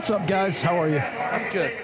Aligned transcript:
What's 0.00 0.08
up, 0.08 0.26
guys? 0.26 0.62
How 0.62 0.80
are 0.80 0.88
you? 0.88 0.96
I'm 0.98 1.52
good. 1.52 1.82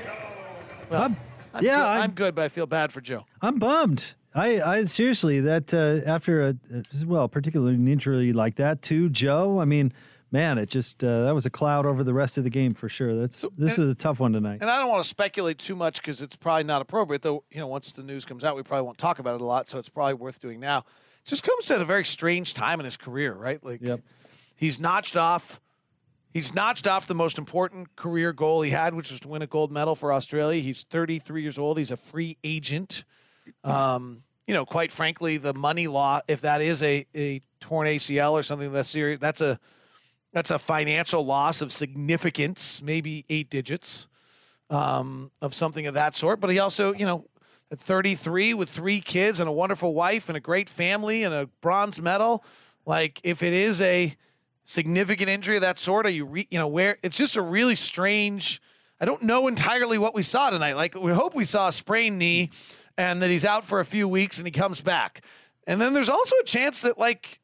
Well, 0.89 1.03
I'm- 1.03 1.17
I'm 1.53 1.63
yeah, 1.63 1.77
good. 1.77 1.83
I'm- 1.85 2.01
I'm 2.05 2.11
good, 2.13 2.35
but 2.35 2.45
I 2.47 2.49
feel 2.49 2.65
bad 2.65 2.91
for 2.91 3.03
Joe. 3.03 3.27
I'm 3.43 3.59
bummed. 3.59 4.15
I, 4.35 4.59
I 4.63 4.85
seriously 4.87 5.39
that 5.41 5.75
uh, 5.75 6.01
after 6.11 6.43
a 6.49 6.57
well, 7.05 7.29
particularly 7.29 7.75
an 7.75 7.87
injury 7.87 8.33
like 8.33 8.57
that 8.57 8.81
to 8.85 9.11
Joe. 9.11 9.61
I 9.61 9.67
mean, 9.67 9.93
man, 10.33 10.57
it 10.57 10.71
just 10.71 11.05
uh, 11.05 11.25
that 11.25 11.35
was 11.35 11.45
a 11.45 11.51
cloud 11.51 11.85
over 11.85 12.03
the 12.03 12.15
rest 12.15 12.39
of 12.39 12.45
the 12.45 12.49
game 12.49 12.73
for 12.73 12.89
sure. 12.89 13.15
That's 13.15 13.45
this 13.59 13.79
is 13.79 13.93
a 13.93 13.95
tough 13.95 14.19
one 14.19 14.33
tonight. 14.33 14.61
And 14.63 14.71
I 14.71 14.79
don't 14.79 14.89
want 14.89 15.03
to 15.03 15.09
speculate 15.11 15.59
too 15.59 15.77
much 15.77 15.97
because 16.01 16.23
it's 16.23 16.37
probably 16.37 16.65
not 16.65 16.81
appropriate. 16.81 17.21
Though 17.21 17.45
you 17.51 17.61
know, 17.61 17.67
once 17.67 17.93
the 17.93 18.03
news 18.03 18.25
comes 18.25 18.45
out, 18.45 18.57
we 18.57 18.63
probably 18.63 18.87
won't 18.87 18.97
talk 18.97 19.19
about 19.19 19.35
it 19.35 19.43
a 19.43 19.45
lot. 19.45 19.69
So 19.69 19.79
it's 19.79 19.91
probably 19.91 20.15
worth 20.15 20.41
doing 20.41 20.59
now. 20.59 20.79
It 20.79 21.27
just 21.29 21.43
comes 21.43 21.71
at 21.71 21.83
a 21.83 21.85
very 21.85 22.07
strange 22.07 22.55
time 22.55 22.81
in 22.81 22.87
his 22.87 22.97
career, 22.97 23.35
right? 23.35 23.63
Like, 23.63 23.83
Yep. 23.83 24.01
he's 24.57 24.81
notched 24.81 25.19
off. 25.19 25.61
He's 26.37 26.53
notched 26.53 26.87
off 26.87 27.07
the 27.07 27.15
most 27.15 27.39
important 27.39 27.97
career 27.97 28.31
goal 28.31 28.61
he 28.61 28.71
had, 28.71 28.93
which 28.93 29.11
was 29.11 29.21
to 29.21 29.29
win 29.29 29.41
a 29.41 29.47
gold 29.47 29.73
medal 29.73 29.95
for 29.95 30.13
Australia. 30.13 30.61
He's 30.61 30.83
33 30.83 31.41
years 31.41 31.57
old. 31.57 31.79
He's 31.79 31.91
a 31.91 31.97
free 31.97 32.37
agent. 32.45 33.05
Um, 33.65 34.23
you 34.47 34.53
know, 34.53 34.67
quite 34.67 34.93
frankly, 34.93 35.39
the 35.39 35.55
money 35.55 35.87
law, 35.87 36.21
if 36.29 36.43
that 36.43 36.61
is 36.61 36.83
a, 36.83 37.07
a 37.15 37.41
torn 37.59 37.89
ACL 37.89 38.33
or 38.33 38.43
something 38.43 38.71
that's 38.71 38.91
serious, 38.91 39.19
that's 39.19 39.41
a 39.41 39.59
that's 40.35 40.51
a 40.51 40.59
financial 40.59 41.25
loss 41.25 41.63
of 41.63 41.73
significance, 41.73 42.83
maybe 42.83 43.25
eight 43.31 43.49
digits 43.49 44.07
um, 44.69 45.31
of 45.41 45.55
something 45.55 45.87
of 45.87 45.95
that 45.95 46.15
sort. 46.15 46.39
But 46.43 46.51
he 46.51 46.59
also, 46.59 46.93
you 46.93 47.07
know, 47.07 47.25
at 47.71 47.81
33 47.81 48.53
with 48.53 48.69
three 48.69 49.01
kids 49.01 49.41
and 49.41 49.49
a 49.49 49.53
wonderful 49.53 49.95
wife 49.95 50.29
and 50.29 50.37
a 50.37 50.41
great 50.41 50.69
family 50.69 51.23
and 51.23 51.33
a 51.33 51.47
bronze 51.63 51.99
medal, 51.99 52.45
like 52.85 53.23
if 53.25 53.43
it 53.43 53.55
is 53.55 53.81
a 53.81 54.15
significant 54.67 55.31
injury 55.31 55.57
of 55.57 55.63
that 55.63 55.79
sort, 55.79 56.05
are 56.05 56.11
you, 56.11 56.27
re, 56.27 56.47
you 56.51 56.59
know, 56.59 56.69
where 56.69 56.99
it's 57.03 57.17
just 57.17 57.37
a 57.37 57.43
really 57.43 57.75
strange. 57.75 58.61
I 59.01 59.05
don't 59.05 59.23
know 59.23 59.49
entirely 59.49 59.97
what 59.97 60.15
we 60.15 60.23
saw 60.23 60.51
tonight. 60.51 60.77
Like 60.77 60.95
we 60.95 61.13
hope 61.13 61.35
we 61.35 61.45
saw 61.45 61.69
a 61.69 61.73
sprained 61.73 62.19
knee 62.19 62.51
and 62.99 63.23
that 63.23 63.31
he's 63.31 63.45
out 63.45 63.65
for 63.65 63.81
a 63.81 63.85
few 63.85 64.09
weeks 64.09 64.39
and 64.39 64.47
he 64.47 64.51
comes 64.51 64.81
back. 64.81 65.25
And 65.67 65.81
then 65.81 65.95
there's 65.95 66.09
also 66.09 66.37
a 66.37 66.45
chance 66.45 66.83
that 66.83 66.99
like 66.99 67.41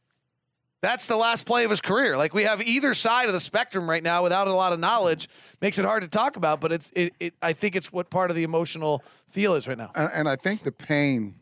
that's 0.82 1.06
the 1.06 1.16
last 1.16 1.46
play 1.46 1.64
of 1.64 1.70
his 1.70 1.80
career. 1.80 2.16
Like 2.16 2.34
we 2.34 2.42
have 2.42 2.60
either 2.60 2.92
side 2.92 3.26
of 3.26 3.32
the 3.32 3.40
spectrum 3.40 3.88
right 3.88 4.02
now 4.02 4.22
without 4.22 4.48
a 4.48 4.54
lot 4.54 4.72
of 4.72 4.80
knowledge 4.80 5.28
makes 5.60 5.78
it 5.78 5.84
hard 5.84 6.02
to 6.02 6.08
talk 6.08 6.36
about, 6.36 6.60
but 6.60 6.72
it's 6.72 6.90
it, 6.94 7.12
it 7.20 7.34
I 7.40 7.52
think 7.52 7.76
it's 7.76 7.92
what 7.92 8.10
part 8.10 8.30
of 8.30 8.36
the 8.36 8.42
emotional 8.42 9.04
feel 9.28 9.54
is 9.54 9.68
right 9.68 9.78
now. 9.78 9.92
And, 9.94 10.10
and 10.12 10.28
I 10.28 10.36
think 10.36 10.64
the 10.64 10.72
pain 10.72 11.36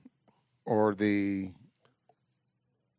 or 0.66 0.94
the 0.94 1.52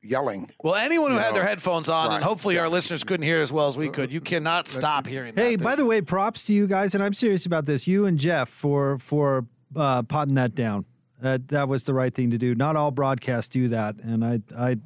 yelling. 0.04 0.50
Well, 0.64 0.76
anyone 0.76 1.12
who 1.12 1.18
had 1.18 1.30
No. 1.30 1.34
their 1.40 1.48
headphones 1.48 1.88
on, 1.90 2.06
and 2.06 2.14
Right, 2.16 2.24
hopefully 2.24 2.58
our 2.58 2.70
listeners 2.70 3.04
couldn't 3.04 3.26
hear 3.26 3.42
as 3.42 3.52
well 3.52 3.68
as 3.68 3.78
we 3.78 3.90
could, 3.90 4.12
you 4.12 4.22
cannot 4.22 4.68
stop 4.68 5.08
hearing 5.08 5.34
Hey, 5.36 5.56
that. 5.56 5.64
by 5.64 5.76
the 5.76 5.86
way, 5.86 6.02
props 6.02 6.46
to 6.46 6.54
you 6.54 6.68
guys, 6.68 6.94
and 6.96 7.04
I'm 7.04 7.14
serious 7.14 7.46
about 7.46 7.66
this. 7.66 7.88
You 7.88 8.06
and 8.06 8.18
Jeff 8.18 8.50
for 8.50 8.98
for 9.00 9.46
uh, 9.76 10.04
potting 10.04 10.36
that 10.36 10.56
down. 10.56 10.86
That 11.22 11.50
that 11.50 11.68
was 11.68 11.84
the 11.84 11.94
right 11.94 12.14
thing 12.14 12.32
to 12.32 12.38
do. 12.38 12.56
Not 12.56 12.76
all 12.76 12.90
broadcasts 12.92 13.48
do 13.50 13.68
that, 13.70 13.96
and 14.04 14.26
I 14.26 14.42
I 14.58 14.78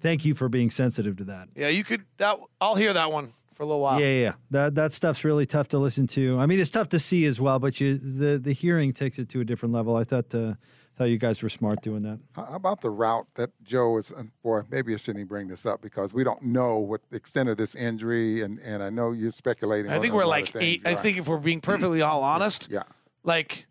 thank 0.00 0.24
you 0.24 0.34
for 0.34 0.48
being 0.48 0.70
sensitive 0.70 1.16
to 1.16 1.24
that. 1.24 1.48
yeah, 1.56 1.68
you 1.68 1.82
could 1.84 2.02
that 2.18 2.38
I'll 2.60 2.76
hear 2.76 2.92
that 2.92 3.10
one 3.10 3.32
for 3.54 3.64
a 3.64 3.66
little 3.66 3.80
while. 3.80 4.00
Yeah, 4.00 4.06
yeah, 4.06 4.20
yeah. 4.22 4.32
That 4.52 4.74
that 4.76 4.92
stuff's 4.92 5.24
really 5.24 5.44
tough 5.44 5.68
to 5.68 5.78
listen 5.78 6.06
to. 6.08 6.38
I 6.38 6.46
mean, 6.46 6.60
it's 6.60 6.70
tough 6.70 6.88
to 6.90 7.00
see 7.00 7.24
as 7.24 7.40
well, 7.40 7.58
but 7.58 7.80
you 7.80 7.98
the 7.98 8.38
the 8.38 8.52
hearing 8.52 8.92
takes 8.92 9.18
it 9.18 9.28
to 9.30 9.40
a 9.40 9.44
different 9.44 9.74
level. 9.74 9.96
I 9.96 10.04
thought 10.04 10.32
uh, 10.34 10.54
thought 10.96 11.04
you 11.04 11.18
guys 11.18 11.42
were 11.42 11.48
smart 11.48 11.82
doing 11.82 12.02
that. 12.02 12.18
How 12.32 12.44
how 12.44 12.54
about 12.54 12.80
the 12.80 12.90
route 12.90 13.26
that 13.34 13.50
Joe 13.62 13.96
is? 13.98 14.10
and 14.10 14.30
Boy, 14.42 14.62
maybe 14.70 14.94
I 14.94 14.96
shouldn't 14.96 15.18
even 15.20 15.28
bring 15.28 15.48
this 15.48 15.64
up 15.66 15.80
because 15.82 16.12
we 16.12 16.24
don't 16.24 16.42
know 16.42 16.78
what 16.78 17.00
the 17.10 17.16
extent 17.16 17.48
of 17.48 17.56
this 17.56 17.74
injury, 17.74 18.42
and, 18.42 18.58
and 18.60 18.82
I 18.82 18.90
know 18.90 19.12
you're 19.12 19.30
speculating. 19.30 19.90
I 19.90 19.98
think 19.98 20.14
we're 20.14 20.24
like 20.26 20.48
things, 20.48 20.64
eight. 20.64 20.82
I 20.86 20.94
think 20.94 21.18
if 21.18 21.28
we're 21.28 21.38
being 21.38 21.60
perfectly 21.60 22.02
all 22.02 22.22
honest, 22.22 22.68
Yeah, 22.70 22.82
like 23.24 23.66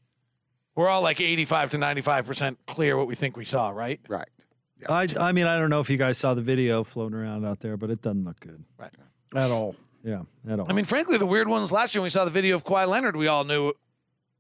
we're 0.76 0.90
all 0.90 1.02
like 1.02 1.20
85 1.22 1.72
to 1.72 1.78
95 1.78 2.26
percent 2.26 2.58
clear 2.66 2.98
what 2.98 3.08
we 3.08 3.16
think 3.16 3.38
we 3.38 3.46
saw, 3.46 3.70
right? 3.70 4.00
right. 4.08 4.30
Yeah. 4.82 4.92
I 4.92 5.08
I 5.20 5.32
mean, 5.32 5.46
I 5.46 5.60
don't 5.60 5.70
know 5.70 5.80
if 5.80 5.90
you 5.90 5.98
guys 5.98 6.18
saw 6.18 6.34
the 6.34 6.42
video 6.42 6.84
floating 6.84 7.18
around 7.18 7.46
out 7.46 7.60
there, 7.60 7.78
but 7.78 7.92
it 7.92 8.02
doesn't 8.02 8.26
look 8.26 8.40
good 8.40 8.64
Right. 8.78 8.92
At 9.36 9.52
all. 9.52 9.76
Yeah, 10.04 10.24
at 10.50 10.60
all. 10.60 10.66
I 10.68 10.74
mean, 10.74 10.86
frankly, 10.86 11.18
the 11.20 11.28
weird 11.28 11.48
ones 11.48 11.72
last 11.72 11.94
year 11.94 12.02
when 12.02 12.06
we 12.06 12.10
saw 12.10 12.26
the 12.26 12.32
video 12.32 12.56
of 12.56 12.64
Kawhi 12.66 12.88
Leonard, 12.88 13.16
we 13.16 13.28
all 13.28 13.44
knew 13.44 13.74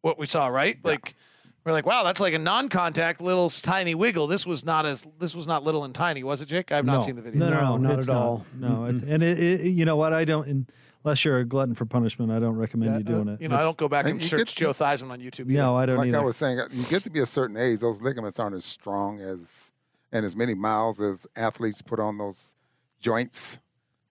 what 0.01 0.17
we 0.17 0.25
saw, 0.25 0.47
right? 0.47 0.77
Like 0.83 1.15
we're 1.63 1.71
like, 1.71 1.85
wow, 1.85 2.03
that's 2.03 2.19
like 2.19 2.33
a 2.33 2.39
non-contact 2.39 3.21
little 3.21 3.49
tiny 3.49 3.93
wiggle. 3.95 4.27
This 4.27 4.45
was 4.47 4.65
not 4.65 4.85
as 4.85 5.07
this 5.19 5.35
was 5.35 5.45
not 5.47 5.63
little 5.63 5.83
and 5.83 5.93
tiny, 5.93 6.23
was 6.23 6.41
it, 6.41 6.47
Jake? 6.47 6.71
I've 6.71 6.85
not 6.85 6.93
No. 6.95 6.99
seen 7.01 7.15
the 7.15 7.21
video. 7.21 7.39
no, 7.39 7.49
no, 7.49 7.59
No, 7.61 7.77
no, 7.77 7.89
not 7.89 7.99
it's 7.99 8.09
at 8.09 8.15
all. 8.15 8.45
No, 8.57 8.85
it's 8.85 9.03
and 9.03 9.21
it, 9.23 9.39
it, 9.39 9.61
you 9.71 9.85
know 9.85 9.95
what? 9.95 10.13
I 10.13 10.25
don't 10.25 10.67
unless 11.03 11.23
you're 11.25 11.39
a 11.39 11.45
glutton 11.45 11.73
for 11.75 11.85
punishment. 11.85 12.31
I 12.31 12.39
don't 12.39 12.55
recommend 12.57 12.93
you 13.07 13.13
Uh, 13.13 13.17
doing 13.17 13.27
it. 13.27 13.41
You 13.41 13.47
know, 13.49 13.55
I 13.55 13.59
It's- 13.59 13.67
don't 13.69 13.77
go 13.77 13.87
back 13.87 14.05
And 14.05 14.13
and 14.13 14.21
you 14.21 14.27
search 14.27 14.55
get- 14.55 14.65
Joe 14.65 14.71
Theismann 14.71 15.11
on 15.11 15.19
YouTube. 15.19 15.41
Either. 15.49 15.53
No, 15.53 15.75
I 15.75 15.85
don't 15.85 15.97
like 15.97 16.07
either. 16.09 16.19
I 16.19 16.23
was 16.23 16.37
saying, 16.37 16.59
you 16.71 16.83
get 16.85 17.03
to 17.03 17.09
be 17.09 17.19
a 17.19 17.25
certain 17.25 17.57
age; 17.57 17.79
those 17.79 18.01
ligaments 18.01 18.39
aren't 18.39 18.55
as 18.55 18.65
strong 18.65 19.19
as 19.19 19.71
and 20.11 20.25
as 20.25 20.35
many 20.35 20.53
miles 20.53 20.99
as 21.01 21.25
athletes 21.35 21.81
put 21.81 21.99
on 21.99 22.17
those 22.17 22.55
joints. 22.99 23.59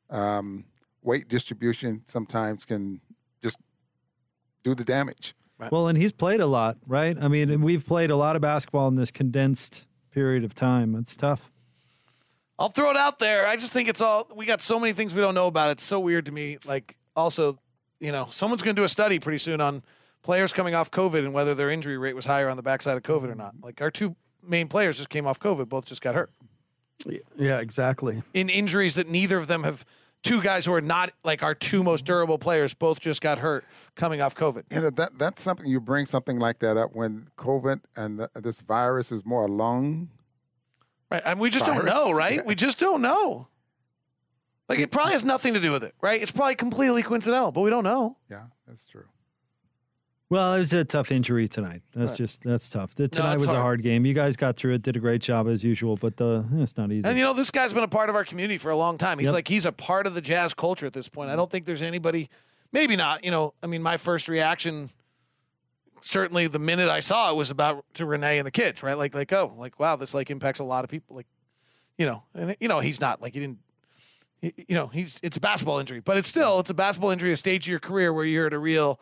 Um, 0.09 0.65
weight 1.03 1.29
distribution 1.29 2.03
sometimes 2.07 2.65
can 2.65 3.01
just 3.43 3.59
do 4.65 4.75
the 4.75 4.85
damage. 4.85 5.35
Well, 5.71 5.89
and 5.89 5.99
he's 5.99 6.13
played 6.13 6.41
a 6.41 6.47
lot, 6.47 6.77
right? 6.87 7.17
I 7.21 7.29
mean, 7.29 7.51
and 7.51 7.63
we've 7.63 7.85
played 7.87 8.11
a 8.11 8.17
lot 8.17 8.37
of 8.37 8.43
basketball 8.43 8.89
in 8.89 8.97
this 8.97 9.11
condensed 9.11 9.87
period 10.13 10.45
of 10.45 10.55
time. 10.55 10.95
It's 10.95 11.15
tough. 11.17 11.51
I'll 12.59 12.69
throw 12.69 12.91
it 12.91 12.97
out 12.97 13.19
there. 13.19 13.47
I 13.47 13.57
just 13.57 13.73
think 13.73 13.89
it's 13.89 14.01
all 14.01 14.29
we 14.35 14.45
got 14.47 14.61
so 14.61 14.79
many 14.79 14.93
things 14.93 15.15
we 15.15 15.21
don't 15.21 15.35
know 15.35 15.47
about. 15.47 15.71
It's 15.71 15.83
so 15.85 15.99
weird 15.99 16.27
to 16.27 16.33
me. 16.33 16.59
Like 16.67 16.97
also, 17.17 17.59
you 18.01 18.13
know, 18.13 18.27
someone's 18.31 18.63
going 18.63 18.77
to 18.77 18.81
do 18.81 18.85
a 18.85 18.89
study 18.89 19.19
pretty 19.19 19.39
soon 19.39 19.61
on 19.61 19.83
players 20.23 20.53
coming 20.53 20.75
off 20.75 20.91
COVID 20.91 21.21
and 21.21 21.33
whether 21.33 21.55
their 21.55 21.71
injury 21.71 21.97
rate 21.97 22.15
was 22.15 22.27
higher 22.27 22.49
on 22.51 22.57
the 22.57 22.63
backside 22.63 22.97
of 22.97 23.03
COVID 23.03 23.31
or 23.31 23.35
not. 23.35 23.55
Like 23.63 23.81
our 23.81 23.91
two 23.91 24.15
main 24.47 24.69
players 24.69 24.99
just 24.99 25.09
came 25.09 25.27
off 25.27 25.41
COVID, 25.41 25.69
both 25.69 25.87
just 25.87 26.03
got 26.03 26.15
hurt 26.15 26.31
Yeah, 27.39 27.59
exactly. 27.61 28.23
in 28.35 28.49
injuries 28.51 28.95
that 28.97 29.09
neither 29.09 29.39
of 29.39 29.47
them 29.47 29.65
have. 29.65 29.85
Two 30.23 30.43
guys 30.43 30.67
who 30.67 30.75
are 30.75 30.83
not 30.83 31.13
like 31.25 31.43
our 31.43 31.55
two 31.55 31.83
most 31.83 32.05
durable 32.05 32.39
players 32.39 32.75
both 32.75 33.01
just 33.01 33.23
got 33.23 33.39
hurt 33.39 33.65
coming 33.95 34.21
off 34.21 34.35
COVID. 34.35 34.65
You 34.71 34.83
know, 34.83 34.91
that 34.91 35.19
that's 35.19 35.41
something 35.41 35.67
you 35.67 35.81
bring 35.81 36.05
something 36.05 36.39
like 36.39 36.59
that 36.59 36.77
up 36.77 36.95
when 36.95 37.29
COVID 37.39 37.81
and 37.97 38.21
the, 38.21 38.29
this 38.35 38.61
virus 38.61 39.13
is 39.13 39.25
more 39.25 39.45
a 39.45 39.49
lung. 39.49 40.11
Right. 41.11 41.23
And 41.25 41.41
we 41.41 41.49
just 41.51 41.65
don't 41.65 41.85
know, 41.87 42.13
right? 42.13 42.37
Yeah. 42.37 42.43
We 42.45 42.55
just 42.55 42.79
don't 42.79 43.01
know. 43.01 43.49
Like 44.69 44.79
it 44.79 44.91
probably 44.93 45.15
has 45.15 45.25
nothing 45.25 45.55
to 45.55 45.61
do 45.61 45.73
with 45.73 45.83
it, 45.83 45.95
right? 46.01 46.21
It's 46.23 46.31
probably 46.31 46.55
completely 46.55 47.03
coincidental, 47.03 47.51
but 47.51 47.63
we 47.63 47.71
don't 47.71 47.83
know. 47.83 48.17
Yeah, 48.31 48.45
that's 48.69 48.87
true. 48.87 49.07
Well, 50.31 50.55
it 50.55 50.61
was 50.61 50.73
a 50.73 50.85
tough 50.85 51.11
injury 51.11 51.49
tonight. 51.49 51.83
That's 51.93 52.13
Right. 52.13 52.19
just 52.19 52.43
that's 52.45 52.69
tough. 52.69 52.95
The, 52.95 53.09
tonight 53.09 53.35
it's 53.35 53.41
was 53.41 53.49
a 53.49 53.51
hard. 53.51 53.63
hard 53.63 53.83
game. 53.83 54.07
You 54.07 54.15
guys 54.15 54.37
got 54.37 54.57
through 54.57 54.75
it, 54.75 54.83
did 54.83 54.97
a 54.97 55.01
great 55.01 55.21
job 55.21 55.49
as 55.49 55.65
usual, 55.65 55.97
but 55.97 56.21
uh, 56.21 56.45
it's 56.55 56.77
not 56.77 56.93
easy. 56.93 57.09
And 57.09 57.19
you 57.19 57.25
know, 57.25 57.35
this 57.35 57.51
guy's 57.51 57.73
been 57.73 57.83
a 57.83 57.89
part 57.89 58.09
of 58.09 58.15
our 58.15 58.25
community 58.25 58.57
for 58.57 58.71
a 58.71 58.77
long 58.77 58.97
time. 58.97 59.19
He's 59.19 59.27
Yep. 59.27 59.35
like 59.35 59.49
he's 59.49 59.67
a 59.67 59.73
part 59.73 60.07
of 60.07 60.15
the 60.15 60.21
jazz 60.21 60.55
culture 60.55 60.87
at 60.87 60.93
this 60.93 61.09
point. 61.09 61.31
I 61.31 61.37
don't 61.37 61.51
think 61.51 61.67
there's 61.67 61.83
anybody 61.83 62.31
maybe 62.73 62.95
not, 62.95 63.25
you 63.25 63.33
know, 63.33 63.55
I 63.63 63.67
mean 63.67 63.83
my 63.83 63.97
first 63.97 64.29
reaction 64.29 64.91
certainly 66.03 66.47
the 66.47 66.59
minute 66.59 66.89
I 66.89 67.01
saw 67.01 67.31
it 67.31 67.37
was 67.37 67.51
about 67.51 67.85
to 67.95 68.07
Renee 68.07 68.39
and 68.39 68.47
the 68.47 68.51
kids, 68.53 68.83
right? 68.85 68.97
Like 68.97 69.15
like 69.17 69.33
oh, 69.33 69.53
like 69.59 69.81
wow, 69.81 69.97
this 69.97 70.15
like 70.15 70.31
impacts 70.31 70.61
a 70.61 70.65
lot 70.65 70.85
of 70.85 70.91
people 70.91 71.17
like 71.17 71.27
you 71.99 72.07
know, 72.07 72.23
and 72.37 72.57
you 72.61 72.69
know, 72.69 72.79
he's 72.79 73.01
not 73.01 73.21
like 73.21 73.35
he 73.35 73.41
didn't 73.41 73.59
you 74.43 74.75
know, 74.77 74.87
he's 74.87 75.19
it's 75.25 75.37
a 75.37 75.41
basketball 75.41 75.81
injury, 75.81 75.99
but 75.99 76.17
it's 76.17 76.29
still 76.29 76.61
it's 76.61 76.71
a 76.71 76.75
basketball 76.75 77.11
injury, 77.11 77.33
a 77.33 77.37
stage 77.37 77.67
of 77.67 77.71
your 77.71 77.81
career 77.81 78.13
where 78.13 78.25
you're 78.25 78.47
at 78.47 78.53
a 78.53 78.59
real 78.61 79.01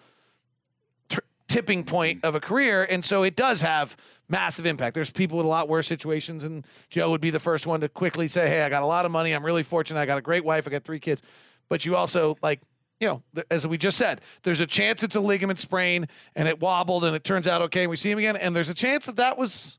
tipping 1.49 1.85
point 1.85 2.25
of 2.25 2.35
a 2.35 2.41
career, 2.41 2.85
and 2.85 3.05
so 3.05 3.23
it 3.23 3.37
does 3.37 3.61
have 3.61 3.97
massive 4.29 4.67
impact. 4.67 4.95
There's 4.95 5.11
people 5.11 5.39
with 5.39 5.47
a 5.47 5.49
lot 5.49 5.69
worse 5.69 5.87
situations, 5.87 6.45
and 6.45 6.67
Joe 6.91 7.11
would 7.11 7.21
be 7.21 7.31
the 7.31 7.41
first 7.41 7.67
one 7.67 7.81
to 7.81 7.89
quickly 7.89 8.29
say, 8.29 8.49
"Hey, 8.49 8.63
I 8.63 8.69
got 8.69 8.83
a 8.83 8.87
lot 8.87 9.07
of 9.07 9.11
money. 9.11 9.33
I'm 9.33 9.45
really 9.45 9.63
fortunate. 9.63 10.01
I 10.01 10.07
got 10.07 10.19
a 10.19 10.23
great 10.23 10.45
wife. 10.45 10.67
I 10.67 10.71
got 10.71 10.85
three 10.85 11.01
kids." 11.01 11.23
But 11.69 11.85
you 11.85 11.97
also 11.97 12.37
like. 12.43 12.61
You 13.01 13.07
know, 13.07 13.45
as 13.49 13.65
we 13.65 13.79
just 13.79 13.97
said, 13.97 14.21
there's 14.43 14.59
a 14.59 14.67
chance 14.67 15.05
it's 15.05 15.15
a 15.15 15.21
ligament 15.21 15.61
sprain 15.61 16.09
and 16.35 16.49
it 16.49 16.61
wobbled 16.61 17.05
and 17.05 17.15
it 17.15 17.23
turns 17.23 17.47
out 17.47 17.63
okay. 17.63 17.83
And 17.83 17.91
we 17.91 17.97
see 17.97 18.11
him 18.11 18.19
again, 18.19 18.37
and 18.37 18.57
there's 18.57 18.71
a 18.71 18.75
chance 18.75 19.07
that 19.07 19.15
that 19.19 19.39
was 19.39 19.79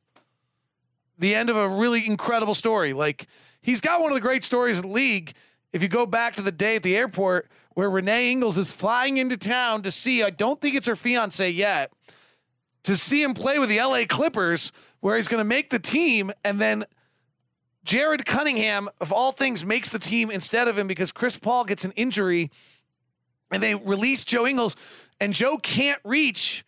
the 1.18 1.36
end 1.36 1.50
of 1.50 1.57
a 1.57 1.68
really 1.68 2.07
incredible 2.07 2.56
story. 2.56 2.94
Like 2.94 3.27
he's 3.62 3.81
got 3.81 4.00
one 4.01 4.10
of 4.10 4.15
the 4.15 4.22
great 4.22 4.45
stories 4.45 4.77
of 4.77 4.83
the 4.83 4.89
league. 4.89 5.33
If 5.74 5.83
you 5.83 5.89
go 5.89 6.06
back 6.06 6.36
to 6.36 6.42
the 6.42 6.51
day 6.51 6.77
at 6.77 6.83
the 6.83 6.95
airport 6.95 7.51
where 7.80 7.90
Renee 7.90 8.34
Ingles 8.34 8.58
is 8.58 8.74
flying 8.74 9.16
into 9.16 9.38
town 9.38 9.84
to 9.84 9.90
see, 9.90 10.22
I 10.22 10.31
don't 10.31 10.60
think 10.60 10.76
it's 10.76 10.88
her 10.88 10.98
fiance 10.98 11.50
yet, 11.50 11.94
to 12.84 12.94
see 12.94 13.24
him 13.24 13.34
play 13.34 13.58
with 13.58 13.70
the 13.70 13.78
LA 13.78 14.04
Clippers, 14.06 14.74
where 15.00 15.16
he's 15.16 15.30
going 15.30 15.40
to 15.40 15.46
make 15.46 15.70
the 15.70 15.80
team, 15.80 16.30
and 16.44 16.60
then 16.60 16.84
Jared 17.86 18.26
Cunningham, 18.26 18.90
of 19.00 19.14
all 19.14 19.31
things, 19.31 19.66
makes 19.66 19.94
the 19.94 19.98
team 19.98 20.30
instead 20.30 20.68
of 20.68 20.78
him 20.78 20.88
because 20.88 21.14
Chris 21.14 21.40
Paul 21.40 21.64
gets 21.64 21.86
an 21.86 21.94
injury, 21.96 22.52
and 23.50 23.64
they 23.64 23.76
release 23.76 24.25
Joe 24.25 24.46
Ingles, 24.46 24.75
and 25.22 25.34
Joe 25.34 25.58
can't 25.58 26.02
reach 26.04 26.66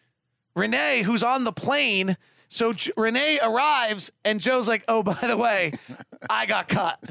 Renee, 0.56 1.02
who's 1.02 1.24
on 1.24 1.44
the 1.44 1.52
plane. 1.52 2.16
So 2.48 2.72
Renee 2.96 3.40
arrives, 3.44 4.14
and 4.24 4.40
Joe's 4.40 4.70
like, 4.70 4.86
"Oh, 4.88 5.04
by 5.04 5.20
the 5.28 5.36
way, 5.36 5.74
I 6.30 6.46
got 6.46 6.70
cut, 6.70 7.04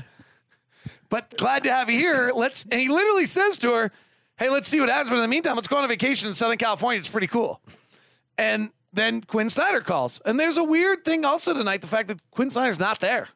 but 1.11 1.37
glad 1.37 1.65
to 1.65 1.71
have 1.71 1.91
you 1.91 1.99
here." 1.99 2.33
Let's. 2.35 2.65
And 2.71 2.81
he 2.81 2.89
literally 2.89 3.27
says 3.27 3.59
to 3.59 3.73
her, 3.75 3.93
hey, 4.41 4.49
let's 4.49 4.67
see 4.67 4.81
what 4.81 4.89
happens. 4.89 5.11
But 5.11 5.17
in 5.17 5.23
the 5.23 5.29
meantime, 5.29 5.55
let's 5.55 5.69
go 5.69 5.77
on 5.77 5.85
a 5.85 5.89
vacation 5.89 6.29
in 6.29 6.35
Southern 6.35 6.57
California. 6.57 6.99
It's 6.99 7.11
pretty 7.11 7.27
cool. 7.27 7.61
And 8.39 8.71
then 8.93 9.21
Quinn 9.21 9.51
Snyder 9.51 9.83
calls. 9.83 10.21
And 10.25 10.41
there's 10.41 10.57
a 10.57 10.65
weird 10.65 11.05
thing 11.05 11.25
also 11.25 11.53
tonight 11.55 11.83
the 11.83 11.87
fact 11.87 12.09
that 12.09 12.19
Quinn 12.31 12.51
Snyder's 12.51 12.81
not 12.81 13.01
there. 13.01 13.29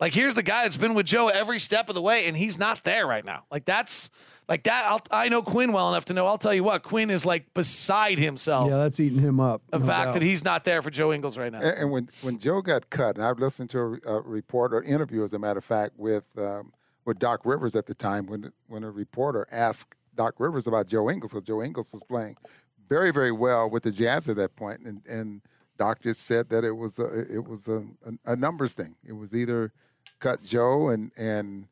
Like, 0.00 0.12
here's 0.12 0.34
the 0.34 0.42
guy 0.42 0.64
that's 0.64 0.76
been 0.76 0.94
with 0.94 1.06
Joe 1.06 1.28
every 1.28 1.60
step 1.60 1.88
of 1.88 1.94
the 1.94 2.02
way, 2.02 2.26
and 2.26 2.36
he's 2.36 2.58
not 2.58 2.82
there 2.82 3.06
right 3.06 3.24
now. 3.24 3.44
Like, 3.50 3.64
that's 3.64 4.10
like 4.48 4.64
that. 4.64 4.84
I'll, 4.86 5.00
I 5.10 5.28
know 5.28 5.40
Quinn 5.40 5.72
well 5.72 5.88
enough 5.88 6.06
to 6.06 6.12
know. 6.12 6.26
I'll 6.26 6.38
tell 6.38 6.52
you 6.52 6.64
what, 6.64 6.82
Quinn 6.82 7.10
is 7.10 7.24
like 7.24 7.54
beside 7.54 8.18
himself. 8.18 8.68
Yeah, 8.68 8.78
that's 8.78 8.98
eating 8.98 9.20
him 9.20 9.38
up. 9.38 9.62
the 9.70 9.78
no 9.78 9.86
fact 9.86 10.06
doubt. 10.08 10.14
that 10.14 10.22
he's 10.22 10.44
not 10.44 10.64
there 10.64 10.82
for 10.82 10.90
Joe 10.90 11.12
Ingles 11.12 11.38
right 11.38 11.52
now. 11.52 11.60
And, 11.60 11.78
and 11.78 11.90
when 11.90 12.10
when 12.22 12.38
Joe 12.38 12.60
got 12.60 12.90
cut, 12.90 13.16
and 13.16 13.24
I've 13.24 13.38
listened 13.38 13.70
to 13.70 14.00
a, 14.04 14.16
a 14.16 14.20
report 14.20 14.74
or 14.74 14.82
interview, 14.82 15.22
as 15.22 15.32
a 15.32 15.38
matter 15.38 15.58
of 15.58 15.64
fact, 15.64 15.92
with 15.96 16.24
um, 16.36 16.72
with 17.04 17.18
Doc 17.20 17.42
Rivers 17.44 17.76
at 17.76 17.86
the 17.86 17.94
time, 17.94 18.26
when 18.26 18.52
when 18.66 18.82
a 18.82 18.90
reporter 18.90 19.46
asked 19.52 19.94
Doc 20.14 20.34
Rivers 20.38 20.66
about 20.66 20.88
Joe 20.88 21.08
Ingles, 21.08 21.32
because 21.32 21.46
Joe 21.46 21.62
Ingles 21.62 21.92
was 21.92 22.02
playing 22.08 22.36
very 22.88 23.12
very 23.12 23.32
well 23.32 23.70
with 23.70 23.84
the 23.84 23.92
Jazz 23.92 24.28
at 24.28 24.36
that 24.36 24.56
point, 24.56 24.80
and 24.80 25.02
and 25.06 25.40
Doc 25.78 26.02
just 26.02 26.22
said 26.22 26.48
that 26.50 26.64
it 26.64 26.72
was 26.72 26.98
a, 26.98 27.34
it 27.34 27.46
was 27.46 27.68
a, 27.68 27.84
a, 28.24 28.36
numbers 28.36 28.74
thing. 28.74 28.94
It 29.04 29.12
was 29.12 29.34
either 29.34 29.72
cut 30.20 30.42
Joe 30.42 30.88
and 30.88 31.10
and 31.16 31.66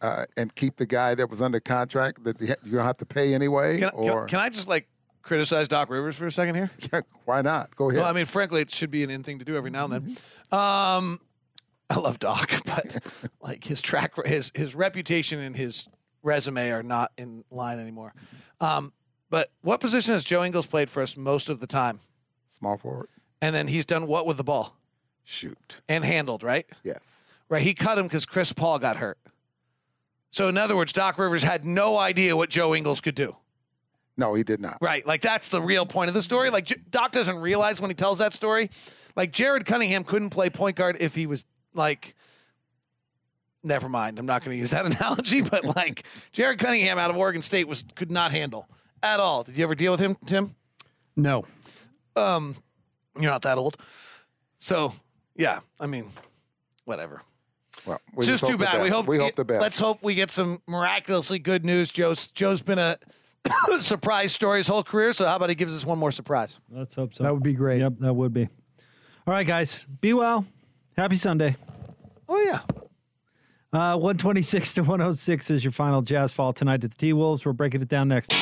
uh, 0.00 0.26
and 0.36 0.54
keep 0.54 0.76
the 0.76 0.86
guy 0.86 1.14
that 1.14 1.28
was 1.28 1.42
under 1.42 1.60
contract 1.60 2.22
that 2.24 2.40
you 2.40 2.54
don't 2.72 2.86
have 2.86 2.96
to 2.98 3.06
pay 3.06 3.34
anyway, 3.34 3.80
Can, 3.80 3.90
or 3.90 4.26
can, 4.26 4.38
I 4.38 4.48
just 4.48 4.68
like 4.68 4.88
criticize 5.22 5.68
Doc 5.68 5.90
Rivers 5.90 6.16
for 6.16 6.26
a 6.26 6.30
second 6.30 6.54
here? 6.54 6.70
Yeah, 6.92 7.00
why 7.24 7.42
not? 7.42 7.74
Go 7.76 7.90
ahead. 7.90 8.00
Well, 8.00 8.08
I 8.08 8.12
mean, 8.12 8.26
frankly, 8.26 8.60
it 8.60 8.70
should 8.70 8.90
be 8.90 9.02
an 9.02 9.10
in 9.10 9.22
thing 9.22 9.40
to 9.40 9.44
do 9.44 9.56
every 9.56 9.70
now 9.70 9.86
and 9.86 9.92
then. 9.92 10.16
Um, 10.58 11.20
I 11.88 11.98
love 11.98 12.18
Doc, 12.18 12.50
but 12.64 12.98
like 13.40 13.64
his 13.64 13.82
track, 13.82 14.14
his 14.24 14.52
his 14.54 14.74
reputation 14.74 15.40
and 15.40 15.56
his 15.56 15.88
resume 16.22 16.70
are 16.70 16.82
not 16.82 17.12
in 17.16 17.44
line 17.50 17.78
anymore. 17.78 18.14
Um, 18.60 18.92
but 19.30 19.50
what 19.62 19.80
position 19.80 20.14
has 20.14 20.24
Joe 20.24 20.44
Ingles 20.44 20.66
played 20.66 20.90
for 20.90 21.02
us 21.02 21.16
most 21.16 21.48
of 21.48 21.60
the 21.60 21.66
time? 21.66 22.00
Small 22.46 22.76
forward. 22.76 23.08
And 23.42 23.54
then 23.54 23.68
he's 23.68 23.84
done 23.86 24.06
what 24.06 24.26
with 24.26 24.36
the 24.36 24.44
ball 24.44 24.76
Shoot. 25.24 25.80
and 25.88 26.04
handled, 26.04 26.42
right? 26.42 26.66
Yes. 26.84 27.24
Right. 27.48 27.62
He 27.62 27.74
cut 27.74 27.98
him 27.98 28.06
because 28.06 28.26
Chris 28.26 28.52
Paul 28.52 28.78
got 28.78 28.96
hurt. 28.96 29.18
So 30.30 30.48
in 30.48 30.56
other 30.58 30.76
words, 30.76 30.92
Doc 30.92 31.18
Rivers 31.18 31.42
had 31.42 31.64
no 31.64 31.98
idea 31.98 32.36
what 32.36 32.50
Joe 32.50 32.74
Ingles 32.74 33.00
could 33.00 33.14
do. 33.14 33.36
No, 34.16 34.34
he 34.34 34.42
did 34.42 34.60
not. 34.60 34.78
Right. 34.80 35.06
Like 35.06 35.22
that's 35.22 35.48
the 35.48 35.60
real 35.62 35.86
point 35.86 36.08
of 36.08 36.14
the 36.14 36.22
story. 36.22 36.50
Like 36.50 36.66
J- 36.66 36.76
Doc 36.90 37.10
doesn't 37.12 37.38
realize 37.38 37.80
when 37.80 37.90
he 37.90 37.94
tells 37.94 38.18
that 38.18 38.32
story. 38.34 38.70
Like 39.16 39.32
Jared 39.32 39.64
Cunningham 39.66 40.04
couldn't 40.04 40.30
play 40.30 40.50
point 40.50 40.76
guard 40.76 40.96
if 41.00 41.14
he 41.14 41.26
was 41.26 41.44
like. 41.74 42.14
Never 43.62 43.90
mind. 43.90 44.18
I'm 44.18 44.24
not 44.24 44.42
going 44.42 44.54
to 44.54 44.58
use 44.58 44.70
that 44.70 44.86
analogy, 44.96 45.42
but 45.42 45.64
like 45.76 46.04
Jared 46.32 46.58
Cunningham 46.58 46.98
out 46.98 47.10
of 47.10 47.16
Oregon 47.16 47.42
State 47.42 47.68
was 47.68 47.84
could 47.94 48.10
not 48.10 48.30
handle 48.30 48.66
at 49.02 49.20
all. 49.20 49.42
Did 49.42 49.56
you 49.58 49.64
ever 49.64 49.74
deal 49.74 49.92
with 49.92 50.00
him, 50.00 50.16
Tim? 50.26 50.54
no. 51.16 51.44
Um, 52.16 52.56
you're 53.18 53.30
not 53.30 53.42
that 53.42 53.58
old, 53.58 53.76
so 54.58 54.92
yeah. 55.36 55.60
I 55.78 55.86
mean, 55.86 56.10
whatever. 56.84 57.22
Well, 57.86 58.00
we 58.14 58.26
Just 58.26 58.42
hope 58.42 58.50
too 58.50 58.56
the 58.58 58.64
bad. 58.64 58.82
We 58.82 58.88
best. 58.88 58.92
hope 58.94 59.06
we 59.06 59.18
hope 59.18 59.36
the 59.36 59.44
best. 59.44 59.60
Let's 59.62 59.78
hope 59.78 60.02
we 60.02 60.14
get 60.14 60.30
some 60.30 60.60
miraculously 60.66 61.38
good 61.38 61.64
news. 61.64 61.90
Joe's 61.90 62.28
Joe's 62.28 62.60
been 62.62 62.78
a 62.78 62.98
surprise 63.80 64.32
story 64.32 64.58
his 64.58 64.66
whole 64.66 64.82
career. 64.82 65.12
So 65.12 65.26
how 65.26 65.36
about 65.36 65.48
he 65.48 65.54
gives 65.54 65.74
us 65.74 65.86
one 65.86 65.98
more 65.98 66.10
surprise? 66.10 66.60
Let's 66.70 66.94
hope 66.94 67.14
so. 67.14 67.24
That 67.24 67.32
would 67.32 67.42
be 67.42 67.54
great. 67.54 67.80
Yep, 67.80 67.94
that 68.00 68.12
would 68.12 68.34
be. 68.34 68.48
All 69.26 69.34
right, 69.34 69.46
guys. 69.46 69.86
Be 70.00 70.12
well. 70.12 70.44
Happy 70.96 71.16
Sunday. 71.16 71.56
Oh 72.28 72.40
yeah. 72.42 72.60
Uh, 73.72 73.96
126 73.96 74.74
to 74.74 74.80
106 74.82 75.50
is 75.50 75.64
your 75.64 75.70
final 75.72 76.02
Jazz 76.02 76.32
fall 76.32 76.52
tonight 76.52 76.82
at 76.84 76.90
the 76.90 76.96
T 76.96 77.12
Wolves. 77.12 77.46
We're 77.46 77.52
breaking 77.52 77.82
it 77.82 77.88
down 77.88 78.08
next. 78.08 78.32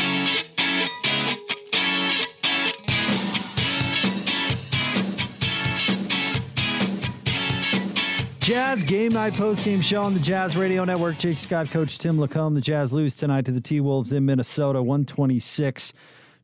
Jazz 8.49 8.83
Game 8.83 9.13
Night 9.13 9.35
Post 9.35 9.63
Game 9.63 9.83
Show 9.83 10.03
on 10.03 10.15
the 10.15 10.21
Jazz 10.21 10.57
Radio 10.57 10.83
Network. 10.83 11.19
Jake 11.19 11.37
Scott, 11.37 11.71
Coach 11.71 11.99
Tim 11.99 12.17
LaComb. 12.17 12.55
The 12.55 12.63
Jazz 12.63 12.95
lose 12.95 13.15
tonight 13.15 13.45
to 13.45 13.53
the 13.53 13.61
T 13.61 13.79
Wolves 13.79 14.11
in 14.11 14.25
Minnesota, 14.25 14.83
126 14.83 15.93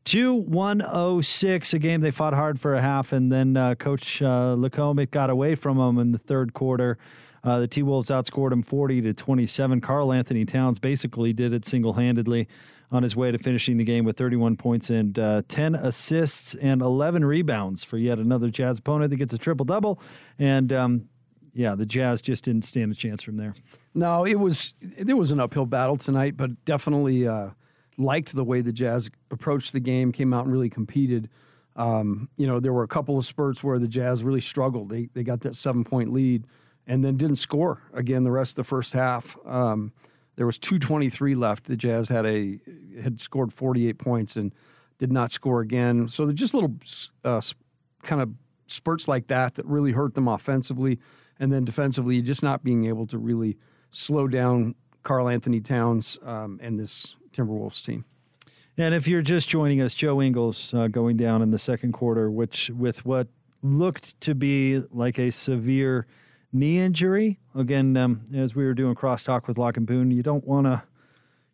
to 0.03 0.33
106. 0.35 1.73
A 1.73 1.79
game 1.79 2.01
they 2.01 2.11
fought 2.11 2.35
hard 2.35 2.61
for 2.61 2.75
a 2.75 2.81
half, 2.83 3.11
and 3.11 3.31
then 3.31 3.57
uh, 3.57 3.73
Coach 3.73 4.21
uh, 4.21 4.55
LaComb 4.55 5.01
it 5.01 5.09
got 5.09 5.31
away 5.31 5.55
from 5.55 5.79
them 5.79 5.97
in 5.97 6.11
the 6.11 6.19
third 6.19 6.53
quarter. 6.53 6.99
Uh, 7.43 7.61
the 7.61 7.67
T 7.67 7.81
Wolves 7.81 8.11
outscored 8.11 8.51
them 8.51 8.61
40 8.61 9.01
to 9.01 9.13
27. 9.15 9.81
Karl-Anthony 9.81 10.45
Towns 10.45 10.77
basically 10.77 11.33
did 11.33 11.53
it 11.53 11.65
single 11.65 11.93
handedly 11.93 12.47
on 12.91 13.01
his 13.01 13.15
way 13.15 13.31
to 13.31 13.39
finishing 13.39 13.77
the 13.77 13.83
game 13.83 14.05
with 14.05 14.15
31 14.15 14.57
points 14.57 14.91
and 14.91 15.17
uh, 15.17 15.41
10 15.47 15.73
assists 15.73 16.53
and 16.53 16.83
11 16.83 17.25
rebounds 17.25 17.83
for 17.83 17.97
yet 17.97 18.19
another 18.19 18.51
Jazz 18.51 18.77
opponent 18.77 19.09
that 19.09 19.17
gets 19.17 19.33
a 19.33 19.39
triple 19.39 19.65
double. 19.65 19.99
And 20.37 20.71
um, 20.71 21.09
yeah, 21.55 21.73
the 21.73 21.85
Jazz 21.85 22.21
just 22.21 22.43
didn't 22.43 22.65
stand 22.65 22.91
a 22.91 22.95
chance 22.95 23.23
from 23.23 23.37
there. 23.37 23.55
No, 23.93 24.25
it 24.25 24.35
was 24.35 24.73
there 24.81 25.15
was 25.15 25.31
an 25.31 25.39
uphill 25.39 25.65
battle 25.65 25.95
tonight, 25.95 26.35
but 26.35 26.65
definitely 26.65 27.27
uh, 27.27 27.49
liked 27.97 28.35
the 28.35 28.43
way 28.43 28.61
the 28.61 28.73
Jazz 28.73 29.09
approached 29.31 29.71
the 29.71 29.79
game, 29.79 30.11
came 30.11 30.33
out 30.33 30.43
and 30.43 30.53
really 30.53 30.69
competed. 30.69 31.29
Um, 31.77 32.29
you 32.35 32.45
know, 32.45 32.59
there 32.59 32.73
were 32.73 32.83
a 32.83 32.89
couple 32.89 33.17
of 33.17 33.25
spurts 33.25 33.63
where 33.63 33.79
the 33.79 33.87
Jazz 33.87 34.23
really 34.23 34.41
struggled. 34.41 34.89
They 34.89 35.07
they 35.13 35.23
got 35.23 35.41
that 35.41 35.55
seven 35.55 35.85
point 35.85 36.11
lead 36.11 36.45
and 36.85 37.03
then 37.03 37.15
didn't 37.15 37.37
score 37.37 37.81
again 37.93 38.25
the 38.25 38.31
rest 38.31 38.51
of 38.51 38.55
the 38.57 38.63
first 38.65 38.93
half. 38.93 39.37
Um, 39.45 39.93
there 40.35 40.45
was 40.45 40.57
223 40.57 41.35
left. 41.35 41.65
The 41.65 41.77
Jazz 41.77 42.09
had 42.09 42.25
a 42.25 42.59
had 43.01 43.21
scored 43.21 43.53
48 43.53 43.97
points 43.97 44.35
and 44.35 44.53
did 44.99 45.11
not 45.11 45.31
score 45.31 45.61
again. 45.61 46.09
So 46.09 46.25
they're 46.25 46.33
just 46.33 46.53
little 46.53 46.75
uh, 47.23 47.41
kind 48.03 48.21
of 48.21 48.31
spurts 48.67 49.07
like 49.07 49.27
that 49.27 49.55
that 49.55 49.65
really 49.65 49.91
hurt 49.91 50.15
them 50.15 50.27
offensively, 50.27 50.99
and 51.39 51.51
then 51.51 51.65
defensively, 51.65 52.21
just 52.21 52.43
not 52.43 52.63
being 52.63 52.85
able 52.85 53.07
to 53.07 53.17
really 53.17 53.57
slow 53.91 54.27
down 54.27 54.75
Karl-Anthony 55.03 55.61
Towns 55.61 56.17
um, 56.23 56.59
and 56.61 56.79
this 56.79 57.15
Timberwolves 57.31 57.83
team. 57.83 58.05
And 58.77 58.93
if 58.93 59.07
you're 59.07 59.21
just 59.21 59.47
joining 59.47 59.81
us, 59.81 59.93
Joe 59.93 60.21
Ingles 60.21 60.73
uh, 60.73 60.87
going 60.87 61.17
down 61.17 61.41
in 61.41 61.51
the 61.51 61.59
second 61.59 61.93
quarter, 61.93 62.29
which 62.29 62.69
with 62.69 63.05
what 63.05 63.27
looked 63.61 64.19
to 64.21 64.35
be 64.35 64.81
like 64.91 65.17
a 65.17 65.31
severe 65.31 66.07
knee 66.51 66.79
injury. 66.79 67.39
Again, 67.53 67.95
um, 67.97 68.21
as 68.33 68.55
we 68.55 68.65
were 68.65 68.73
doing 68.73 68.95
crosstalk 68.95 69.47
with 69.47 69.57
Locke 69.57 69.77
and 69.77 69.85
Boone, 69.85 70.11
you 70.11 70.23
don't 70.23 70.45
want 70.45 70.65
to, 70.67 70.83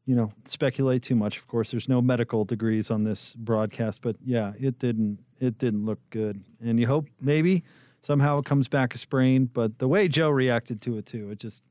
you 0.05 0.15
know, 0.15 0.31
speculate 0.45 1.03
too 1.03 1.15
much. 1.15 1.37
Of 1.37 1.47
course, 1.47 1.71
there's 1.71 1.89
no 1.89 2.01
medical 2.01 2.45
degrees 2.45 2.91
on 2.91 3.03
this 3.03 3.33
broadcast, 3.35 4.01
but 4.01 4.15
yeah, 4.23 4.53
it 4.59 4.79
didn't 4.79 5.19
it 5.39 5.57
didn't 5.57 5.85
look 5.85 5.99
good. 6.11 6.43
And 6.63 6.79
you 6.79 6.87
hope 6.87 7.07
maybe 7.19 7.63
somehow 8.01 8.39
it 8.39 8.45
comes 8.45 8.67
back 8.67 8.93
a 8.93 8.97
sprain. 8.97 9.45
But 9.45 9.79
the 9.79 9.87
way 9.87 10.07
Joe 10.07 10.29
reacted 10.29 10.81
to 10.81 10.97
it 10.97 11.05
too, 11.05 11.31
it 11.31 11.39
just 11.39 11.63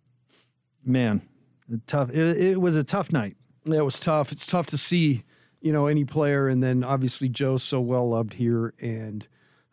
man, 0.85 1.23
tough. 1.87 2.11
It, 2.11 2.37
it 2.41 2.61
was 2.61 2.77
a 2.77 2.85
tough 2.85 3.13
night. 3.13 3.37
Yeah, 3.65 3.79
it 3.79 3.85
was 3.85 4.01
tough. 4.01 4.33
It's 4.33 4.47
tough 4.47 4.67
to 4.69 4.79
see, 4.79 5.25
you 5.61 5.73
know, 5.73 5.87
any 5.87 6.05
player, 6.05 6.49
and 6.49 6.63
then 6.63 6.83
obviously 6.83 7.29
Joe's 7.29 7.63
so 7.63 7.81
well 7.81 8.09
loved 8.09 8.35
here 8.35 8.75
and 8.81 9.27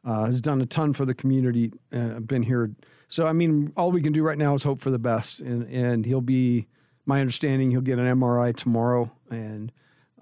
uh, 0.05 0.25
has 0.25 0.41
done 0.41 0.61
a 0.61 0.65
ton 0.65 0.93
for 0.93 1.05
the 1.05 1.13
community. 1.13 1.71
Uh, 1.93 2.19
been 2.19 2.43
here, 2.43 2.71
so 3.07 3.25
I 3.25 3.33
mean, 3.33 3.71
all 3.77 3.91
we 3.91 4.01
can 4.01 4.13
do 4.13 4.23
right 4.23 4.37
now 4.37 4.53
is 4.55 4.63
hope 4.63 4.81
for 4.81 4.91
the 4.91 4.99
best, 4.99 5.39
and 5.39 5.63
and 5.71 6.05
he'll 6.05 6.21
be. 6.21 6.67
My 7.09 7.21
understanding, 7.21 7.71
he'll 7.71 7.79
get 7.79 7.99
an 7.99 8.19
MRI 8.19 8.53
tomorrow, 8.53 9.09
and 9.31 9.71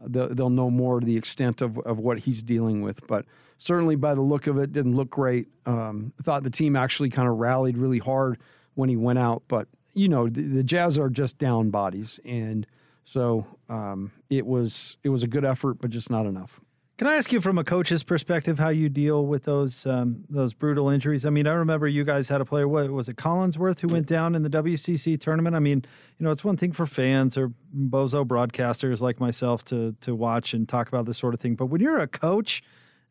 they'll, 0.06 0.34
they'll 0.34 0.50
know 0.52 0.70
more 0.70 1.00
to 1.00 1.06
the 1.06 1.18
extent 1.18 1.62
of, 1.62 1.80
of 1.80 1.98
what 1.98 2.20
he's 2.20 2.44
dealing 2.44 2.82
with. 2.82 3.06
But 3.08 3.26
certainly, 3.58 3.96
by 3.96 4.16
the 4.16 4.22
look 4.22 4.48
of 4.48 4.58
it, 4.58 4.74
didn't 4.74 4.96
look 4.96 5.10
great. 5.10 5.48
Um, 5.66 6.14
thought 6.22 6.44
the 6.44 6.50
team 6.50 6.76
actually 6.76 7.10
kind 7.10 7.28
of 7.28 7.38
rallied 7.38 7.78
really 7.78 8.00
hard 8.00 8.38
when 8.76 8.90
he 8.90 8.98
went 8.98 9.20
out, 9.20 9.44
but 9.48 9.68
you 9.94 10.10
know, 10.10 10.28
the, 10.28 10.42
the 10.42 10.64
Jazz 10.64 10.98
are 10.98 11.10
just 11.10 11.38
down 11.38 11.70
bodies, 11.70 12.20
and 12.26 12.68
so 13.04 13.48
um, 13.70 14.12
it 14.30 14.46
was 14.46 14.98
it 15.04 15.10
was 15.10 15.24
a 15.24 15.28
good 15.28 15.46
effort, 15.46 15.76
but 15.80 15.90
just 15.90 16.10
not 16.10 16.26
enough. 16.26 16.60
Can 16.98 17.08
I 17.08 17.16
ask 17.16 17.34
you 17.34 17.42
from 17.42 17.58
a 17.58 17.64
coach's 17.66 18.04
perspective 18.04 18.58
how 18.58 18.70
you 18.70 18.88
deal 18.88 19.26
with 19.26 19.44
those 19.44 19.86
um, 19.86 20.24
those 20.30 20.54
brutal 20.54 20.90
injuries? 20.90 21.26
I 21.26 21.30
mean, 21.30 21.48
I 21.48 21.52
remember 21.52 21.88
you 21.88 22.04
guys 22.04 22.30
had 22.30 22.42
a 22.42 22.46
player. 22.46 22.68
What 22.68 22.90
was 22.90 23.10
it, 23.10 23.16
Collinsworth, 23.16 23.82
who 23.82 23.88
went 23.88 24.08
down 24.08 24.36
in 24.36 24.44
the 24.44 24.50
WCC 24.50 25.20
tournament? 25.20 25.56
I 25.56 25.60
mean, 25.60 25.84
you 26.18 26.24
know, 26.24 26.32
it's 26.32 26.44
one 26.44 26.58
thing 26.58 26.72
for 26.72 26.86
fans 26.86 27.38
or 27.38 27.52
bozo 27.78 28.26
broadcasters 28.26 29.02
like 29.02 29.20
myself 29.20 29.64
to 29.66 29.96
to 30.02 30.16
watch 30.16 30.54
and 30.54 30.70
talk 30.70 30.88
about 30.88 31.06
this 31.06 31.18
sort 31.18 31.34
of 31.34 31.40
thing, 31.40 31.56
but 31.56 31.66
when 31.66 31.82
you're 31.82 32.00
a 32.00 32.08
coach 32.08 32.64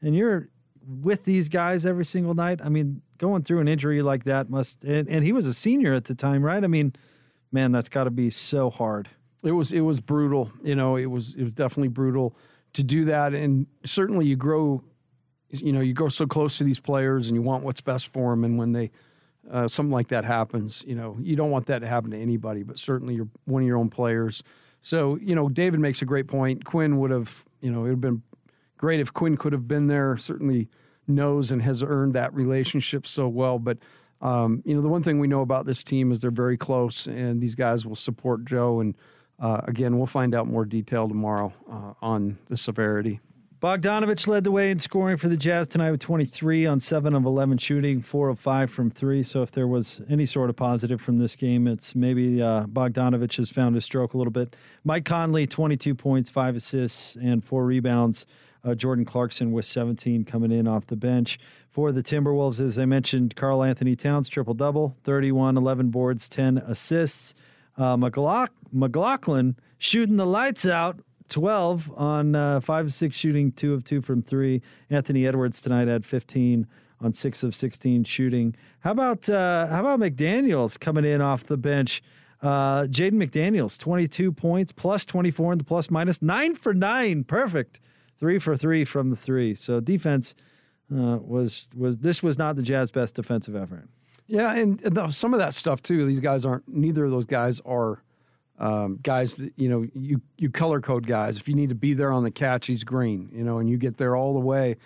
and 0.04 0.14
you're 0.14 0.48
with 0.86 1.24
these 1.24 1.48
guys 1.48 1.86
every 1.86 2.04
single 2.04 2.34
night, 2.34 2.60
I 2.62 2.68
mean, 2.68 3.02
going 3.18 3.42
through 3.42 3.60
an 3.60 3.68
injury 3.68 4.02
like 4.02 4.24
that 4.24 4.50
must. 4.50 4.84
And, 4.84 5.08
and 5.08 5.24
he 5.24 5.32
was 5.32 5.46
a 5.46 5.54
senior 5.54 5.94
at 5.94 6.04
the 6.04 6.14
time, 6.14 6.42
right? 6.42 6.62
I 6.62 6.66
mean, 6.66 6.94
man, 7.52 7.72
that's 7.72 7.88
got 7.88 8.04
to 8.04 8.10
be 8.10 8.30
so 8.30 8.70
hard. 8.70 9.08
It 9.42 9.52
was 9.52 9.72
it 9.72 9.80
was 9.80 10.00
brutal. 10.00 10.50
You 10.62 10.74
know, 10.74 10.96
it 10.96 11.06
was 11.06 11.34
it 11.34 11.42
was 11.42 11.52
definitely 11.52 11.88
brutal 11.88 12.36
to 12.72 12.82
do 12.82 13.04
that, 13.06 13.34
and 13.34 13.66
certainly 13.84 14.26
you 14.26 14.36
grow. 14.36 14.82
You 15.50 15.72
know, 15.72 15.80
you 15.80 15.92
go 15.92 16.08
so 16.08 16.26
close 16.26 16.58
to 16.58 16.64
these 16.64 16.80
players, 16.80 17.28
and 17.28 17.36
you 17.36 17.42
want 17.42 17.62
what's 17.62 17.80
best 17.82 18.08
for 18.08 18.30
them. 18.30 18.42
And 18.44 18.58
when 18.58 18.72
they 18.72 18.90
uh, 19.50 19.68
something 19.68 19.92
like 19.92 20.08
that 20.08 20.24
happens, 20.24 20.82
you 20.86 20.94
know, 20.94 21.16
you 21.20 21.36
don't 21.36 21.50
want 21.50 21.66
that 21.66 21.80
to 21.80 21.86
happen 21.86 22.10
to 22.12 22.18
anybody. 22.18 22.62
But 22.62 22.78
certainly, 22.78 23.14
you're 23.14 23.28
one 23.44 23.62
of 23.62 23.68
your 23.68 23.76
own 23.76 23.90
players. 23.90 24.42
So 24.80 25.16
you 25.16 25.34
know, 25.34 25.50
David 25.50 25.78
makes 25.78 26.00
a 26.00 26.06
great 26.06 26.26
point. 26.26 26.64
Quinn 26.64 26.98
would 26.98 27.10
have, 27.10 27.44
you 27.60 27.70
know, 27.70 27.80
it 27.80 27.82
would 27.82 27.90
have 27.90 28.00
been 28.00 28.22
great 28.84 29.00
if 29.00 29.14
Quinn 29.14 29.34
could 29.38 29.54
have 29.54 29.66
been 29.66 29.86
there. 29.86 30.14
Certainly 30.18 30.68
knows 31.08 31.50
and 31.50 31.62
has 31.62 31.82
earned 31.82 32.12
that 32.12 32.34
relationship 32.34 33.06
so 33.06 33.26
well. 33.26 33.58
But 33.58 33.78
um, 34.20 34.62
you 34.66 34.74
know, 34.74 34.82
the 34.82 34.88
one 34.88 35.02
thing 35.02 35.18
we 35.18 35.26
know 35.26 35.40
about 35.40 35.64
this 35.64 35.82
team 35.82 36.12
is 36.12 36.20
they're 36.20 36.30
very 36.30 36.58
close, 36.58 37.06
and 37.06 37.40
these 37.40 37.54
guys 37.54 37.86
will 37.86 37.96
support 37.96 38.44
Joe. 38.44 38.80
And 38.80 38.94
uh, 39.40 39.62
again, 39.64 39.96
we'll 39.96 40.06
find 40.06 40.34
out 40.34 40.46
more 40.46 40.66
detail 40.66 41.08
tomorrow 41.08 41.54
uh, 41.70 41.94
on 42.02 42.36
the 42.50 42.58
severity. 42.58 43.20
Bogdanovic 43.62 44.26
led 44.26 44.44
the 44.44 44.50
way 44.50 44.70
in 44.70 44.78
scoring 44.78 45.16
for 45.16 45.28
the 45.28 45.38
Jazz 45.38 45.68
tonight 45.68 45.90
with 45.90 46.00
23 46.00 46.66
on 46.66 46.78
7 46.78 47.14
of 47.14 47.24
11 47.24 47.56
shooting, 47.56 48.02
4 48.02 48.28
of 48.28 48.38
5 48.38 48.70
from 48.70 48.90
3. 48.90 49.22
So 49.22 49.40
if 49.40 49.52
there 49.52 49.66
was 49.66 50.02
any 50.10 50.26
sort 50.26 50.50
of 50.50 50.56
positive 50.56 51.00
from 51.00 51.16
this 51.16 51.34
game, 51.34 51.66
it's 51.66 51.94
maybe 51.94 52.42
uh, 52.42 52.64
Bogdanovic 52.66 53.34
has 53.38 53.48
found 53.48 53.74
his 53.74 53.86
stroke 53.86 54.12
a 54.12 54.18
little 54.18 54.30
bit. 54.30 54.54
Mike 54.84 55.06
Conley, 55.06 55.46
22 55.46 55.94
points, 55.94 56.28
5 56.28 56.56
assists, 56.56 57.16
and 57.16 57.42
4 57.42 57.64
rebounds. 57.64 58.26
Uh, 58.64 58.74
Jordan 58.74 59.04
Clarkson 59.04 59.52
with 59.52 59.66
17 59.66 60.24
coming 60.24 60.50
in 60.50 60.66
off 60.66 60.86
the 60.86 60.96
bench. 60.96 61.38
For 61.68 61.92
the 61.92 62.02
Timberwolves, 62.02 62.60
as 62.60 62.78
I 62.78 62.86
mentioned, 62.86 63.36
Karl-Anthony 63.36 63.96
Towns, 63.96 64.28
triple 64.28 64.54
double, 64.54 64.96
31, 65.04 65.56
11 65.56 65.90
boards, 65.90 66.28
10 66.28 66.58
assists. 66.58 67.34
Uh, 67.76 67.96
McLaughlin 67.96 69.56
shooting 69.78 70.16
the 70.16 70.26
lights 70.26 70.66
out 70.66 71.00
12 71.28 71.92
on 71.96 72.34
uh, 72.34 72.60
5 72.60 72.86
of 72.86 72.94
6 72.94 73.16
shooting, 73.16 73.52
2 73.52 73.74
of 73.74 73.84
2 73.84 74.00
from 74.02 74.22
3. 74.22 74.62
Anthony 74.90 75.26
Edwards 75.26 75.60
tonight 75.60 75.88
had 75.88 76.04
15 76.04 76.66
on 77.00 77.12
6 77.12 77.42
of 77.42 77.54
16 77.54 78.04
shooting. 78.04 78.54
How 78.80 78.92
about 78.92 79.28
uh, 79.28 79.66
how 79.66 79.80
about 79.80 80.00
McDaniels 80.00 80.78
coming 80.78 81.04
in 81.04 81.20
off 81.20 81.44
the 81.44 81.56
bench? 81.56 82.02
Uh, 82.42 82.82
Jaden 82.84 83.14
McDaniels, 83.14 83.78
22 83.78 84.30
points, 84.30 84.70
plus 84.70 85.04
24 85.04 85.52
in 85.52 85.58
the 85.58 85.64
plus 85.64 85.90
minus, 85.90 86.20
9 86.20 86.54
for 86.54 86.74
9. 86.74 87.24
Perfect. 87.24 87.80
3 88.24 88.38
for 88.38 88.56
3 88.56 88.86
from 88.86 89.10
the 89.10 89.16
3. 89.16 89.54
So 89.54 89.80
defense 89.80 90.34
uh, 90.90 91.18
was 91.20 91.68
was 91.76 91.98
this 91.98 92.22
was 92.22 92.38
not 92.38 92.56
the 92.56 92.62
Jazz 92.62 92.90
best 92.90 93.16
defensive 93.16 93.54
effort. 93.54 93.86
Yeah, 94.26 94.54
and 94.54 94.80
the, 94.80 95.10
some 95.10 95.34
of 95.34 95.40
that 95.40 95.52
stuff 95.52 95.82
too. 95.82 96.06
These 96.06 96.20
guys 96.20 96.46
aren't. 96.46 96.66
Neither 96.66 97.04
of 97.04 97.10
those 97.10 97.26
guys 97.26 97.60
are 97.66 98.02
um, 98.58 98.98
guys 99.02 99.36
that 99.36 99.52
you 99.56 99.68
know 99.68 99.86
you 99.94 100.22
you 100.38 100.48
color 100.48 100.80
code 100.80 101.06
guys. 101.06 101.36
If 101.36 101.48
you 101.48 101.54
need 101.54 101.68
to 101.68 101.74
be 101.74 101.92
there 101.92 102.10
on 102.10 102.24
the 102.24 102.30
catch, 102.30 102.66
he's 102.66 102.82
green. 102.82 103.28
You 103.30 103.44
know, 103.44 103.58
and 103.58 103.68
you 103.68 103.76
get 103.76 103.98
there 103.98 104.16
all 104.16 104.32
the 104.32 104.40
way. 104.40 104.76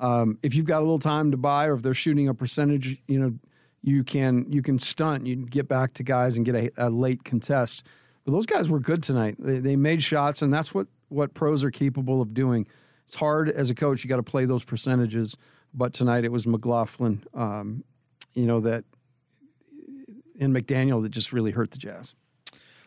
Um, 0.00 0.36
if 0.42 0.56
you've 0.56 0.66
got 0.66 0.78
a 0.78 0.84
little 0.84 0.98
time 0.98 1.30
to 1.30 1.36
buy, 1.36 1.66
or 1.66 1.74
if 1.74 1.82
they're 1.82 1.94
shooting 1.94 2.26
a 2.26 2.34
percentage, 2.34 3.00
you 3.06 3.20
know, 3.20 3.32
you 3.80 4.02
can 4.02 4.44
you 4.50 4.60
can 4.60 4.80
stunt. 4.80 5.24
You 5.24 5.36
get 5.36 5.68
back 5.68 5.94
to 5.94 6.02
guys 6.02 6.36
and 6.36 6.44
get 6.44 6.56
a, 6.56 6.70
a 6.76 6.90
late 6.90 7.22
contest. 7.22 7.84
But 8.24 8.32
those 8.32 8.46
guys 8.46 8.68
were 8.68 8.80
good 8.80 9.04
tonight. 9.04 9.36
They, 9.38 9.60
they 9.60 9.76
made 9.76 10.02
shots, 10.02 10.42
and 10.42 10.52
that's 10.52 10.74
what 10.74 10.88
what 11.10 11.34
pros 11.34 11.62
are 11.62 11.70
capable 11.70 12.20
of 12.20 12.34
doing. 12.34 12.66
It's 13.08 13.16
hard 13.16 13.48
as 13.48 13.70
a 13.70 13.74
coach. 13.74 14.04
You 14.04 14.08
got 14.08 14.16
to 14.16 14.22
play 14.22 14.44
those 14.44 14.64
percentages. 14.64 15.36
But 15.74 15.92
tonight 15.92 16.24
it 16.24 16.32
was 16.32 16.46
McLaughlin, 16.46 17.24
um, 17.34 17.84
you 18.34 18.46
know 18.46 18.60
that, 18.60 18.84
and 20.40 20.54
McDaniel 20.54 21.02
that 21.02 21.10
just 21.10 21.32
really 21.32 21.50
hurt 21.50 21.72
the 21.72 21.78
Jazz. 21.78 22.14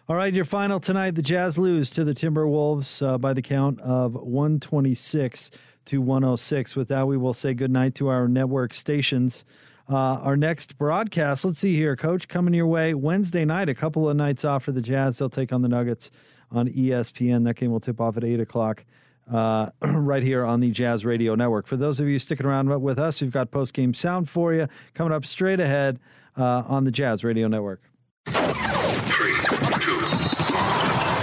All 0.10 0.16
right, 0.16 0.34
your 0.34 0.46
final 0.46 0.80
tonight. 0.80 1.12
The 1.12 1.22
Jazz 1.22 1.58
lose 1.58 1.90
to 1.92 2.04
the 2.04 2.14
Timberwolves 2.14 3.06
uh, 3.06 3.18
by 3.18 3.34
the 3.34 3.42
count 3.42 3.80
of 3.82 4.16
126 4.16 5.52
to 5.86 6.02
106. 6.02 6.76
With 6.76 6.88
that, 6.88 7.08
we 7.08 7.18
will 7.18 7.34
say 7.34 7.54
goodnight 7.54 7.96
to 7.96 8.08
our 8.08 8.28
network 8.28 8.74
stations. 8.74 9.46
Uh, 9.90 10.20
our 10.22 10.38
next 10.38 10.78
broadcast, 10.78 11.44
let's 11.44 11.60
see 11.60 11.76
here, 11.76 11.96
Coach, 11.96 12.28
coming 12.28 12.54
your 12.54 12.68
way 12.68 12.94
Wednesday 12.94 13.46
night, 13.46 13.68
a 13.68 13.76
couple 13.76 14.10
of 14.10 14.16
nights 14.16 14.46
off 14.46 14.64
for 14.64 14.72
the 14.72 14.82
Jazz. 14.82 15.18
They'll 15.18 15.30
take 15.30 15.52
on 15.52 15.62
the 15.62 15.70
Nuggets 15.70 16.12
on 16.52 16.68
ESPN. 16.68 17.44
That 17.44 17.56
game 17.56 17.72
will 17.72 17.80
tip 17.80 18.00
off 18.00 18.18
at 18.18 18.24
8 18.24 18.40
o'clock. 18.40 18.86
Uh, 19.32 19.70
right 19.82 20.24
here 20.24 20.44
on 20.44 20.60
the 20.60 20.72
Jazz 20.72 21.06
Radio 21.06 21.36
Network. 21.36 21.66
For 21.66 21.78
those 21.78 22.00
of 22.00 22.08
you 22.08 22.20
sticking 22.20 22.46
around 22.46 22.82
with 22.82 23.00
us, 23.00 23.22
we've 23.22 23.32
got 23.32 23.50
post 23.50 23.74
game 23.74 23.94
sound 23.94 24.30
for 24.30 24.54
you 24.54 24.68
coming 24.94 25.14
up 25.14 25.26
straight 25.26 25.60
ahead 25.60 26.00
uh, 26.38 26.64
on 26.68 26.84
the 26.84 26.92
Jazz 26.92 27.24
Radio 27.24 27.48
Network. 27.48 27.82
Three, 28.26 29.34
two, 29.80 30.02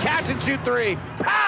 Catch 0.00 0.30
and 0.30 0.42
shoot 0.42 0.64
three. 0.64 0.96
Pow! 1.18 1.47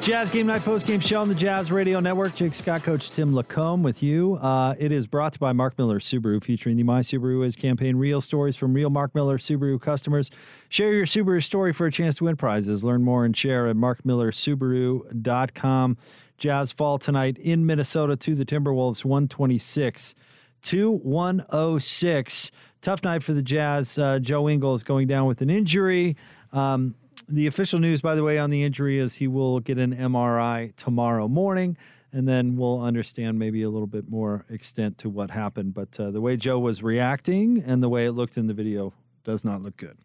Jazz 0.00 0.30
Game 0.30 0.46
Night 0.46 0.64
Post 0.64 0.86
Game 0.86 0.98
Show 0.98 1.20
on 1.20 1.28
the 1.28 1.34
Jazz 1.34 1.70
Radio 1.70 2.00
Network. 2.00 2.34
Jake 2.34 2.54
Scott, 2.54 2.82
Coach 2.82 3.10
Tim 3.10 3.32
LaComb 3.32 3.82
with 3.82 4.02
you. 4.02 4.36
Uh, 4.36 4.74
it 4.78 4.92
is 4.92 5.06
brought 5.06 5.34
to 5.34 5.36
you 5.36 5.40
by 5.40 5.52
Mark 5.52 5.76
Miller 5.78 5.98
Subaru, 5.98 6.42
featuring 6.42 6.78
the 6.78 6.84
My 6.84 7.00
Subaru 7.00 7.44
Is 7.44 7.54
campaign. 7.54 7.96
Real 7.96 8.22
stories 8.22 8.56
from 8.56 8.72
real 8.72 8.88
Mark 8.88 9.14
Miller 9.14 9.36
Subaru 9.36 9.78
customers. 9.78 10.30
Share 10.70 10.94
your 10.94 11.04
Subaru 11.04 11.42
story 11.42 11.74
for 11.74 11.86
a 11.86 11.92
chance 11.92 12.14
to 12.16 12.24
win 12.24 12.36
prizes. 12.36 12.82
Learn 12.82 13.04
more 13.04 13.26
and 13.26 13.36
share 13.36 13.68
at 13.68 13.76
markmillersubaru.com. 13.76 15.98
Jazz 16.38 16.72
fall 16.72 16.98
tonight 16.98 17.36
in 17.36 17.66
Minnesota 17.66 18.16
to 18.16 18.34
the 18.34 18.46
Timberwolves, 18.46 19.04
126 19.04 20.14
to 20.62 20.92
106. 20.92 22.50
Tough 22.80 23.04
night 23.04 23.22
for 23.22 23.34
the 23.34 23.42
Jazz. 23.42 23.98
Uh, 23.98 24.18
Joe 24.18 24.48
Ingles 24.48 24.82
going 24.82 25.08
down 25.08 25.26
with 25.26 25.42
an 25.42 25.50
injury. 25.50 26.16
Um, 26.52 26.94
the 27.30 27.46
official 27.46 27.78
news, 27.78 28.00
by 28.00 28.14
the 28.14 28.22
way, 28.22 28.38
on 28.38 28.50
the 28.50 28.62
injury 28.62 28.98
is 28.98 29.14
he 29.14 29.28
will 29.28 29.60
get 29.60 29.78
an 29.78 29.94
MRI 29.94 30.74
tomorrow 30.76 31.28
morning, 31.28 31.76
and 32.12 32.28
then 32.28 32.56
we'll 32.56 32.82
understand 32.82 33.38
maybe 33.38 33.62
a 33.62 33.70
little 33.70 33.86
bit 33.86 34.10
more 34.10 34.44
extent 34.50 34.98
to 34.98 35.08
what 35.08 35.30
happened. 35.30 35.74
But 35.74 35.98
uh, 35.98 36.10
the 36.10 36.20
way 36.20 36.36
Joe 36.36 36.58
was 36.58 36.82
reacting 36.82 37.62
and 37.62 37.82
the 37.82 37.88
way 37.88 38.06
it 38.06 38.12
looked 38.12 38.36
in 38.36 38.46
the 38.46 38.54
video 38.54 38.92
does 39.24 39.44
not 39.44 39.62
look 39.62 39.76
good. 39.76 39.96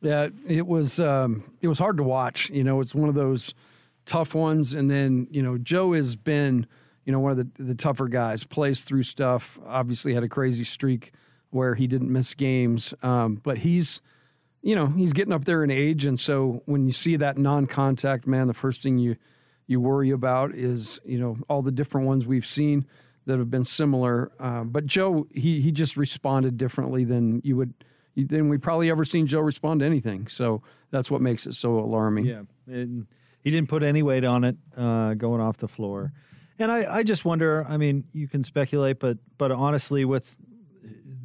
Yeah, 0.00 0.28
it 0.46 0.66
was 0.66 0.98
um, 0.98 1.44
it 1.60 1.68
was 1.68 1.78
hard 1.78 1.96
to 1.98 2.02
watch. 2.02 2.50
You 2.50 2.64
know, 2.64 2.80
it's 2.80 2.94
one 2.94 3.08
of 3.08 3.14
those 3.14 3.54
tough 4.04 4.34
ones. 4.34 4.74
And 4.74 4.90
then 4.90 5.28
you 5.30 5.42
know, 5.42 5.58
Joe 5.58 5.92
has 5.92 6.16
been 6.16 6.66
you 7.04 7.12
know 7.12 7.20
one 7.20 7.32
of 7.32 7.38
the 7.38 7.62
the 7.62 7.74
tougher 7.74 8.08
guys. 8.08 8.42
Plays 8.42 8.82
through 8.82 9.04
stuff. 9.04 9.58
Obviously, 9.64 10.14
had 10.14 10.24
a 10.24 10.28
crazy 10.28 10.64
streak 10.64 11.12
where 11.50 11.76
he 11.76 11.86
didn't 11.86 12.10
miss 12.10 12.34
games, 12.34 12.94
um, 13.02 13.36
but 13.42 13.58
he's 13.58 14.00
you 14.62 14.76
know, 14.76 14.86
he's 14.86 15.12
getting 15.12 15.32
up 15.32 15.44
there 15.44 15.64
in 15.64 15.70
age, 15.70 16.04
and 16.04 16.18
so 16.18 16.62
when 16.66 16.86
you 16.86 16.92
see 16.92 17.16
that 17.16 17.36
non-contact 17.36 18.26
man, 18.26 18.46
the 18.46 18.54
first 18.54 18.82
thing 18.82 18.98
you 18.98 19.16
you 19.66 19.80
worry 19.80 20.10
about 20.10 20.54
is 20.54 21.00
you 21.04 21.18
know 21.18 21.36
all 21.48 21.62
the 21.62 21.72
different 21.72 22.06
ones 22.06 22.26
we've 22.26 22.46
seen 22.46 22.86
that 23.26 23.38
have 23.38 23.50
been 23.50 23.64
similar. 23.64 24.32
Uh, 24.38 24.64
but 24.64 24.86
Joe, 24.86 25.26
he 25.34 25.60
he 25.60 25.72
just 25.72 25.96
responded 25.96 26.56
differently 26.56 27.04
than 27.04 27.40
you 27.44 27.56
would 27.56 27.74
than 28.16 28.48
we 28.48 28.58
probably 28.58 28.90
ever 28.90 29.04
seen 29.04 29.26
Joe 29.26 29.40
respond 29.40 29.80
to 29.80 29.86
anything. 29.86 30.28
So 30.28 30.62
that's 30.90 31.10
what 31.10 31.20
makes 31.20 31.46
it 31.46 31.54
so 31.54 31.78
alarming. 31.78 32.26
Yeah, 32.26 32.42
and 32.66 33.06
he 33.42 33.50
didn't 33.50 33.68
put 33.68 33.82
any 33.82 34.02
weight 34.02 34.24
on 34.24 34.44
it 34.44 34.56
uh, 34.76 35.14
going 35.14 35.40
off 35.40 35.56
the 35.58 35.68
floor. 35.68 36.12
And 36.58 36.70
I, 36.70 36.98
I 36.98 37.02
just 37.02 37.24
wonder. 37.24 37.66
I 37.68 37.76
mean, 37.78 38.04
you 38.12 38.28
can 38.28 38.44
speculate, 38.44 39.00
but 39.00 39.18
but 39.38 39.50
honestly, 39.50 40.04
with 40.04 40.36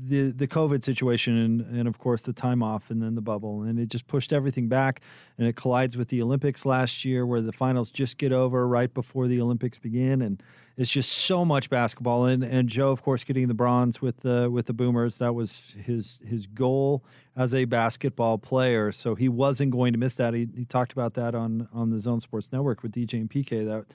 the 0.07 0.31
the 0.31 0.47
COVID 0.47 0.83
situation 0.83 1.37
and 1.37 1.61
and 1.77 1.87
of 1.87 1.97
course 1.97 2.21
the 2.21 2.33
time 2.33 2.63
off 2.63 2.89
and 2.89 3.01
then 3.01 3.15
the 3.15 3.21
bubble. 3.21 3.63
And 3.63 3.79
it 3.79 3.89
just 3.89 4.07
pushed 4.07 4.33
everything 4.33 4.67
back 4.67 5.01
and 5.37 5.47
it 5.47 5.55
collides 5.55 5.97
with 5.97 6.09
the 6.09 6.21
Olympics 6.21 6.65
last 6.65 7.05
year 7.05 7.25
where 7.25 7.41
the 7.41 7.51
finals 7.51 7.91
just 7.91 8.17
get 8.17 8.31
over 8.31 8.67
right 8.67 8.93
before 8.93 9.27
the 9.27 9.41
Olympics 9.41 9.77
begin. 9.77 10.21
And 10.21 10.41
it's 10.77 10.91
just 10.91 11.11
so 11.11 11.43
much 11.43 11.69
basketball. 11.69 12.25
And 12.25 12.43
and 12.43 12.69
Joe 12.69 12.91
of 12.91 13.01
course 13.01 13.23
getting 13.23 13.47
the 13.47 13.53
bronze 13.53 14.01
with 14.01 14.21
the 14.21 14.49
with 14.51 14.65
the 14.65 14.73
Boomers 14.73 15.17
that 15.17 15.33
was 15.33 15.73
his 15.83 16.19
his 16.25 16.45
goal 16.47 17.03
as 17.35 17.53
a 17.53 17.65
basketball 17.65 18.37
player. 18.37 18.91
So 18.91 19.15
he 19.15 19.29
wasn't 19.29 19.71
going 19.71 19.93
to 19.93 19.99
miss 19.99 20.15
that. 20.15 20.33
He, 20.33 20.47
he 20.55 20.65
talked 20.65 20.91
about 20.91 21.13
that 21.15 21.35
on 21.35 21.67
on 21.73 21.89
the 21.89 21.99
Zone 21.99 22.21
Sports 22.21 22.51
Network 22.51 22.83
with 22.83 22.93
DJ 22.93 23.13
and 23.13 23.29
PK 23.29 23.65
that 23.65 23.85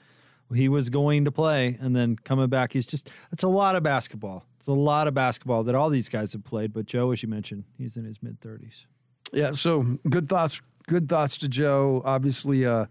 he 0.53 0.69
was 0.69 0.89
going 0.89 1.25
to 1.25 1.31
play 1.31 1.77
and 1.81 1.95
then 1.95 2.15
coming 2.17 2.47
back. 2.47 2.73
He's 2.73 2.85
just 2.85 3.09
it's 3.31 3.43
a 3.43 3.47
lot 3.47 3.75
of 3.75 3.83
basketball 3.83 4.45
it's 4.63 4.67
a 4.69 4.71
lot 4.71 5.09
of 5.09 5.13
basketball 5.13 5.61
that 5.63 5.75
all 5.75 5.89
these 5.89 6.07
guys 6.07 6.31
have 6.31 6.43
played 6.45 6.71
but 6.71 6.85
joe 6.85 7.11
as 7.11 7.21
you 7.21 7.27
mentioned 7.27 7.65
he's 7.77 7.97
in 7.97 8.05
his 8.05 8.23
mid 8.23 8.39
30s 8.39 8.85
yeah 9.33 9.51
so 9.51 9.97
good 10.09 10.29
thoughts 10.29 10.61
good 10.87 11.09
thoughts 11.09 11.37
to 11.37 11.49
joe 11.49 12.01
obviously 12.05 12.65
uh, 12.65 12.85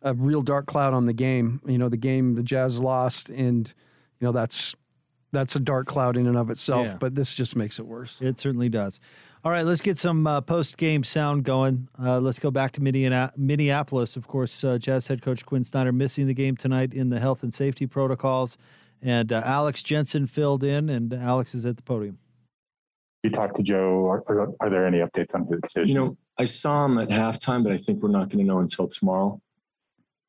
a 0.00 0.14
real 0.14 0.40
dark 0.40 0.64
cloud 0.66 0.94
on 0.94 1.04
the 1.04 1.12
game 1.12 1.60
you 1.66 1.76
know 1.76 1.90
the 1.90 1.96
game 1.98 2.34
the 2.34 2.42
jazz 2.42 2.80
lost 2.80 3.28
and 3.28 3.74
you 4.20 4.24
know 4.26 4.32
that's 4.32 4.74
that's 5.32 5.54
a 5.54 5.60
dark 5.60 5.86
cloud 5.86 6.16
in 6.16 6.26
and 6.26 6.38
of 6.38 6.48
itself 6.48 6.86
Yeah. 6.86 6.96
but 6.98 7.14
this 7.14 7.34
just 7.34 7.54
makes 7.56 7.78
it 7.78 7.86
worse 7.86 8.18
It 8.22 8.38
certainly 8.38 8.70
does. 8.70 8.98
All 9.44 9.52
right, 9.52 9.62
let's 9.64 9.82
get 9.82 9.98
some 9.98 10.26
uh, 10.26 10.40
post 10.40 10.76
game 10.78 11.04
sound 11.04 11.44
going. 11.44 11.86
Uh, 11.96 12.18
let's 12.18 12.40
go 12.40 12.50
back 12.50 12.72
to 12.72 12.80
Minneapolis. 13.36 14.16
Of 14.16 14.26
course, 14.26 14.64
uh, 14.64 14.78
Jazz 14.78 15.06
head 15.06 15.22
coach 15.22 15.46
Quinn 15.46 15.62
Snyder 15.64 15.92
missing 15.92 16.26
the 16.26 16.34
game 16.34 16.56
tonight 16.56 16.92
in 16.92 17.10
the 17.10 17.20
health 17.20 17.42
and 17.44 17.54
safety 17.54 17.86
protocols. 17.86 18.58
And 19.02 19.32
uh, 19.32 19.42
Alex 19.44 19.82
Jensen 19.82 20.26
filled 20.26 20.64
in, 20.64 20.88
and 20.88 21.12
Alex 21.14 21.54
is 21.54 21.64
at 21.64 21.76
the 21.76 21.82
podium. 21.82 22.18
You 23.22 23.30
talked 23.30 23.56
to 23.56 23.62
Joe. 23.62 24.06
Are, 24.06 24.54
are 24.60 24.70
there 24.70 24.86
any 24.86 24.98
updates 24.98 25.34
on 25.34 25.46
his 25.46 25.60
decision? 25.60 25.88
You 25.88 25.94
know, 25.94 26.16
I 26.38 26.44
saw 26.44 26.86
him 26.86 26.98
at 26.98 27.08
halftime, 27.08 27.64
but 27.64 27.72
I 27.72 27.78
think 27.78 28.02
we're 28.02 28.10
not 28.10 28.28
going 28.28 28.38
to 28.38 28.44
know 28.44 28.60
until 28.60 28.88
tomorrow. 28.88 29.40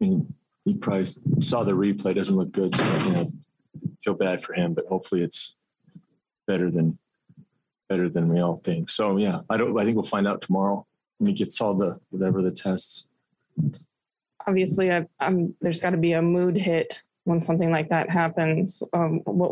I 0.02 0.06
mean, 0.06 0.34
he 0.66 0.74
probably 0.74 1.06
saw 1.40 1.64
the 1.64 1.74
replay. 1.74 2.16
Doesn't 2.16 2.36
look 2.36 2.52
good, 2.52 2.76
so 2.76 2.84
you 3.06 3.12
know, 3.12 3.34
feel 4.02 4.14
bad 4.16 4.42
for 4.42 4.54
him. 4.54 4.74
But 4.74 4.86
hopefully, 4.88 5.24
it's 5.24 5.56
better 6.48 6.72
than 6.72 6.98
better 7.88 8.10
than 8.10 8.30
we 8.30 8.40
all 8.40 8.58
think. 8.58 8.90
So 8.90 9.18
yeah, 9.18 9.42
I 9.50 9.58
don't. 9.58 9.78
I 9.80 9.84
think 9.84 9.96
we'll 9.96 10.04
find 10.04 10.28
out 10.28 10.42
tomorrow 10.42 10.86
when 11.18 11.28
he 11.28 11.34
gets 11.34 11.62
all 11.62 11.76
the 11.76 12.00
whatever 12.10 12.42
the 12.42 12.52
tests. 12.52 13.08
Obviously, 14.48 14.92
I, 14.92 15.06
I'm, 15.20 15.56
there's 15.62 15.80
got 15.80 15.92
to 15.92 15.98
be 15.98 16.14
a 16.14 16.22
mood 16.22 16.56
hit 16.56 17.02
when 17.30 17.40
something 17.40 17.72
like 17.72 17.90
that 17.90 18.10
happens. 18.10 18.82
Um, 18.92 19.22
what 19.26 19.52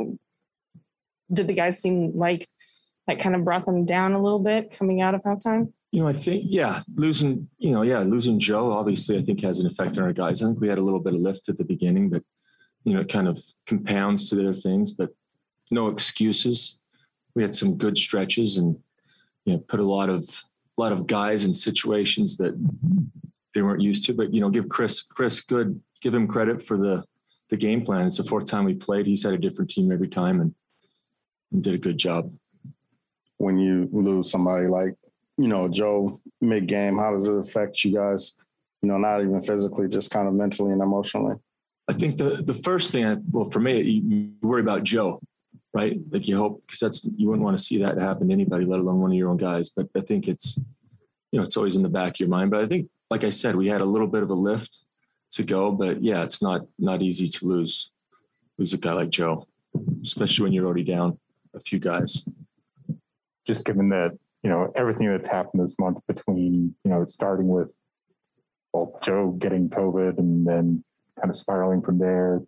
did 1.32 1.48
the 1.48 1.54
guys 1.54 1.80
seem 1.80 2.12
like? 2.18 2.48
That 3.06 3.20
kind 3.20 3.36
of 3.36 3.46
brought 3.46 3.66
them 3.66 3.86
down 3.86 4.12
a 4.14 4.22
little 4.22 4.40
bit 4.40 4.76
coming 4.78 5.00
out 5.00 5.16
of 5.16 5.22
halftime. 5.22 5.72
You 5.92 6.02
know, 6.02 6.08
I 6.08 6.14
think 6.14 6.44
yeah, 6.46 6.82
losing 6.96 7.48
you 7.58 7.72
know 7.72 7.84
yeah 7.84 8.00
losing 8.00 8.38
Joe 8.38 8.72
obviously 8.72 9.18
I 9.18 9.22
think 9.22 9.42
has 9.42 9.60
an 9.60 9.68
effect 9.68 9.98
on 9.98 10.04
our 10.04 10.12
guys. 10.12 10.42
I 10.42 10.48
think 10.48 10.60
we 10.60 10.68
had 10.68 10.78
a 10.78 10.82
little 10.82 11.00
bit 11.00 11.14
of 11.14 11.22
lift 11.22 11.48
at 11.48 11.58
the 11.58 11.64
beginning, 11.64 12.10
but 12.10 12.24
you 12.84 12.94
know 12.94 13.02
it 13.02 13.10
kind 13.10 13.30
of 13.30 13.40
compounds 13.66 14.30
to 14.30 14.36
their 14.36 14.54
things. 14.54 14.92
But 14.92 15.12
no 15.72 15.88
excuses. 15.88 16.80
We 17.36 17.44
had 17.44 17.56
some 17.56 17.78
good 17.78 17.98
stretches 17.98 18.58
and 18.58 18.78
you 19.46 19.54
know 19.54 19.60
put 19.60 19.80
a 19.80 19.84
lot 19.84 20.10
of 20.10 20.24
a 20.78 20.82
lot 20.82 20.92
of 20.92 21.08
guys 21.08 21.46
in 21.46 21.54
situations 21.54 22.36
that 22.38 22.54
they 23.56 23.62
weren't 23.62 23.82
used 23.82 24.06
to. 24.08 24.14
But 24.14 24.34
you 24.34 24.42
know, 24.42 24.50
give 24.50 24.68
Chris 24.68 25.02
Chris 25.02 25.40
good 25.40 25.82
give 26.02 26.14
him 26.14 26.28
credit 26.28 26.62
for 26.62 26.78
the 26.78 27.06
the 27.50 27.58
game 27.58 27.84
plan. 27.84 28.08
It's 28.08 28.18
the 28.18 28.24
fourth 28.24 28.46
time 28.46 28.66
we 28.66 28.74
played. 28.74 29.08
He's 29.08 29.24
had 29.24 29.34
a 29.34 29.38
different 29.38 29.72
team 29.72 29.92
every 29.92 30.10
time 30.10 30.42
and, 30.42 30.54
and 31.52 31.64
did 31.64 31.74
a 31.74 31.78
good 31.78 31.98
job 31.98 32.32
when 33.38 33.58
you 33.58 33.88
lose 33.92 34.30
somebody 34.30 34.68
like 34.68 34.96
you 35.38 35.48
know 35.48 35.68
Joe 35.68 36.20
mid 36.42 36.68
game? 36.68 36.98
How 36.98 37.12
does 37.12 37.28
it 37.28 37.38
affect 37.38 37.84
you 37.84 37.94
guys? 37.94 38.34
You 38.82 38.90
know, 38.90 38.98
not 38.98 39.22
even 39.22 39.42
physically, 39.42 39.88
just 39.88 40.12
kind 40.12 40.28
of 40.28 40.34
mentally 40.34 40.72
and 40.72 40.82
emotionally. 40.82 41.36
I 41.88 41.94
think 41.94 42.18
the 42.18 42.44
the 42.46 42.54
first 42.54 42.92
thing, 42.92 43.24
well, 43.32 43.50
for 43.50 43.60
me, 43.60 43.82
you 43.82 44.32
worry 44.42 44.62
about 44.62 44.84
Joe, 44.84 45.22
right? 45.74 46.00
Like 46.12 46.28
you 46.28 46.38
hope 46.38 46.64
because 46.66 46.80
that's 46.80 47.06
you 47.16 47.28
wouldn't 47.28 47.44
want 47.44 47.58
to 47.58 47.64
see 47.64 47.78
that 47.80 47.98
happen 47.98 48.28
to 48.28 48.34
anybody, 48.34 48.66
let 48.66 48.80
alone 48.80 49.00
one 49.00 49.12
of 49.12 49.18
your 49.18 49.30
own 49.30 49.38
guys. 49.38 49.70
But 49.70 49.88
I 49.96 50.02
think 50.02 50.28
it's 50.28 50.58
you 51.32 51.40
know 51.40 51.44
it's 51.44 51.58
always 51.58 51.78
in 51.78 51.84
the 51.84 51.90
back 51.90 52.16
of 52.16 52.20
your 52.20 52.30
mind. 52.30 52.52
But 52.52 52.62
I 52.62 52.68
think, 52.68 52.90
like 53.10 53.24
I 53.24 53.30
said, 53.30 53.56
we 53.56 53.68
had 53.68 53.82
a 53.82 53.86
little 53.86 54.08
bit 54.08 54.24
of 54.24 54.30
a 54.30 54.36
lift 54.36 54.84
to 55.32 55.44
go, 55.44 55.72
but 55.72 56.02
yeah, 56.04 56.24
it's 56.24 56.42
not 56.42 56.62
not 56.80 57.02
easy 57.02 57.28
to 57.28 57.46
lose 57.46 57.92
lose 58.58 58.74
a 58.74 58.78
guy 58.78 58.94
like 58.94 59.10
Joe, 59.10 59.46
especially 60.02 60.44
when 60.44 60.54
you're 60.54 60.66
already 60.66 60.84
down 60.84 61.20
a 61.54 61.60
few 61.60 61.80
guys 61.80 62.26
just 63.48 63.66
given 63.66 63.90
that 63.90 64.12
you 64.44 64.50
know 64.50 64.72
everything 64.76 65.10
that's 65.10 65.28
happened 65.28 65.64
this 65.64 65.76
month 65.80 65.98
between 66.08 66.76
you 66.84 66.92
know 66.92 67.06
starting 67.06 67.48
with 67.48 67.74
well 68.74 69.00
Joe 69.02 69.32
getting 69.40 69.70
COVID 69.70 70.20
and 70.20 70.46
then 70.46 70.84
kind 71.20 71.30
of 71.32 71.36
spiraling 71.36 71.82
from 71.82 71.98
there, 71.98 72.44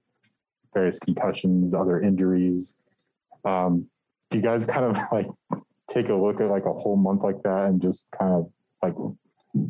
various 0.74 1.00
concussions, 1.00 1.74
other 1.74 2.02
injuries. 2.02 2.76
Um, 3.46 3.88
do 4.30 4.38
you 4.38 4.44
guys 4.44 4.66
kind 4.66 4.86
of 4.86 4.98
like 5.12 5.28
take 5.88 6.10
a 6.10 6.14
look 6.14 6.42
at 6.42 6.50
like 6.50 6.66
a 6.66 6.74
whole 6.74 6.98
month 6.98 7.24
like 7.24 7.42
that 7.44 7.66
and 7.66 7.82
just 7.82 8.06
kind 8.12 8.34
of 8.34 8.52
like 8.84 8.94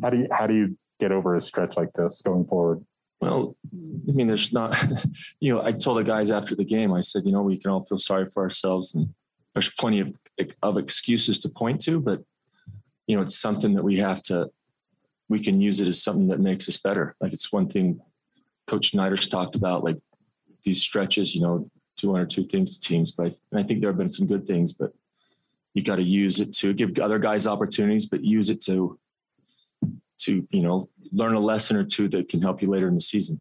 how 0.02 0.10
do 0.10 0.18
you 0.18 0.28
how 0.32 0.46
do 0.46 0.54
you 0.54 0.76
get 0.98 1.12
over 1.12 1.36
a 1.36 1.40
stretch 1.40 1.76
like 1.76 1.92
this 1.94 2.20
going 2.20 2.44
forward? 2.44 2.84
Well, 3.20 3.56
I 4.08 4.12
mean, 4.12 4.26
there's 4.26 4.52
not, 4.52 4.76
you 5.40 5.54
know, 5.54 5.62
I 5.62 5.72
told 5.72 5.98
the 5.98 6.04
guys 6.04 6.30
after 6.30 6.54
the 6.54 6.64
game, 6.64 6.92
I 6.92 7.02
said, 7.02 7.26
you 7.26 7.32
know, 7.32 7.42
we 7.42 7.58
can 7.58 7.70
all 7.70 7.84
feel 7.84 7.98
sorry 7.98 8.28
for 8.30 8.42
ourselves 8.42 8.94
and 8.94 9.12
there's 9.54 9.70
plenty 9.70 10.00
of 10.00 10.16
of 10.62 10.78
excuses 10.78 11.38
to 11.40 11.48
point 11.48 11.80
to, 11.82 12.00
but 12.00 12.22
you 13.06 13.16
know, 13.16 13.22
it's 13.22 13.36
something 13.36 13.74
that 13.74 13.82
we 13.82 13.96
have 13.96 14.22
to 14.22 14.50
we 15.28 15.38
can 15.38 15.60
use 15.60 15.80
it 15.80 15.88
as 15.88 16.02
something 16.02 16.28
that 16.28 16.40
makes 16.40 16.68
us 16.68 16.76
better. 16.76 17.14
Like 17.20 17.32
it's 17.32 17.52
one 17.52 17.68
thing 17.68 18.00
Coach 18.66 18.90
Snyder's 18.90 19.28
talked 19.28 19.54
about, 19.54 19.84
like 19.84 19.98
these 20.62 20.82
stretches, 20.82 21.34
you 21.34 21.42
know, 21.42 21.70
do 21.96 22.10
one 22.10 22.20
or 22.20 22.26
two 22.26 22.44
things 22.44 22.76
to 22.76 22.80
teams. 22.80 23.10
But 23.10 23.34
I, 23.54 23.60
I 23.60 23.62
think 23.62 23.80
there 23.80 23.90
have 23.90 23.98
been 23.98 24.12
some 24.12 24.26
good 24.26 24.46
things, 24.46 24.72
but 24.72 24.92
you 25.74 25.82
got 25.82 25.96
to 25.96 26.02
use 26.02 26.40
it 26.40 26.52
to 26.54 26.72
give 26.72 26.98
other 26.98 27.18
guys 27.18 27.46
opportunities, 27.46 28.06
but 28.06 28.24
use 28.24 28.50
it 28.50 28.60
to 28.62 28.98
to 30.24 30.46
you 30.50 30.62
know 30.62 30.88
learn 31.12 31.34
a 31.34 31.40
lesson 31.40 31.76
or 31.76 31.84
two 31.84 32.08
that 32.08 32.28
can 32.28 32.40
help 32.40 32.62
you 32.62 32.68
later 32.68 32.88
in 32.88 32.94
the 32.94 33.00
season. 33.00 33.40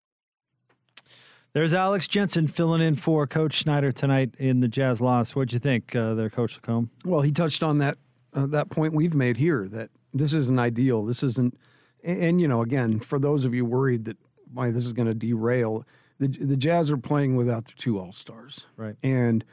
There's 1.53 1.73
Alex 1.73 2.07
Jensen 2.07 2.47
filling 2.47 2.81
in 2.81 2.95
for 2.95 3.25
Coach 3.25 3.59
Snyder 3.59 3.91
tonight 3.91 4.35
in 4.37 4.59
the 4.59 4.67
Jazz 4.67 5.01
loss. 5.01 5.35
What'd 5.35 5.51
you 5.51 5.57
think, 5.57 5.95
uh, 5.95 6.13
there, 6.13 6.29
Coach 6.29 6.61
LaComb? 6.61 6.89
Well, 7.03 7.21
he 7.21 7.31
touched 7.31 7.63
on 7.63 7.79
that 7.79 7.97
uh, 8.33 8.45
that 8.47 8.69
point 8.69 8.93
we've 8.93 9.15
made 9.15 9.37
here 9.37 9.67
that 9.69 9.89
this 10.13 10.33
isn't 10.33 10.59
ideal. 10.59 11.03
This 11.03 11.23
isn't, 11.23 11.57
and, 12.03 12.23
and 12.23 12.41
you 12.41 12.47
know, 12.47 12.61
again, 12.61 12.99
for 12.99 13.17
those 13.17 13.45
of 13.45 13.55
you 13.55 13.65
worried 13.65 14.05
that 14.05 14.17
why 14.53 14.69
this 14.69 14.85
is 14.85 14.93
going 14.93 15.07
to 15.07 15.15
derail, 15.15 15.85
the 16.19 16.27
the 16.27 16.55
Jazz 16.55 16.91
are 16.91 16.97
playing 16.97 17.35
without 17.35 17.65
their 17.65 17.75
two 17.75 17.99
All 17.99 18.11
Stars, 18.11 18.67
right? 18.77 18.95
And 19.01 19.43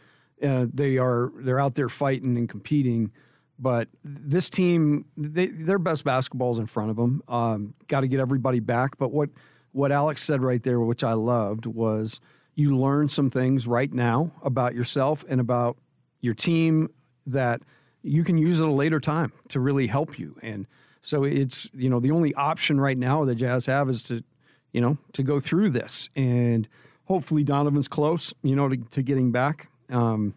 uh, 0.43 0.67
they 0.73 0.99
are 0.99 1.33
they're 1.37 1.61
out 1.61 1.77
there 1.77 1.89
fighting 1.89 2.37
and 2.37 2.49
competing. 2.49 3.11
But 3.59 3.89
this 4.05 4.51
team, 4.51 5.07
they, 5.17 5.47
their 5.47 5.79
best 5.79 6.05
basketball 6.05 6.53
is 6.53 6.59
in 6.59 6.67
front 6.67 6.91
of 6.91 6.97
them. 6.97 7.23
Um, 7.29 7.75
Got 7.89 8.01
to 8.01 8.09
get 8.09 8.21
everybody 8.21 8.61
back. 8.61 8.99
But 8.99 9.13
what 9.13 9.31
what 9.73 9.93
Alex 9.93 10.23
said 10.23 10.43
right 10.43 10.63
there, 10.63 10.81
which 10.81 11.05
I 11.05 11.13
loved, 11.13 11.67
was 11.67 12.21
you 12.55 12.77
learn 12.77 13.09
some 13.09 13.31
things 13.31 13.67
right 13.67 13.93
now 13.93 14.33
about 14.43 14.75
yourself 14.75 15.25
and 15.29 15.41
about 15.41 15.77
your 16.21 16.35
team 16.35 16.89
that 17.27 17.61
you 18.03 18.25
can 18.25 18.39
use 18.39 18.61
at 18.61 18.67
a 18.67 18.73
later 18.73 19.01
time 19.01 19.33
to 19.49 19.61
really 19.61 19.87
help 19.87 20.19
you. 20.19 20.37
And 20.43 20.67
so 21.03 21.25
it's, 21.25 21.71
you 21.75 21.91
know, 21.91 22.01
the 22.01 22.11
only 22.11 22.35
option 22.35 22.81
right 22.81 22.97
now 22.97 23.25
the 23.25 23.35
Jazz 23.35 23.67
have 23.67 23.91
is 23.91 24.03
to, 24.05 24.25
you 24.73 24.81
know, 24.81 24.97
to 25.13 25.23
go 25.23 25.41
through 25.41 25.71
this. 25.71 26.09
And 26.17 26.67
hopefully 27.05 27.45
Donovan's 27.45 27.89
close, 27.89 28.33
you 28.43 28.57
know, 28.57 28.69
to, 28.69 28.77
to 28.77 29.03
getting 29.03 29.33
back. 29.33 29.69
Um, 29.91 30.35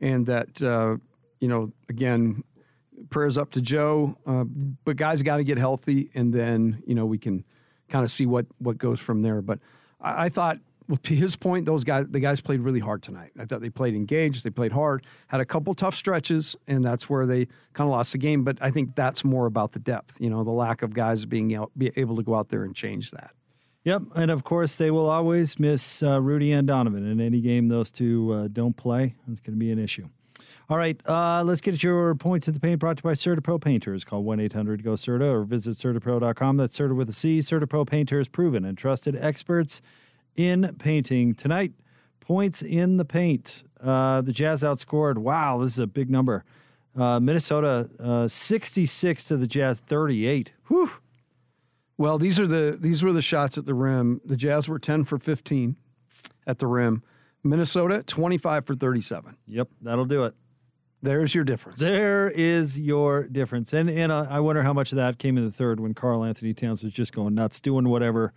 and 0.00 0.26
that, 0.26 0.60
uh, 0.60 0.98
you 1.40 1.48
know, 1.48 1.72
again, 1.88 2.44
prayers 3.10 3.38
up 3.38 3.50
to 3.52 3.60
Joe. 3.60 4.16
Uh, 4.26 4.44
but 4.84 4.96
guys 4.96 5.22
got 5.22 5.38
to 5.38 5.44
get 5.44 5.58
healthy, 5.58 6.10
and 6.14 6.32
then, 6.32 6.82
you 6.86 6.94
know, 6.94 7.06
we 7.06 7.18
can– 7.18 7.44
kind 7.92 8.04
of 8.04 8.10
see 8.10 8.26
what 8.26 8.46
what 8.58 8.78
goes 8.78 8.98
from 8.98 9.22
there. 9.22 9.40
But 9.42 9.60
I, 10.00 10.24
I 10.24 10.28
thought 10.30 10.58
well, 10.88 10.98
to 11.04 11.14
his 11.14 11.36
point, 11.36 11.64
those 11.64 11.84
guys, 11.84 12.06
the 12.10 12.18
guys 12.18 12.40
played 12.40 12.60
really 12.60 12.80
hard 12.80 13.02
tonight. 13.02 13.30
I 13.38 13.44
thought 13.44 13.60
they 13.60 13.70
played 13.70 13.94
engaged, 13.94 14.42
they 14.42 14.50
played 14.50 14.72
hard, 14.72 15.06
had 15.28 15.40
a 15.40 15.44
couple 15.44 15.72
tough 15.74 15.94
stretches, 15.94 16.56
and 16.66 16.84
that's 16.84 17.08
where 17.08 17.24
they 17.24 17.46
kind 17.72 17.86
of 17.86 17.90
lost 17.90 18.12
the 18.12 18.18
game. 18.18 18.42
But 18.42 18.58
I 18.60 18.72
think 18.72 18.96
that's 18.96 19.22
more 19.22 19.46
about 19.46 19.72
the 19.72 19.78
depth, 19.78 20.16
you 20.18 20.28
know, 20.28 20.42
the 20.42 20.50
lack 20.50 20.82
of 20.82 20.92
guys 20.92 21.24
being 21.24 21.54
out, 21.54 21.70
be 21.78 21.92
able 21.94 22.16
to 22.16 22.22
go 22.24 22.34
out 22.34 22.48
there 22.48 22.64
and 22.64 22.74
change 22.74 23.12
that. 23.12 23.30
Yep, 23.84 24.02
and 24.14 24.30
of 24.30 24.44
course 24.44 24.76
they 24.76 24.90
will 24.90 25.08
always 25.08 25.58
miss 25.58 26.02
uh, 26.02 26.20
Rudy 26.20 26.52
and 26.52 26.66
Donovan 26.66 27.06
in 27.06 27.20
any 27.20 27.40
game 27.40 27.68
those 27.68 27.90
two 27.90 28.32
uh, 28.32 28.48
don't 28.48 28.76
play. 28.76 29.14
It's 29.30 29.40
going 29.40 29.54
to 29.54 29.60
be 29.60 29.70
an 29.70 29.78
issue. 29.78 30.08
All 30.72 30.78
right, 30.78 30.98
uh, 31.06 31.42
let's 31.44 31.60
get 31.60 31.82
your 31.82 32.14
points 32.14 32.48
in 32.48 32.54
the 32.54 32.60
paint 32.60 32.80
brought 32.80 32.96
to 32.96 33.02
you 33.04 33.10
by 33.10 33.12
CertaPro 33.12 33.60
Painters. 33.62 34.04
Call 34.04 34.22
1 34.22 34.40
800 34.40 34.82
GO 34.82 34.92
CERTA 34.92 35.30
or 35.30 35.44
visit 35.44 35.76
CertaPro.com. 35.76 36.56
That's 36.56 36.74
Certa 36.74 36.94
with 36.94 37.10
a 37.10 37.12
C. 37.12 37.40
CertaPro 37.40 37.86
Painters, 37.86 38.26
proven 38.26 38.64
and 38.64 38.78
trusted 38.78 39.14
experts 39.14 39.82
in 40.34 40.74
painting. 40.78 41.34
Tonight, 41.34 41.72
points 42.20 42.62
in 42.62 42.96
the 42.96 43.04
paint. 43.04 43.64
Uh, 43.82 44.22
the 44.22 44.32
Jazz 44.32 44.62
outscored. 44.62 45.18
Wow, 45.18 45.58
this 45.58 45.72
is 45.72 45.78
a 45.78 45.86
big 45.86 46.08
number. 46.08 46.42
Uh, 46.96 47.20
Minnesota 47.20 47.90
uh, 48.00 48.26
66 48.26 49.26
to 49.26 49.36
the 49.36 49.46
Jazz 49.46 49.80
38. 49.80 50.52
Whew. 50.68 50.90
Well, 51.98 52.16
these 52.16 52.40
are 52.40 52.46
the 52.46 52.78
these 52.80 53.02
were 53.02 53.12
the 53.12 53.20
shots 53.20 53.58
at 53.58 53.66
the 53.66 53.74
rim. 53.74 54.22
The 54.24 54.36
Jazz 54.36 54.70
were 54.70 54.78
10 54.78 55.04
for 55.04 55.18
15 55.18 55.76
at 56.46 56.60
the 56.60 56.66
rim. 56.66 57.02
Minnesota 57.44 58.02
25 58.04 58.64
for 58.64 58.74
37. 58.74 59.36
Yep, 59.46 59.68
that'll 59.82 60.06
do 60.06 60.24
it. 60.24 60.34
There's 61.02 61.34
your 61.34 61.42
difference. 61.42 61.80
There 61.80 62.30
is 62.30 62.78
your 62.78 63.24
difference. 63.24 63.72
And 63.72 63.90
and 63.90 64.12
uh, 64.12 64.26
I 64.30 64.38
wonder 64.38 64.62
how 64.62 64.72
much 64.72 64.92
of 64.92 64.96
that 64.96 65.18
came 65.18 65.36
in 65.36 65.44
the 65.44 65.50
third 65.50 65.80
when 65.80 65.94
Karl-Anthony 65.94 66.54
Towns 66.54 66.82
was 66.82 66.92
just 66.92 67.12
going 67.12 67.34
nuts, 67.34 67.60
doing 67.60 67.88
whatever 67.88 68.32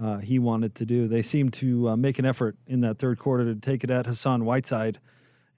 uh, 0.00 0.18
he 0.18 0.38
wanted 0.38 0.74
to 0.76 0.84
do. 0.84 1.08
They 1.08 1.22
seemed 1.22 1.54
to 1.54 1.88
uh, 1.90 1.96
make 1.96 2.18
an 2.18 2.26
effort 2.26 2.56
in 2.66 2.82
that 2.82 2.98
third 2.98 3.18
quarter 3.18 3.44
to 3.46 3.54
take 3.54 3.82
it 3.82 3.90
at 3.90 4.06
Hassan 4.06 4.44
Whiteside. 4.44 5.00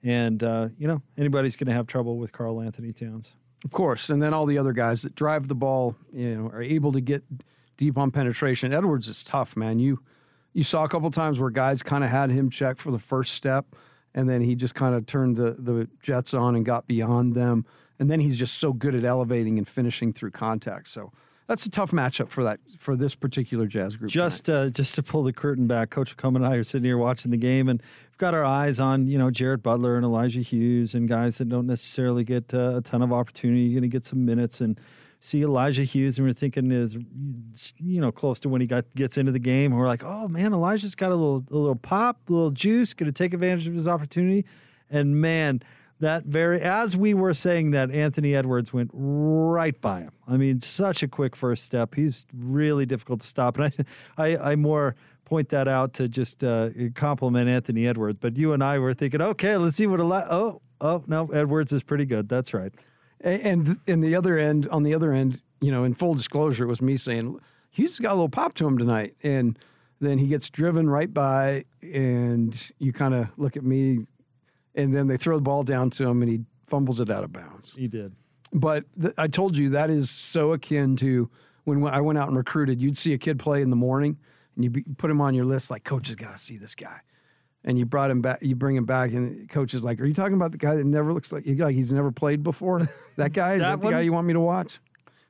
And, 0.01 0.41
uh, 0.43 0.69
you 0.77 0.87
know, 0.87 1.01
anybody's 1.17 1.55
going 1.55 1.67
to 1.67 1.73
have 1.73 1.87
trouble 1.87 2.17
with 2.17 2.31
Karl-Anthony 2.31 2.93
Towns. 2.93 3.33
Of 3.63 3.71
course. 3.71 4.09
And 4.09 4.21
then 4.21 4.33
all 4.33 4.45
the 4.45 4.57
other 4.57 4.71
guys 4.71 5.01
that 5.01 5.15
drive 5.15 5.47
the 5.47 5.55
ball, 5.55 5.95
you 6.13 6.35
know, 6.35 6.47
are 6.47 6.61
able 6.61 6.91
to 6.91 7.01
get 7.01 7.23
deep 7.75 7.97
on 7.97 8.11
penetration. 8.11 8.71
Edwards 8.71 9.07
is 9.07 9.23
tough, 9.23 9.57
man. 9.57 9.79
You 9.79 9.99
you 10.53 10.63
saw 10.63 10.85
a 10.85 10.87
couple 10.87 11.11
times 11.11 11.37
where 11.37 11.49
guys 11.49 11.83
kind 11.83 12.03
of 12.03 12.09
had 12.09 12.29
him 12.29 12.49
check 12.49 12.77
for 12.77 12.91
the 12.91 12.99
first 12.99 13.33
step 13.33 13.75
and 14.15 14.29
then 14.29 14.41
he 14.41 14.55
just 14.55 14.73
kind 14.73 14.95
of 14.95 15.05
turned 15.05 15.35
the, 15.35 15.51
the 15.59 15.87
Jets 16.01 16.33
on 16.33 16.55
and 16.55 16.65
got 16.65 16.87
beyond 16.87 17.35
them. 17.35 17.65
And 17.99 18.09
then 18.09 18.21
he's 18.21 18.39
just 18.39 18.57
so 18.57 18.73
good 18.73 18.95
at 18.95 19.03
elevating 19.03 19.57
and 19.57 19.67
finishing 19.67 20.13
through 20.13 20.31
contact. 20.31 20.87
So 20.87 21.11
that's 21.47 21.65
a 21.65 21.69
tough 21.69 21.91
matchup 21.91 22.29
for 22.29 22.43
that 22.43 22.59
for 22.79 22.95
this 22.95 23.13
particular 23.13 23.67
Jazz 23.67 23.97
group. 23.97 24.09
Just 24.09 24.49
uh, 24.49 24.69
just 24.69 24.95
to 24.95 25.03
pull 25.03 25.23
the 25.23 25.33
curtain 25.33 25.67
back, 25.67 25.91
Coach 25.91 26.15
Coleman 26.17 26.43
and 26.43 26.53
I 26.53 26.57
are 26.57 26.63
sitting 26.63 26.85
here 26.85 26.97
watching 26.97 27.31
the 27.31 27.37
game, 27.37 27.69
and 27.69 27.81
we've 27.81 28.17
got 28.17 28.33
our 28.33 28.43
eyes 28.43 28.79
on 28.79 29.07
you 29.07 29.17
know 29.17 29.29
Jared 29.29 29.61
Butler 29.61 29.95
and 29.95 30.03
Elijah 30.03 30.41
Hughes 30.41 30.95
and 30.95 31.07
guys 31.07 31.37
that 31.37 31.49
don't 31.49 31.67
necessarily 31.67 32.23
get 32.23 32.53
uh, 32.53 32.77
a 32.77 32.81
ton 32.81 33.01
of 33.01 33.13
opportunity. 33.13 33.61
You're 33.61 33.79
going 33.79 33.89
to 33.89 33.95
get 33.95 34.05
some 34.05 34.25
minutes 34.25 34.59
and 34.59 34.79
see 35.25 35.41
Elijah 35.41 35.83
Hughes, 35.83 36.17
and 36.17 36.27
we're 36.27 36.33
thinking 36.33 36.71
is 36.71 36.95
you 37.79 37.99
know 37.99 38.11
close 38.11 38.39
to 38.41 38.49
when 38.49 38.61
he 38.61 38.67
got 38.67 38.85
gets 38.95 39.17
into 39.17 39.31
the 39.31 39.39
game. 39.39 39.71
We're 39.73 39.87
like, 39.87 40.03
oh 40.03 40.27
man, 40.27 40.53
Elijah's 40.53 40.95
got 40.95 41.11
a 41.11 41.15
little 41.15 41.43
a 41.51 41.57
little 41.57 41.75
pop, 41.75 42.19
a 42.29 42.33
little 42.33 42.51
juice, 42.51 42.93
going 42.93 43.07
to 43.07 43.13
take 43.13 43.33
advantage 43.33 43.67
of 43.67 43.73
his 43.73 43.87
opportunity. 43.87 44.45
And 44.89 45.19
man, 45.19 45.61
that 45.99 46.25
very 46.25 46.61
as 46.61 46.95
we 46.95 47.13
were 47.13 47.33
saying 47.33 47.71
that, 47.71 47.91
Anthony 47.91 48.35
Edwards 48.35 48.71
went 48.71 48.91
right 48.93 49.79
by 49.81 50.01
him. 50.01 50.11
I 50.27 50.37
mean, 50.37 50.59
such 50.61 51.01
a 51.03 51.07
quick 51.07 51.35
first 51.35 51.63
step. 51.65 51.95
He's 51.95 52.27
really 52.33 52.85
difficult 52.85 53.21
to 53.21 53.27
stop, 53.27 53.57
and 53.57 53.73
I 54.17 54.23
I, 54.23 54.51
I 54.51 54.55
more 54.55 54.95
point 55.25 55.49
that 55.49 55.67
out 55.67 55.93
to 55.95 56.07
just 56.07 56.43
uh, 56.43 56.69
compliment 56.93 57.49
Anthony 57.49 57.87
Edwards. 57.87 58.19
But 58.21 58.37
you 58.37 58.53
and 58.53 58.63
I 58.63 58.77
were 58.77 58.93
thinking, 58.93 59.21
okay, 59.21 59.57
let's 59.57 59.75
see 59.75 59.87
what 59.87 59.99
Eli- 59.99 60.27
oh 60.29 60.61
oh 60.81 61.03
no, 61.07 61.27
Edwards 61.27 61.73
is 61.73 61.81
pretty 61.83 62.05
good. 62.05 62.29
That's 62.29 62.53
right. 62.53 62.71
And 63.21 63.79
in 63.87 64.01
the 64.01 64.15
other 64.15 64.37
end, 64.37 64.67
on 64.69 64.83
the 64.83 64.93
other 64.93 65.11
end, 65.11 65.41
you 65.61 65.71
know, 65.71 65.83
in 65.83 65.93
full 65.93 66.13
disclosure, 66.13 66.65
it 66.65 66.67
was 66.67 66.81
me 66.81 66.97
saying 66.97 67.39
Hughes 67.71 67.99
got 67.99 68.11
a 68.11 68.15
little 68.15 68.29
pop 68.29 68.53
to 68.55 68.67
him 68.67 68.77
tonight, 68.77 69.15
and 69.23 69.57
then 69.99 70.17
he 70.17 70.27
gets 70.27 70.49
driven 70.49 70.89
right 70.89 71.13
by, 71.13 71.65
and 71.81 72.71
you 72.79 72.93
kind 72.93 73.13
of 73.13 73.27
look 73.37 73.57
at 73.57 73.63
me, 73.63 74.05
and 74.75 74.95
then 74.95 75.07
they 75.07 75.17
throw 75.17 75.37
the 75.37 75.41
ball 75.41 75.63
down 75.63 75.89
to 75.91 76.07
him, 76.07 76.21
and 76.21 76.31
he 76.31 76.41
fumbles 76.67 76.99
it 76.99 77.09
out 77.09 77.23
of 77.23 77.33
bounds. 77.33 77.73
He 77.75 77.87
did. 77.87 78.13
But 78.53 78.85
th- 79.01 79.13
I 79.17 79.27
told 79.27 79.57
you 79.57 79.69
that 79.71 79.89
is 79.89 80.09
so 80.09 80.51
akin 80.53 80.95
to 80.97 81.29
when 81.63 81.83
I 81.85 82.01
went 82.01 82.19
out 82.19 82.27
and 82.27 82.37
recruited. 82.37 82.81
You'd 82.81 82.97
see 82.97 83.13
a 83.13 83.17
kid 83.17 83.39
play 83.39 83.61
in 83.61 83.69
the 83.69 83.75
morning, 83.75 84.17
and 84.55 84.63
you 84.63 84.69
be, 84.69 84.83
put 84.97 85.09
him 85.09 85.19
on 85.19 85.33
your 85.33 85.45
list 85.45 85.71
like, 85.71 85.83
coach 85.83 86.07
has 86.07 86.15
got 86.15 86.37
to 86.37 86.43
see 86.43 86.57
this 86.57 86.75
guy 86.75 87.01
and 87.65 87.79
you 87.79 87.85
brought 87.85 88.11
him 88.11 88.21
back, 88.21 88.41
you 88.41 88.55
bring 88.55 88.75
him 88.75 88.85
back, 88.85 89.11
and 89.11 89.49
coach 89.49 89.73
is 89.73 89.83
like, 89.83 89.99
"Are 89.99 90.05
you 90.05 90.13
talking 90.13 90.35
about 90.35 90.51
the 90.51 90.57
guy 90.57 90.75
that 90.75 90.85
never 90.85 91.11
looks 91.11 91.31
like 91.31 91.43
like 91.45 91.75
he's 91.75 91.91
never 91.91 92.11
played 92.11 92.43
before? 92.43 92.87
That 93.17 93.31
guy 93.31 93.53
is 93.53 93.61
that, 93.61 93.79
that 93.79 93.87
the 93.87 93.91
guy 93.91 94.01
you 94.01 94.11
want 94.11 94.27
me 94.27 94.33
to 94.33 94.39
watch?" 94.39 94.79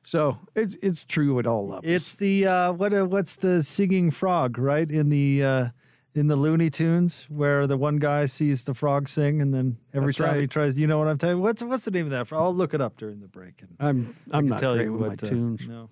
So 0.02 0.38
it's 0.54 0.76
it's 0.82 1.04
true 1.04 1.38
at 1.38 1.46
all 1.46 1.66
levels. 1.66 1.84
It's 1.84 2.14
the 2.14 2.46
uh, 2.46 2.72
what 2.72 2.92
uh, 2.92 3.06
what's 3.06 3.36
the 3.36 3.62
singing 3.62 4.10
frog 4.10 4.58
right 4.58 4.88
in 4.88 5.08
the 5.08 5.42
uh, 5.42 5.68
in 6.16 6.28
the 6.28 6.36
Looney 6.36 6.70
Tunes 6.70 7.26
where 7.28 7.66
the 7.66 7.76
one 7.76 7.98
guy 7.98 8.24
sees 8.24 8.64
the 8.64 8.72
frog 8.72 9.06
sing 9.06 9.42
and 9.42 9.52
then 9.52 9.76
every 9.92 10.08
That's 10.08 10.18
time 10.18 10.28
right. 10.28 10.40
he 10.40 10.46
tries, 10.46 10.78
you 10.78 10.86
know 10.86 10.98
what 10.98 11.08
I'm 11.08 11.18
telling 11.18 11.36
you? 11.36 11.42
What's 11.42 11.62
what's 11.62 11.84
the 11.84 11.90
name 11.90 12.06
of 12.06 12.10
that? 12.10 12.34
I'll 12.34 12.54
look 12.54 12.72
it 12.72 12.80
up 12.80 12.96
during 12.96 13.20
the 13.20 13.28
break. 13.28 13.60
And 13.60 13.76
I'm 13.78 14.16
I'm 14.32 14.48
not 14.48 14.58
tell 14.58 14.74
great 14.74 14.86
you 14.86 14.94
with 14.94 15.00
what, 15.02 15.22
my 15.22 15.28
uh, 15.28 15.30
tunes. 15.30 15.68
No, 15.68 15.90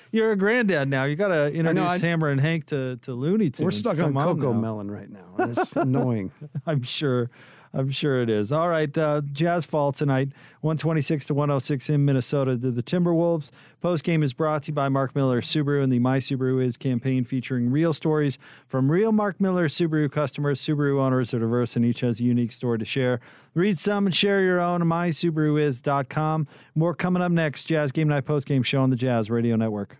you're 0.10 0.32
a 0.32 0.36
granddad 0.36 0.88
now. 0.88 1.04
You 1.04 1.16
got 1.16 1.28
to 1.28 1.52
introduce 1.52 1.74
know, 1.74 1.86
I, 1.86 1.98
Hammer 1.98 2.30
and 2.30 2.40
Hank 2.40 2.66
to 2.66 2.96
to 3.02 3.12
Looney 3.12 3.50
Tunes. 3.50 3.64
We're 3.64 3.70
stuck 3.72 3.98
Come 3.98 4.16
on 4.16 4.38
CoComelon 4.38 4.90
right 4.90 5.10
now. 5.10 5.34
It's 5.38 5.72
annoying. 5.76 6.32
I'm 6.66 6.82
sure. 6.82 7.30
I'm 7.74 7.90
sure 7.90 8.20
it 8.20 8.28
is. 8.28 8.52
All 8.52 8.68
right, 8.68 8.96
uh, 8.98 9.22
Jazz 9.32 9.64
fall 9.64 9.92
tonight, 9.92 10.28
126 10.60 11.26
to 11.26 11.34
106 11.34 11.88
in 11.88 12.04
Minnesota 12.04 12.58
to 12.58 12.70
the 12.70 12.82
Timberwolves. 12.82 13.50
Post 13.80 14.04
game 14.04 14.22
is 14.22 14.34
brought 14.34 14.64
to 14.64 14.70
you 14.70 14.74
by 14.74 14.90
Mark 14.90 15.16
Miller 15.16 15.40
Subaru 15.40 15.82
and 15.82 15.90
the 15.90 15.98
My 15.98 16.18
Subaru 16.18 16.62
Is 16.62 16.76
campaign 16.76 17.24
featuring 17.24 17.70
real 17.70 17.92
stories 17.92 18.36
from 18.68 18.90
real 18.90 19.10
Mark 19.10 19.40
Miller 19.40 19.68
Subaru 19.68 20.12
customers. 20.12 20.60
Subaru 20.60 21.00
owners 21.00 21.32
are 21.32 21.38
diverse 21.38 21.74
and 21.74 21.84
each 21.84 22.00
has 22.00 22.20
a 22.20 22.24
unique 22.24 22.52
story 22.52 22.78
to 22.78 22.84
share. 22.84 23.20
Read 23.54 23.78
some 23.78 24.06
and 24.06 24.14
share 24.14 24.42
your 24.42 24.60
own 24.60 24.82
mysubaruis.com. 24.82 26.46
More 26.74 26.94
coming 26.94 27.22
up 27.22 27.32
next. 27.32 27.64
Jazz 27.64 27.90
Game 27.90 28.08
Night 28.08 28.26
Post 28.26 28.46
Game 28.46 28.62
Show 28.62 28.82
on 28.82 28.90
the 28.90 28.96
Jazz 28.96 29.30
Radio 29.30 29.56
Network. 29.56 29.96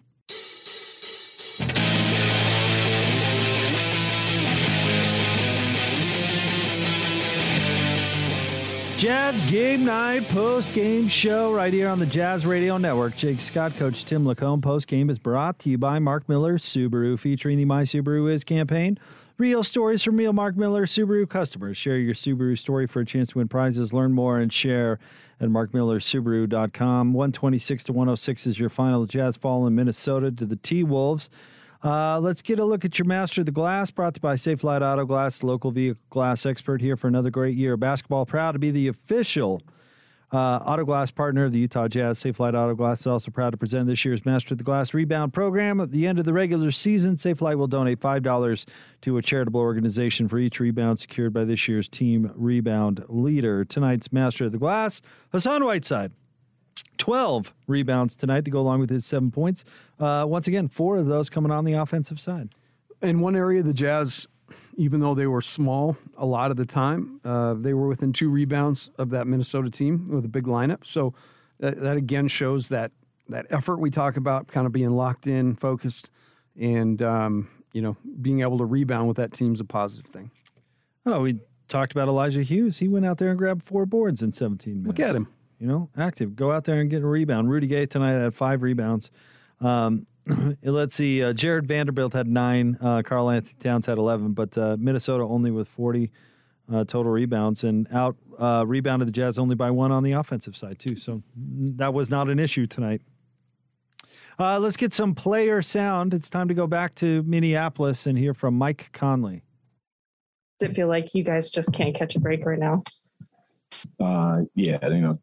Jazz 9.02 9.40
Game 9.50 9.84
Night 9.84 10.22
post 10.28 10.72
game 10.72 11.08
show 11.08 11.52
right 11.52 11.72
here 11.72 11.88
on 11.88 11.98
the 11.98 12.06
Jazz 12.06 12.46
Radio 12.46 12.78
Network. 12.78 13.16
Jake 13.16 13.40
Scott, 13.40 13.74
Coach 13.74 14.04
Tim 14.04 14.24
LaComb. 14.24 14.62
Post 14.62 14.86
game 14.86 15.10
is 15.10 15.18
brought 15.18 15.58
to 15.58 15.70
you 15.70 15.76
by 15.76 15.98
Mark 15.98 16.28
Miller 16.28 16.56
Subaru, 16.56 17.18
featuring 17.18 17.58
the 17.58 17.64
My 17.64 17.82
Subaru 17.82 18.30
Is 18.30 18.44
campaign. 18.44 19.00
Real 19.38 19.64
stories 19.64 20.04
from 20.04 20.18
real 20.18 20.32
Mark 20.32 20.56
Miller 20.56 20.86
Subaru 20.86 21.28
customers. 21.28 21.76
Share 21.76 21.98
your 21.98 22.14
Subaru 22.14 22.56
story 22.56 22.86
for 22.86 23.00
a 23.00 23.04
chance 23.04 23.30
to 23.30 23.38
win 23.38 23.48
prizes. 23.48 23.92
Learn 23.92 24.12
more 24.12 24.38
and 24.38 24.52
share 24.52 25.00
at 25.40 25.48
markmillersubaru.com. 25.48 27.12
126 27.12 27.82
to 27.82 27.92
106 27.92 28.46
is 28.46 28.60
your 28.60 28.68
final 28.68 29.06
Jazz 29.06 29.36
fall 29.36 29.66
in 29.66 29.74
Minnesota 29.74 30.30
to 30.30 30.46
the 30.46 30.54
T 30.54 30.84
Wolves. 30.84 31.28
Uh, 31.82 32.20
let's 32.20 32.42
get 32.42 32.60
a 32.60 32.64
look 32.64 32.84
at 32.84 32.98
your 32.98 33.06
Master 33.06 33.40
of 33.40 33.46
the 33.46 33.52
Glass, 33.52 33.90
brought 33.90 34.14
to 34.14 34.18
you 34.18 34.22
by 34.22 34.34
Safelite 34.34 34.82
Auto 34.82 35.04
Glass, 35.04 35.42
local 35.42 35.72
vehicle 35.72 36.00
glass 36.10 36.46
expert 36.46 36.80
here 36.80 36.96
for 36.96 37.08
another 37.08 37.30
great 37.30 37.56
year. 37.56 37.76
Basketball 37.76 38.24
proud 38.24 38.52
to 38.52 38.60
be 38.60 38.70
the 38.70 38.86
official 38.86 39.60
uh, 40.32 40.62
auto 40.64 40.84
glass 40.84 41.10
partner 41.10 41.44
of 41.44 41.52
the 41.52 41.58
Utah 41.58 41.88
Jazz. 41.88 42.18
Safelite 42.18 42.54
Auto 42.54 42.74
Glass 42.74 43.00
is 43.00 43.06
also 43.06 43.30
proud 43.30 43.50
to 43.50 43.56
present 43.56 43.86
this 43.86 44.04
year's 44.04 44.24
Master 44.24 44.54
of 44.54 44.58
the 44.58 44.64
Glass 44.64 44.94
rebound 44.94 45.32
program. 45.32 45.80
At 45.80 45.90
the 45.90 46.06
end 46.06 46.18
of 46.18 46.24
the 46.24 46.32
regular 46.32 46.70
season, 46.70 47.16
Safelite 47.16 47.56
will 47.56 47.66
donate 47.66 48.00
$5 48.00 48.64
to 49.02 49.16
a 49.18 49.22
charitable 49.22 49.60
organization 49.60 50.28
for 50.28 50.38
each 50.38 50.58
rebound 50.60 51.00
secured 51.00 51.32
by 51.32 51.44
this 51.44 51.68
year's 51.68 51.88
team 51.88 52.32
rebound 52.34 53.04
leader. 53.08 53.64
Tonight's 53.64 54.12
Master 54.12 54.46
of 54.46 54.52
the 54.52 54.58
Glass, 54.58 55.02
Hassan 55.32 55.64
Whiteside. 55.64 56.12
12 57.02 57.52
rebounds 57.66 58.14
tonight 58.14 58.44
to 58.44 58.50
go 58.52 58.61
along 58.61 58.78
with 58.78 58.88
his 58.88 59.04
seven 59.04 59.32
points. 59.32 59.64
Uh, 59.98 60.24
once 60.26 60.46
again, 60.46 60.68
four 60.68 60.98
of 60.98 61.06
those 61.06 61.28
coming 61.28 61.50
on 61.50 61.64
the 61.64 61.72
offensive 61.72 62.20
side. 62.20 62.50
In 63.02 63.18
one 63.18 63.35
area, 63.35 63.61
the 63.64 63.72
Jazz, 63.72 64.28
even 64.76 65.00
though 65.00 65.12
they 65.12 65.26
were 65.26 65.40
small 65.40 65.96
a 66.16 66.24
lot 66.24 66.52
of 66.52 66.56
the 66.56 66.64
time, 66.64 67.20
uh, 67.24 67.54
they 67.54 67.74
were 67.74 67.88
within 67.88 68.12
two 68.12 68.30
rebounds 68.30 68.88
of 68.98 69.11
that 69.11 69.26
Minnesota 69.26 69.68
team 69.68 70.11
with 70.11 70.24
a 70.24 70.28
big 70.28 70.44
lineup. 70.44 70.87
So 70.87 71.12
that, 71.58 71.80
that 71.80 71.96
again 71.96 72.28
shows 72.28 72.68
that 72.68 72.92
that 73.28 73.46
effort 73.50 73.78
we 73.78 73.90
talk 73.90 74.16
about, 74.16 74.46
kind 74.46 74.66
of 74.66 74.72
being 74.72 74.90
locked 74.90 75.26
in, 75.26 75.56
focused, 75.56 76.11
and 76.56 77.02
um, 77.02 77.48
you 77.72 77.82
know 77.82 77.96
being 78.20 78.42
able 78.42 78.58
to 78.58 78.64
rebound 78.64 79.08
with 79.08 79.16
that 79.16 79.32
team's 79.32 79.58
a 79.58 79.64
positive 79.64 80.06
thing. 80.12 80.30
Oh, 81.04 81.22
we 81.22 81.40
talked 81.66 81.90
about 81.90 82.06
Elijah 82.06 82.42
Hughes. 82.42 82.78
He 82.78 82.87
went 82.87 83.06
out 83.06 83.18
there 83.18 83.30
and 83.30 83.38
grabbed 83.38 83.64
four 83.64 83.87
boards 83.87 84.22
in 84.22 84.30
17 84.30 84.85
minutes. 84.85 84.87
Look 84.87 85.00
at 85.08 85.16
him 85.16 85.26
you 85.62 85.68
know, 85.68 85.88
active. 85.96 86.35
Go 86.35 86.51
out 86.51 86.64
there 86.64 86.81
and 86.81 86.90
get 86.90 87.03
a 87.03 87.07
rebound. 87.07 87.48
Rudy 87.48 87.68
Gay 87.68 87.87
tonight 87.87 88.14
had 88.14 88.35
five 88.35 88.62
rebounds. 88.62 89.12
Um, 89.61 90.09
let's 90.64 90.92
see. 90.92 91.22
Uh, 91.22 91.33
Jarred 91.33 91.68
Vanderbilt 91.68 92.14
had 92.14 92.27
nine. 92.27 92.77
Uh, 92.81 93.03
Karl-Anthony 93.03 93.55
Towns 93.61 93.87
had 93.87 93.96
11, 93.96 94.33
but 94.33 94.59
uh, 94.59 94.77
Minnesota 94.77 95.22
only 95.22 95.53
with 95.53 95.68
40 95.68 96.11
uh, 96.72 96.85
total 96.85 97.12
rebounds 97.12 97.62
and 97.62 97.87
out 97.92 98.16
uh, 98.40 98.64
rebounded 98.66 99.07
the 99.07 99.12
Jazz 99.12 99.38
only 99.38 99.55
by 99.55 99.70
one 99.70 99.92
on 99.92 100.03
the 100.03 100.12
offensive 100.12 100.57
side, 100.57 100.81
too. 100.81 100.96
So 100.96 101.22
that 101.37 101.94
was 101.94 102.11
not 102.11 102.29
an 102.29 102.40
issue 102.40 102.66
tonight. 102.66 103.03
Uh, 104.40 104.59
let's 104.59 104.77
get 104.77 104.92
some 104.92 105.14
player 105.14 105.62
sound. 105.62 106.12
It's 106.12 106.29
time 106.29 106.48
to 106.48 106.55
go 106.55 106.66
back 106.66 106.96
to 106.96 107.22
Minneapolis 107.22 108.05
and 108.09 108.18
hear 108.18 108.35
from 108.35 108.55
Mike 108.59 108.88
Conley. 108.92 109.44
Does 110.59 110.70
it 110.70 110.75
feel 110.75 110.88
like 110.88 111.14
you 111.14 111.22
guys 111.22 111.51
just 111.51 111.72
can't 111.72 111.94
catch 111.94 112.16
a 112.16 112.20
break 112.20 112.44
right 112.44 112.59
now? 112.59 112.83
Uh, 114.01 114.42
yeah, 114.55 114.85
you 114.88 115.01
know, 115.01 115.18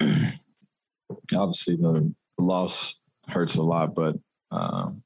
obviously 1.34 1.76
the, 1.76 2.12
loss 2.38 2.98
hurts 3.28 3.56
a 3.56 3.62
lot, 3.62 3.94
but 3.94 4.16
um, 4.50 5.02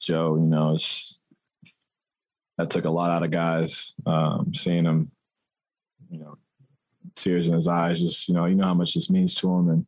Joe, 0.00 0.36
you 0.36 0.46
know, 0.46 0.72
it's 0.72 1.20
that 2.56 2.70
took 2.70 2.84
a 2.84 2.90
lot 2.90 3.10
out 3.10 3.22
of 3.22 3.30
guys. 3.30 3.94
Um, 4.06 4.54
seeing 4.54 4.84
him, 4.84 5.10
you 6.10 6.18
know, 6.18 6.38
tears 7.14 7.48
in 7.48 7.54
his 7.54 7.68
eyes, 7.68 8.00
just 8.00 8.28
you 8.28 8.34
know, 8.34 8.46
you 8.46 8.54
know 8.54 8.64
how 8.64 8.74
much 8.74 8.94
this 8.94 9.10
means 9.10 9.34
to 9.36 9.52
him, 9.52 9.68
and 9.68 9.86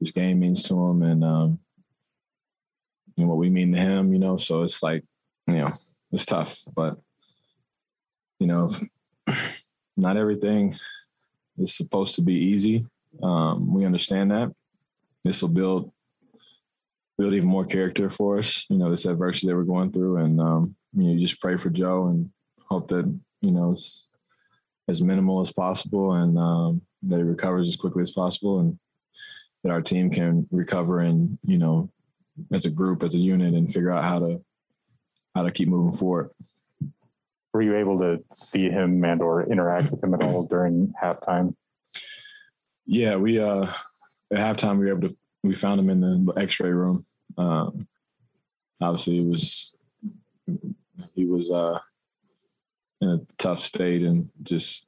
this 0.00 0.10
game 0.10 0.40
means 0.40 0.62
to 0.64 0.74
him, 0.74 1.02
and 1.02 1.24
um, 1.24 1.58
and 3.18 3.28
what 3.28 3.38
we 3.38 3.50
mean 3.50 3.72
to 3.72 3.78
him, 3.78 4.12
you 4.12 4.18
know. 4.18 4.36
So 4.36 4.62
it's 4.62 4.82
like, 4.82 5.04
you 5.46 5.58
know, 5.58 5.70
it's 6.10 6.24
tough, 6.24 6.58
but 6.74 6.98
you 8.38 8.46
know, 8.46 8.68
not 9.96 10.16
everything 10.16 10.74
is 11.58 11.74
supposed 11.74 12.14
to 12.16 12.22
be 12.22 12.34
easy. 12.34 12.86
Um, 13.22 13.72
we 13.72 13.84
understand 13.84 14.30
that. 14.30 14.52
This 15.24 15.42
will 15.42 15.50
build 15.50 15.92
build 17.18 17.34
even 17.34 17.48
more 17.48 17.64
character 17.64 18.10
for 18.10 18.38
us. 18.38 18.66
You 18.68 18.78
know, 18.78 18.90
this 18.90 19.06
adversity 19.06 19.48
that 19.48 19.56
we're 19.56 19.62
going 19.62 19.92
through, 19.92 20.18
and 20.18 20.40
um, 20.40 20.74
you 20.94 21.04
know, 21.04 21.12
you 21.12 21.20
just 21.20 21.40
pray 21.40 21.56
for 21.56 21.70
Joe 21.70 22.08
and 22.08 22.30
hope 22.68 22.88
that 22.88 23.06
you 23.40 23.50
know 23.50 23.72
it's 23.72 24.08
as 24.88 25.02
minimal 25.02 25.40
as 25.40 25.52
possible, 25.52 26.14
and 26.14 26.38
um, 26.38 26.82
that 27.04 27.18
he 27.18 27.22
recovers 27.22 27.68
as 27.68 27.76
quickly 27.76 28.02
as 28.02 28.10
possible, 28.10 28.60
and 28.60 28.78
that 29.62 29.70
our 29.70 29.82
team 29.82 30.10
can 30.10 30.46
recover 30.50 31.00
and 31.00 31.38
you 31.42 31.58
know, 31.58 31.90
as 32.52 32.64
a 32.64 32.70
group, 32.70 33.02
as 33.02 33.14
a 33.14 33.18
unit, 33.18 33.54
and 33.54 33.72
figure 33.72 33.90
out 33.90 34.04
how 34.04 34.18
to 34.18 34.42
how 35.34 35.42
to 35.42 35.50
keep 35.50 35.68
moving 35.68 35.96
forward. 35.96 36.30
Were 37.54 37.62
you 37.62 37.76
able 37.76 37.98
to 37.98 38.24
see 38.32 38.70
him 38.70 39.04
and 39.04 39.20
or 39.20 39.44
interact 39.44 39.90
with 39.90 40.02
him 40.02 40.14
at 40.14 40.22
all 40.22 40.46
during 40.46 40.92
halftime? 41.02 41.54
Yeah, 42.92 43.16
we 43.16 43.40
uh 43.40 43.62
at 44.30 44.36
halftime 44.36 44.78
we 44.78 44.84
were 44.84 44.98
able 44.98 45.08
to 45.08 45.16
we 45.42 45.54
found 45.54 45.80
him 45.80 45.88
in 45.88 46.00
the 46.02 46.34
X-ray 46.36 46.68
room. 46.68 47.06
Um, 47.38 47.88
obviously, 48.82 49.18
it 49.18 49.24
was 49.24 49.74
he 51.14 51.24
was 51.24 51.50
uh 51.50 51.78
in 53.00 53.08
a 53.08 53.20
tough 53.38 53.60
state, 53.60 54.02
and 54.02 54.28
just 54.42 54.86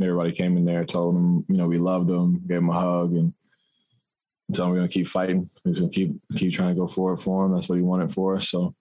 everybody 0.00 0.30
came 0.30 0.56
in 0.56 0.64
there, 0.64 0.84
told 0.84 1.16
him, 1.16 1.44
you 1.48 1.56
know, 1.56 1.66
we 1.66 1.78
loved 1.78 2.08
him, 2.08 2.44
gave 2.46 2.58
him 2.58 2.70
a 2.70 2.80
hug, 2.80 3.12
and 3.12 3.34
told 4.54 4.68
him 4.68 4.74
we're 4.74 4.78
gonna 4.78 4.88
keep 4.88 5.08
fighting. 5.08 5.48
We're 5.64 5.72
gonna 5.72 5.88
keep 5.88 6.14
keep 6.36 6.52
trying 6.52 6.76
to 6.76 6.80
go 6.80 6.86
forward 6.86 7.16
for 7.16 7.44
him. 7.44 7.52
That's 7.52 7.68
what 7.68 7.74
he 7.74 7.82
wanted 7.82 8.12
for 8.12 8.36
us. 8.36 8.50
So, 8.50 8.72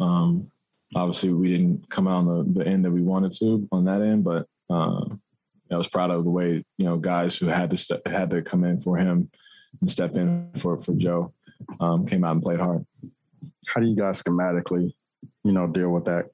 um, 0.00 0.50
obviously, 0.96 1.34
we 1.34 1.50
didn't 1.50 1.90
come 1.90 2.08
out 2.08 2.26
on 2.26 2.54
the, 2.54 2.60
the 2.60 2.66
end 2.66 2.82
that 2.86 2.92
we 2.92 3.02
wanted 3.02 3.32
to 3.40 3.68
on 3.70 3.84
that 3.84 4.00
end, 4.00 4.24
but 4.24 4.46
uh, 4.70 5.04
I 5.72 5.76
was 5.76 5.88
proud 5.88 6.10
of 6.10 6.24
the 6.24 6.30
way 6.30 6.64
you 6.78 6.84
know 6.84 6.96
guys 6.96 7.36
who 7.36 7.46
had 7.46 7.70
to 7.70 7.76
step, 7.76 8.06
had 8.06 8.30
to 8.30 8.42
come 8.42 8.64
in 8.64 8.80
for 8.80 8.96
him 8.96 9.30
and 9.80 9.90
step 9.90 10.16
in 10.16 10.50
for 10.56 10.78
for 10.78 10.94
Joe 10.94 11.32
um, 11.78 12.06
came 12.06 12.24
out 12.24 12.32
and 12.32 12.42
played 12.42 12.60
hard. 12.60 12.84
How 13.66 13.80
do 13.80 13.86
you 13.86 13.96
guys 13.96 14.22
schematically, 14.22 14.92
you 15.44 15.52
know, 15.52 15.66
deal 15.66 15.90
with 15.90 16.06
that 16.06 16.26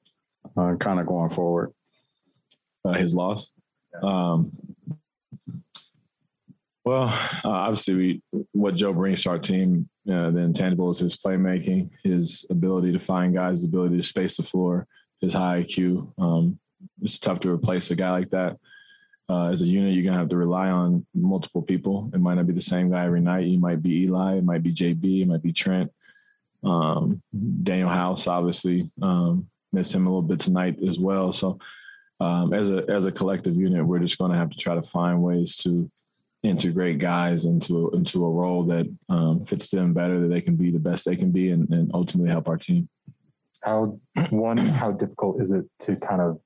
uh, 0.57 0.75
kind 0.79 0.99
of 0.99 1.05
going 1.05 1.29
forward? 1.29 1.71
Uh, 2.85 2.93
his 2.93 3.13
loss. 3.13 3.53
Um, 4.01 4.51
well, 6.85 7.07
uh, 7.43 7.49
obviously, 7.49 7.93
we 7.95 8.21
what 8.53 8.75
Joe 8.75 8.93
brings 8.93 9.23
to 9.23 9.31
our 9.31 9.39
team, 9.39 9.89
uh, 10.09 10.31
the 10.31 10.39
intangible 10.39 10.89
is 10.89 10.99
his 10.99 11.17
playmaking, 11.17 11.89
his 12.03 12.45
ability 12.49 12.93
to 12.93 12.99
find 12.99 13.33
guys, 13.33 13.61
the 13.61 13.67
ability 13.67 13.97
to 13.97 14.03
space 14.03 14.37
the 14.37 14.43
floor, 14.43 14.87
his 15.19 15.33
high 15.33 15.63
IQ. 15.63 16.13
Um, 16.17 16.59
it's 17.01 17.19
tough 17.19 17.41
to 17.41 17.49
replace 17.49 17.91
a 17.91 17.95
guy 17.95 18.11
like 18.11 18.29
that. 18.29 18.57
Uh, 19.29 19.49
as 19.49 19.61
a 19.61 19.65
unit, 19.65 19.93
you're 19.93 20.05
gonna 20.05 20.17
have 20.17 20.29
to 20.29 20.37
rely 20.37 20.69
on 20.69 21.05
multiple 21.13 21.61
people. 21.61 22.09
It 22.13 22.19
might 22.19 22.35
not 22.35 22.47
be 22.47 22.53
the 22.53 22.61
same 22.61 22.89
guy 22.89 23.05
every 23.05 23.19
night. 23.19 23.45
You 23.45 23.59
might 23.59 23.81
be 23.81 24.03
Eli, 24.03 24.37
it 24.37 24.43
might 24.43 24.63
be 24.63 24.73
JB, 24.73 25.21
it 25.21 25.27
might 25.27 25.43
be 25.43 25.51
Trent, 25.51 25.91
um, 26.63 27.21
Danuel 27.35 27.93
House. 27.93 28.25
Obviously, 28.27 28.85
um, 29.01 29.47
missed 29.73 29.93
him 29.93 30.07
a 30.07 30.09
little 30.09 30.21
bit 30.21 30.39
tonight 30.39 30.77
as 30.87 30.97
well. 30.97 31.33
So, 31.33 31.59
um, 32.21 32.53
as 32.53 32.69
a 32.69 32.85
as 32.87 33.03
a 33.03 33.11
collective 33.11 33.55
unit, 33.55 33.85
we're 33.85 33.99
just 33.99 34.17
to 34.17 34.29
have 34.29 34.49
to 34.49 34.57
try 34.57 34.75
to 34.75 34.81
find 34.81 35.21
ways 35.21 35.57
to 35.57 35.91
integrate 36.43 36.97
guys 36.97 37.43
into 37.43 37.91
into 37.91 38.23
a 38.25 38.31
role 38.31 38.63
that 38.63 38.87
um, 39.09 39.43
fits 39.43 39.67
them 39.69 39.93
better, 39.93 40.21
that 40.21 40.29
they 40.29 40.41
can 40.41 40.55
be 40.55 40.71
the 40.71 40.79
best 40.79 41.03
they 41.03 41.17
can 41.17 41.31
be, 41.31 41.51
and, 41.51 41.69
and 41.69 41.91
ultimately 41.93 42.31
help 42.31 42.47
our 42.47 42.57
team. 42.57 42.87
How 43.61 43.99
one, 44.29 44.57
how 44.57 44.91
difficult 44.91 45.41
is 45.41 45.51
it 45.51 45.65
to 45.81 45.97
kind 45.97 46.21
of 46.21 46.39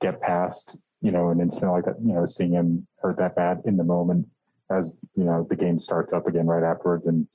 get 0.00 0.20
past 0.20 0.76
you 1.04 1.10
know, 1.10 1.28
an 1.28 1.38
incident 1.38 1.70
like 1.70 1.84
that, 1.84 1.96
you 2.02 2.14
know, 2.14 2.24
seeing 2.24 2.52
him 2.52 2.86
hurt 3.02 3.18
that 3.18 3.36
bad 3.36 3.60
in 3.66 3.76
the 3.76 3.84
moment 3.84 4.26
as, 4.70 4.94
you 5.14 5.24
know, 5.24 5.46
the 5.50 5.54
game 5.54 5.78
starts 5.78 6.14
up 6.14 6.26
again 6.26 6.46
right 6.46 6.62
afterwards. 6.62 7.06
And 7.06 7.28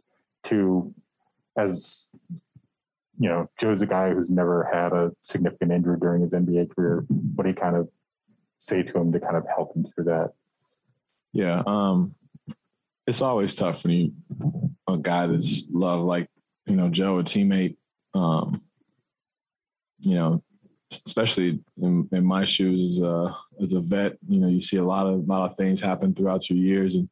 two, 0.44 0.92
as, 1.56 2.08
you 3.20 3.30
know, 3.30 3.48
Joe's 3.60 3.84
a 3.84 3.86
guy 3.86 4.10
who's 4.10 4.32
never 4.32 4.68
had 4.74 4.92
a 4.92 5.12
significant 5.22 5.72
injury 5.72 6.00
during 6.02 6.24
his 6.24 6.32
NBA 6.32 6.76
career. 6.76 7.06
What 7.36 7.44
do 7.44 7.50
you 7.52 7.56
kind 7.56 7.76
of 7.76 7.88
say 8.58 8.82
to 8.82 8.98
him 8.98 9.12
to 9.12 9.20
kind 9.20 9.38
of 9.38 9.46
help 9.48 9.76
him 9.76 9.86
through 9.86 10.06
that? 10.06 10.32
Yeah. 11.32 11.62
Um, 11.68 12.16
it's 13.06 13.22
always 13.22 13.54
tough 13.54 13.84
when 13.84 13.94
you, 13.94 14.14
a 14.88 14.98
guy 14.98 15.28
that's 15.28 15.66
loved 15.70 16.06
like, 16.06 16.28
you 16.66 16.76
know, 16.76 16.90
Joe, 16.90 17.20
a 17.20 17.24
teammate, 17.24 17.78
um, 18.16 18.62
you 20.04 20.16
know, 20.16 20.44
especially 21.06 21.60
in, 21.78 22.08
in, 22.12 22.26
my 22.26 22.44
shoes 22.44 22.82
as 22.82 23.04
a 23.04 23.36
as 23.62 23.74
a 23.74 23.82
vet, 23.82 24.18
you 24.28 24.40
know, 24.40 24.48
you 24.48 24.62
see 24.62 24.78
a 24.78 24.84
lot 24.84 25.08
of 25.08 25.28
lot 25.28 25.50
of 25.50 25.56
things 25.56 25.82
happen 25.82 26.14
throughout 26.14 26.50
your 26.50 26.58
years, 26.58 26.96
and 26.96 27.10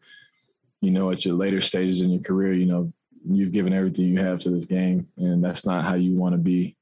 you 0.81 0.91
know, 0.91 1.11
at 1.11 1.25
your 1.25 1.35
later 1.35 1.61
stages 1.61 2.01
in 2.01 2.09
your 2.09 2.21
career, 2.21 2.53
you 2.53 2.65
know, 2.65 2.91
you've 3.29 3.51
given 3.51 3.73
everything 3.73 4.05
you 4.05 4.19
have 4.19 4.39
to 4.39 4.49
this 4.49 4.65
game, 4.65 5.05
and 5.17 5.43
that's 5.43 5.65
not 5.65 5.85
how 5.85 5.93
you 5.93 6.15
want 6.15 6.33
to 6.33 6.39
be, 6.39 6.75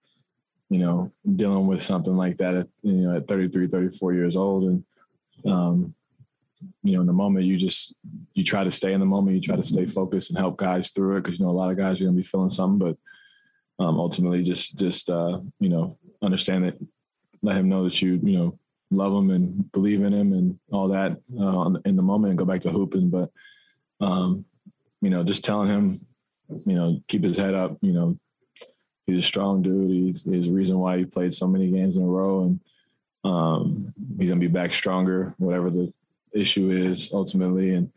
you 0.69 0.79
know, 0.79 1.11
dealing 1.35 1.67
with 1.67 1.81
something 1.81 2.15
like 2.15 2.37
that 2.37 2.55
at 2.55 2.67
you 2.81 3.07
know 3.07 3.17
at 3.17 3.27
33, 3.27 3.67
34 3.67 4.13
years 4.13 4.35
old, 4.35 4.63
and 4.63 4.83
um, 5.45 5.93
you 6.83 6.95
know, 6.95 7.01
in 7.01 7.07
the 7.07 7.13
moment, 7.13 7.45
you 7.45 7.57
just 7.57 7.95
you 8.33 8.43
try 8.43 8.63
to 8.63 8.71
stay 8.71 8.93
in 8.93 8.99
the 8.99 9.05
moment, 9.05 9.35
you 9.35 9.41
try 9.41 9.55
to 9.55 9.63
stay 9.63 9.85
focused 9.85 10.29
and 10.29 10.39
help 10.39 10.57
guys 10.57 10.91
through 10.91 11.17
it 11.17 11.23
because 11.23 11.39
you 11.39 11.45
know 11.45 11.51
a 11.51 11.53
lot 11.53 11.71
of 11.71 11.77
guys 11.77 11.99
are 11.99 12.05
gonna 12.05 12.15
be 12.15 12.23
feeling 12.23 12.49
something, 12.49 12.79
but 12.79 13.83
um, 13.83 13.99
ultimately 13.99 14.43
just 14.43 14.77
just 14.77 15.09
uh, 15.09 15.39
you 15.59 15.69
know 15.69 15.95
understand 16.21 16.65
it, 16.65 16.79
let 17.41 17.57
him 17.57 17.69
know 17.69 17.83
that 17.83 18.01
you 18.01 18.19
you 18.23 18.37
know 18.37 18.57
love 18.91 19.13
him 19.13 19.31
and 19.31 19.71
believe 19.71 20.01
in 20.01 20.13
him 20.13 20.33
and 20.33 20.59
all 20.71 20.87
that 20.87 21.17
uh, 21.39 21.69
in 21.85 21.95
the 21.95 22.03
moment 22.03 22.31
and 22.31 22.37
go 22.37 22.45
back 22.45 22.61
to 22.61 22.69
hooping. 22.69 23.09
But 23.09 23.31
um, 24.01 24.45
you 25.01 25.09
know, 25.09 25.23
just 25.23 25.43
telling 25.43 25.69
him, 25.69 25.99
you 26.65 26.75
know, 26.75 26.99
keep 27.07 27.23
his 27.23 27.37
head 27.37 27.53
up. 27.53 27.77
You 27.81 27.93
know, 27.93 28.17
he's 29.05 29.19
a 29.19 29.23
strong 29.23 29.61
dude. 29.61 29.91
He's, 29.91 30.23
he's 30.23 30.47
a 30.47 30.51
reason 30.51 30.79
why 30.79 30.97
he 30.97 31.05
played 31.05 31.33
so 31.33 31.47
many 31.47 31.69
games 31.71 31.97
in 31.97 32.03
a 32.03 32.07
row, 32.07 32.43
and 32.43 32.59
um, 33.23 33.93
he's 34.19 34.29
gonna 34.29 34.39
be 34.39 34.47
back 34.47 34.73
stronger, 34.73 35.33
whatever 35.37 35.69
the 35.69 35.91
issue 36.33 36.69
is 36.69 37.11
ultimately, 37.13 37.73
and 37.73 37.91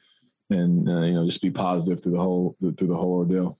and 0.50 0.88
uh, 0.88 1.02
you 1.02 1.14
know, 1.14 1.26
just 1.26 1.42
be 1.42 1.50
positive 1.50 2.02
through 2.02 2.12
the 2.12 2.18
whole 2.18 2.56
through 2.60 2.88
the 2.88 2.96
whole 2.96 3.14
ordeal. 3.14 3.56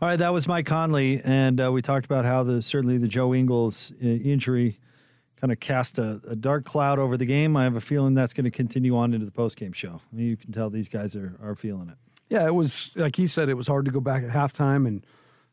All 0.00 0.08
right, 0.08 0.18
that 0.18 0.32
was 0.32 0.48
Mike 0.48 0.66
Conley, 0.66 1.20
and 1.24 1.60
uh, 1.60 1.70
we 1.70 1.80
talked 1.80 2.04
about 2.04 2.24
how 2.24 2.42
the 2.42 2.60
certainly 2.62 2.98
the 2.98 3.06
Joe 3.06 3.32
Ingles 3.32 3.92
uh, 4.02 4.06
injury 4.06 4.80
kind 5.40 5.52
of 5.52 5.60
cast 5.60 5.98
a, 5.98 6.20
a, 6.28 6.34
dark 6.34 6.64
cloud 6.64 6.98
over 6.98 7.16
the 7.16 7.26
game. 7.26 7.56
I 7.56 7.62
have 7.62 7.76
a 7.76 7.80
feeling 7.80 8.14
that's 8.14 8.32
going 8.32 8.44
to 8.44 8.50
continue 8.50 8.96
on 8.96 9.14
into 9.14 9.24
the 9.24 9.32
post 9.32 9.56
game 9.56 9.72
show. 9.72 10.00
You 10.12 10.36
can 10.36 10.52
tell 10.52 10.68
these 10.68 10.88
guys 10.88 11.14
are 11.14 11.36
are 11.40 11.54
feeling 11.54 11.90
it. 11.90 11.96
Yeah, 12.28 12.44
it 12.44 12.54
was 12.54 12.92
like 12.96 13.14
he 13.14 13.28
said. 13.28 13.48
It 13.48 13.54
was 13.54 13.68
hard 13.68 13.84
to 13.84 13.92
go 13.92 14.00
back 14.00 14.24
at 14.24 14.30
halftime, 14.30 14.88
and 14.88 15.06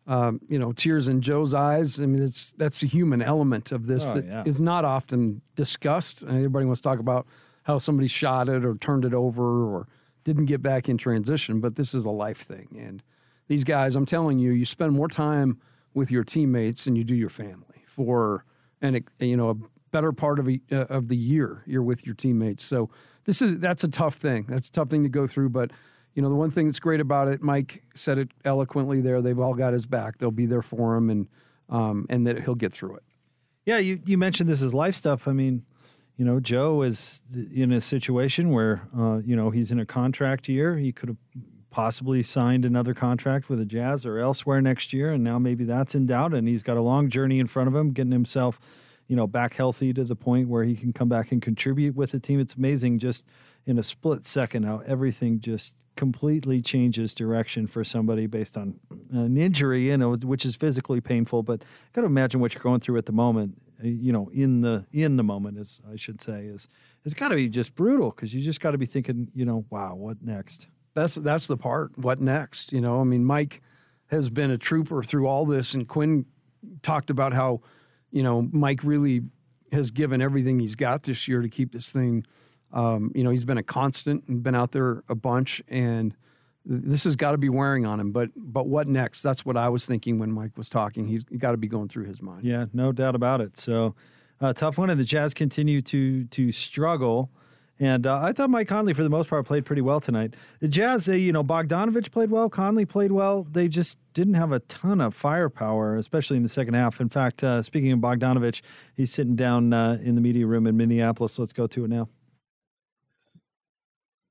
um, 0.07 0.41
you 0.49 0.57
know, 0.57 0.71
tears 0.71 1.07
in 1.07 1.21
Joe's 1.21 1.53
eyes. 1.53 1.99
I 1.99 2.07
mean, 2.07 2.23
it's 2.23 2.53
that's 2.53 2.79
the 2.79 2.87
human 2.87 3.21
element 3.21 3.71
of 3.71 3.85
this 3.85 4.09
oh, 4.09 4.15
that 4.15 4.25
yeah. 4.25 4.43
is 4.45 4.59
not 4.59 4.85
often 4.85 5.41
discussed. 5.55 6.23
Everybody 6.23 6.65
wants 6.65 6.81
to 6.81 6.89
talk 6.89 6.99
about 6.99 7.27
how 7.63 7.77
somebody 7.77 8.07
shot 8.07 8.49
it 8.49 8.65
or 8.65 8.75
turned 8.75 9.05
it 9.05 9.13
over 9.13 9.65
or 9.65 9.87
didn't 10.23 10.45
get 10.45 10.63
back 10.63 10.89
in 10.89 10.97
transition, 10.97 11.59
but 11.59 11.75
this 11.75 11.93
is 11.93 12.05
a 12.05 12.11
life 12.11 12.39
thing, 12.39 12.75
and 12.79 13.03
these 13.51 13.65
guys, 13.65 13.97
I'm 13.97 14.05
telling 14.05 14.39
you, 14.39 14.51
you 14.51 14.63
spend 14.63 14.93
more 14.93 15.09
time 15.09 15.59
with 15.93 16.09
your 16.09 16.23
teammates 16.23 16.85
than 16.85 16.95
you 16.95 17.03
do 17.03 17.13
your 17.13 17.29
family 17.29 17.83
for 17.85 18.45
and 18.81 19.03
you 19.19 19.35
know 19.35 19.49
a 19.49 19.55
better 19.91 20.13
part 20.13 20.39
of 20.39 20.47
a, 20.47 20.61
uh, 20.71 20.85
of 20.85 21.09
the 21.09 21.17
year 21.17 21.61
you're 21.67 21.83
with 21.83 22.05
your 22.05 22.15
teammates. 22.15 22.63
So 22.63 22.89
this 23.25 23.41
is 23.41 23.59
that's 23.59 23.83
a 23.83 23.89
tough 23.89 24.15
thing. 24.15 24.45
That's 24.47 24.69
a 24.69 24.71
tough 24.71 24.89
thing 24.89 25.03
to 25.03 25.09
go 25.09 25.27
through, 25.27 25.49
but 25.49 25.71
you 26.15 26.21
know 26.21 26.29
the 26.29 26.35
one 26.35 26.49
thing 26.49 26.67
that's 26.67 26.79
great 26.79 27.01
about 27.01 27.27
it, 27.27 27.41
Mike 27.41 27.83
said 27.93 28.17
it 28.17 28.29
eloquently 28.45 29.01
there. 29.01 29.21
They've 29.21 29.37
all 29.37 29.53
got 29.53 29.73
his 29.73 29.85
back. 29.85 30.17
They'll 30.17 30.31
be 30.31 30.45
there 30.45 30.61
for 30.61 30.95
him, 30.95 31.09
and 31.09 31.27
um, 31.67 32.05
and 32.09 32.25
that 32.27 32.43
he'll 32.43 32.55
get 32.55 32.71
through 32.71 32.95
it. 32.95 33.03
Yeah, 33.65 33.79
you 33.79 33.99
you 34.05 34.17
mentioned 34.17 34.49
this 34.49 34.61
is 34.61 34.73
life 34.73 34.95
stuff. 34.95 35.27
I 35.27 35.33
mean, 35.33 35.65
you 36.15 36.23
know, 36.23 36.39
Joe 36.39 36.83
is 36.83 37.21
in 37.53 37.73
a 37.73 37.81
situation 37.81 38.49
where 38.51 38.87
uh, 38.97 39.17
you 39.17 39.35
know 39.35 39.49
he's 39.49 39.71
in 39.71 39.79
a 39.81 39.85
contract 39.85 40.47
year. 40.47 40.77
He 40.77 40.93
could 40.93 41.09
have 41.09 41.17
possibly 41.71 42.21
signed 42.21 42.65
another 42.65 42.93
contract 42.93 43.49
with 43.49 43.57
the 43.57 43.65
Jazz 43.65 44.05
or 44.05 44.19
elsewhere 44.19 44.61
next 44.61 44.93
year, 44.93 45.11
and 45.11 45.23
now 45.23 45.39
maybe 45.39 45.63
that's 45.63 45.95
in 45.95 46.05
doubt. 46.05 46.33
And 46.33 46.47
he's 46.47 46.61
got 46.61 46.77
a 46.77 46.81
long 46.81 47.09
journey 47.09 47.39
in 47.39 47.47
front 47.47 47.67
of 47.67 47.75
him, 47.75 47.91
getting 47.91 48.11
himself, 48.11 48.59
you 49.07 49.15
know, 49.15 49.25
back 49.25 49.55
healthy 49.55 49.93
to 49.93 50.03
the 50.03 50.15
point 50.15 50.49
where 50.49 50.63
he 50.63 50.75
can 50.75 50.93
come 50.93 51.09
back 51.09 51.31
and 51.31 51.41
contribute 51.41 51.95
with 51.95 52.11
the 52.11 52.19
team. 52.19 52.39
It's 52.39 52.55
amazing 52.55 52.99
just 52.99 53.25
in 53.65 53.79
a 53.79 53.83
split 53.83 54.25
second 54.25 54.63
how 54.63 54.79
everything 54.85 55.39
just 55.39 55.73
completely 55.95 56.61
changes 56.61 57.13
direction 57.13 57.67
for 57.67 57.83
somebody 57.83 58.25
based 58.25 58.57
on 58.57 58.79
an 59.11 59.37
injury, 59.37 59.87
you 59.87 59.97
know, 59.97 60.15
which 60.15 60.45
is 60.45 60.55
physically 60.55 61.01
painful. 61.01 61.43
But 61.43 61.63
got 61.93 62.01
to 62.01 62.07
imagine 62.07 62.41
what 62.41 62.53
you're 62.53 62.63
going 62.63 62.81
through 62.81 62.97
at 62.97 63.05
the 63.05 63.11
moment. 63.11 63.61
You 63.81 64.11
know, 64.11 64.29
in 64.31 64.61
the 64.61 64.85
in 64.91 65.17
the 65.17 65.23
moment, 65.23 65.57
as 65.57 65.81
I 65.91 65.95
should 65.95 66.21
say, 66.21 66.45
is 66.45 66.67
it's 67.03 67.15
got 67.15 67.29
to 67.29 67.35
be 67.35 67.49
just 67.49 67.75
brutal 67.75 68.11
because 68.11 68.33
you 68.33 68.41
just 68.41 68.59
got 68.59 68.71
to 68.71 68.77
be 68.77 68.85
thinking, 68.85 69.29
you 69.33 69.43
know, 69.43 69.65
wow, 69.71 69.95
what 69.95 70.21
next? 70.21 70.67
That's 70.93 71.15
that's 71.15 71.47
the 71.47 71.57
part. 71.57 71.97
What 71.97 72.19
next? 72.19 72.73
You 72.73 72.81
know, 72.81 72.99
I 72.99 73.03
mean, 73.03 73.23
Mike 73.23 73.61
has 74.07 74.29
been 74.29 74.51
a 74.51 74.57
trooper 74.57 75.03
through 75.03 75.27
all 75.27 75.45
this, 75.45 75.73
and 75.73 75.87
Quinn 75.87 76.25
talked 76.81 77.09
about 77.09 77.33
how, 77.33 77.61
you 78.11 78.23
know, 78.23 78.47
Mike 78.51 78.83
really 78.83 79.21
has 79.71 79.89
given 79.89 80.21
everything 80.21 80.59
he's 80.59 80.75
got 80.75 81.03
this 81.03 81.27
year 81.27 81.41
to 81.41 81.49
keep 81.49 81.71
this 81.71 81.91
thing. 81.91 82.25
Um, 82.73 83.11
you 83.15 83.23
know, 83.23 83.29
he's 83.29 83.45
been 83.45 83.57
a 83.57 83.63
constant 83.63 84.25
and 84.27 84.43
been 84.43 84.55
out 84.55 84.71
there 84.71 85.03
a 85.07 85.15
bunch, 85.15 85.61
and 85.67 86.15
this 86.65 87.05
has 87.05 87.15
got 87.15 87.31
to 87.31 87.37
be 87.37 87.49
wearing 87.49 87.85
on 87.85 87.99
him. 87.99 88.11
But 88.11 88.29
but 88.35 88.67
what 88.67 88.87
next? 88.87 89.21
That's 89.21 89.45
what 89.45 89.57
I 89.57 89.69
was 89.69 89.85
thinking 89.85 90.19
when 90.19 90.31
Mike 90.31 90.57
was 90.57 90.69
talking. 90.69 91.07
He's 91.07 91.23
got 91.23 91.51
to 91.51 91.57
be 91.57 91.67
going 91.67 91.87
through 91.87 92.05
his 92.05 92.21
mind. 92.21 92.43
Yeah, 92.43 92.65
no 92.73 92.91
doubt 92.91 93.15
about 93.15 93.41
it. 93.41 93.57
So, 93.57 93.95
uh, 94.39 94.53
tough 94.53 94.77
one, 94.77 94.89
and 94.89 94.99
the 94.99 95.05
Jazz 95.05 95.33
continue 95.33 95.81
to 95.83 96.25
to 96.25 96.51
struggle. 96.51 97.31
And 97.81 98.05
uh, 98.05 98.21
I 98.21 98.31
thought 98.31 98.51
Mike 98.51 98.67
Conley, 98.67 98.93
for 98.93 99.01
the 99.01 99.09
most 99.09 99.27
part, 99.27 99.43
played 99.47 99.65
pretty 99.65 99.81
well 99.81 99.99
tonight. 99.99 100.35
The 100.59 100.67
Jazz, 100.67 101.09
uh, 101.09 101.13
you 101.13 101.31
know, 101.31 101.43
Bogdanovic 101.43 102.11
played 102.11 102.29
well, 102.29 102.47
Conley 102.47 102.85
played 102.85 103.11
well. 103.11 103.47
They 103.51 103.67
just 103.67 103.97
didn't 104.13 104.35
have 104.35 104.51
a 104.51 104.59
ton 104.59 105.01
of 105.01 105.15
firepower, 105.15 105.95
especially 105.95 106.37
in 106.37 106.43
the 106.43 106.49
second 106.49 106.75
half. 106.75 107.01
In 107.01 107.09
fact, 107.09 107.43
uh, 107.43 107.63
speaking 107.63 107.91
of 107.91 107.97
Bogdanovic, 107.97 108.61
he's 108.95 109.11
sitting 109.11 109.35
down 109.35 109.73
uh, 109.73 109.97
in 110.03 110.13
the 110.13 110.21
media 110.21 110.45
room 110.45 110.67
in 110.67 110.77
Minneapolis. 110.77 111.39
Let's 111.39 111.53
go 111.53 111.65
to 111.65 111.85
it 111.85 111.87
now. 111.87 112.07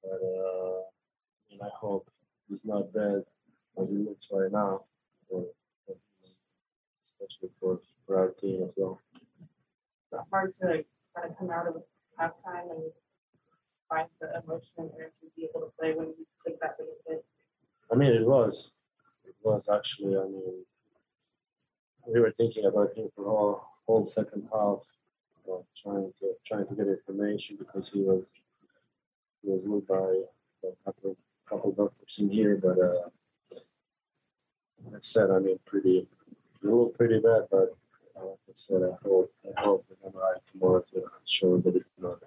But, 0.04 0.20
uh, 0.22 0.82
and 1.50 1.60
I 1.60 1.70
hope 1.76 2.08
he's 2.48 2.64
not 2.64 2.92
bad 2.92 3.24
as 3.82 3.88
he 3.88 3.96
looks 3.96 4.28
right 4.30 4.52
now, 4.52 4.84
for, 5.28 5.44
especially 7.04 7.50
for, 7.58 7.80
for 8.06 8.16
our 8.16 8.28
team 8.28 8.62
as 8.62 8.70
well. 8.76 9.00
hard 10.30 10.54
to 10.60 10.84
kind 11.16 11.28
of 11.28 11.36
come 11.36 11.50
out 11.50 11.66
of 11.66 11.82
halftime 12.16 12.70
and 12.70 12.92
find 13.90 14.08
the 14.20 14.28
emotion 14.42 14.70
and 14.78 15.10
to 15.20 15.26
be 15.36 15.44
able 15.44 15.66
to 15.66 15.72
play 15.78 15.92
when 15.92 16.06
you 16.06 16.26
take 16.46 16.58
that 16.60 16.78
big 16.78 16.86
hit? 17.06 17.24
I 17.92 17.96
mean, 17.96 18.12
it 18.12 18.26
was. 18.26 18.70
It 19.26 19.34
was 19.42 19.68
actually. 19.68 20.16
I 20.16 20.24
mean, 20.24 20.64
we 22.06 22.20
were 22.20 22.32
thinking 22.32 22.64
about 22.64 22.96
him 22.96 23.10
for 23.14 23.26
all 23.26 23.68
whole 23.86 24.06
second 24.06 24.48
half, 24.52 24.78
trying 25.76 26.12
to 26.20 26.26
trying 26.46 26.66
to 26.68 26.74
get 26.74 26.86
information 26.86 27.56
because 27.58 27.88
he 27.88 28.00
was 28.00 28.24
he 29.42 29.50
was 29.50 29.62
moved 29.64 29.88
by 29.88 30.22
a 30.64 30.72
couple 30.84 31.16
couple 31.48 31.72
doctors 31.72 32.16
in 32.18 32.30
here, 32.30 32.56
but 32.56 32.78
uh, 32.78 33.08
like 34.84 34.94
I 34.94 35.00
said, 35.00 35.30
I 35.30 35.40
mean, 35.40 35.58
pretty 35.66 36.06
it 36.62 36.66
looked 36.66 36.96
pretty 36.96 37.18
bad, 37.18 37.48
but 37.50 37.74
uh, 38.16 38.26
like 38.26 38.38
I 38.48 38.52
said, 38.54 38.82
I 38.82 38.94
hope 39.02 39.32
I 39.56 39.60
hope 39.60 39.84
the 39.88 40.08
MRI 40.08 40.34
tomorrow 40.52 40.84
to 40.92 41.04
show 41.24 41.58
that 41.58 41.74
it's 41.74 41.88
not 42.00 42.20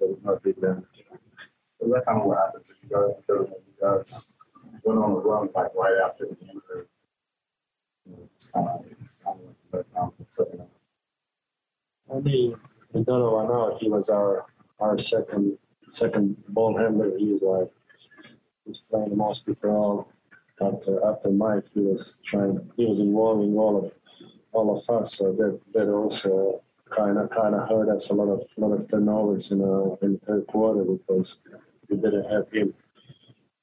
it's 0.00 0.24
not 0.24 0.42
big 0.42 0.60
damage. 0.60 0.84
Is 1.80 1.92
that 1.92 2.04
kind 2.06 2.20
of 2.20 2.26
what 2.26 2.38
happened 2.38 2.64
to 2.66 2.72
you 2.82 2.88
guys? 2.90 3.14
You 3.28 3.52
guys 3.80 4.32
went 4.82 4.98
on 4.98 5.14
the 5.14 5.20
run 5.20 5.48
like 5.54 5.74
right 5.74 5.96
after 6.04 6.26
the 6.26 6.36
injury. 6.40 6.86
You 8.06 8.12
know, 8.12 8.28
It's 8.34 8.48
kind 8.48 8.68
of. 8.68 8.84
So, 10.30 10.68
I 12.10 12.14
know 12.14 13.70
now. 13.70 13.78
He 13.80 13.88
was 13.88 14.08
our 14.08 14.46
our 14.80 14.98
second 14.98 15.58
second 15.88 16.36
ball 16.48 16.76
handler. 16.76 17.16
He 17.16 17.26
was 17.32 17.42
like 17.42 17.70
he 18.64 18.70
was 18.70 18.82
playing 18.90 19.10
the 19.10 19.16
most 19.16 19.46
people 19.46 20.08
after 20.60 21.04
after 21.04 21.30
Mike. 21.30 21.64
He 21.74 21.80
was 21.80 22.20
trying. 22.24 22.70
He 22.76 22.86
was 22.86 23.00
involving 23.00 23.56
all 23.56 23.84
of 23.84 23.96
all 24.52 24.76
of 24.76 24.88
us. 24.90 25.16
So 25.16 25.32
that 25.32 25.60
that 25.74 25.88
also 25.88 26.62
kind 26.90 27.18
of 27.18 27.30
kind 27.30 27.54
of 27.54 27.68
hurt 27.68 27.88
us 27.88 28.10
a 28.10 28.14
lot 28.14 28.32
of 28.32 28.42
lot 28.56 28.72
of 28.72 28.88
turnovers 28.90 29.50
in 29.50 29.62
uh, 29.62 29.96
in 30.02 30.14
the 30.14 30.20
third 30.26 30.46
quarter 30.46 30.84
because 30.84 31.38
we 31.88 31.96
didn't 31.96 32.30
have 32.30 32.50
him 32.50 32.74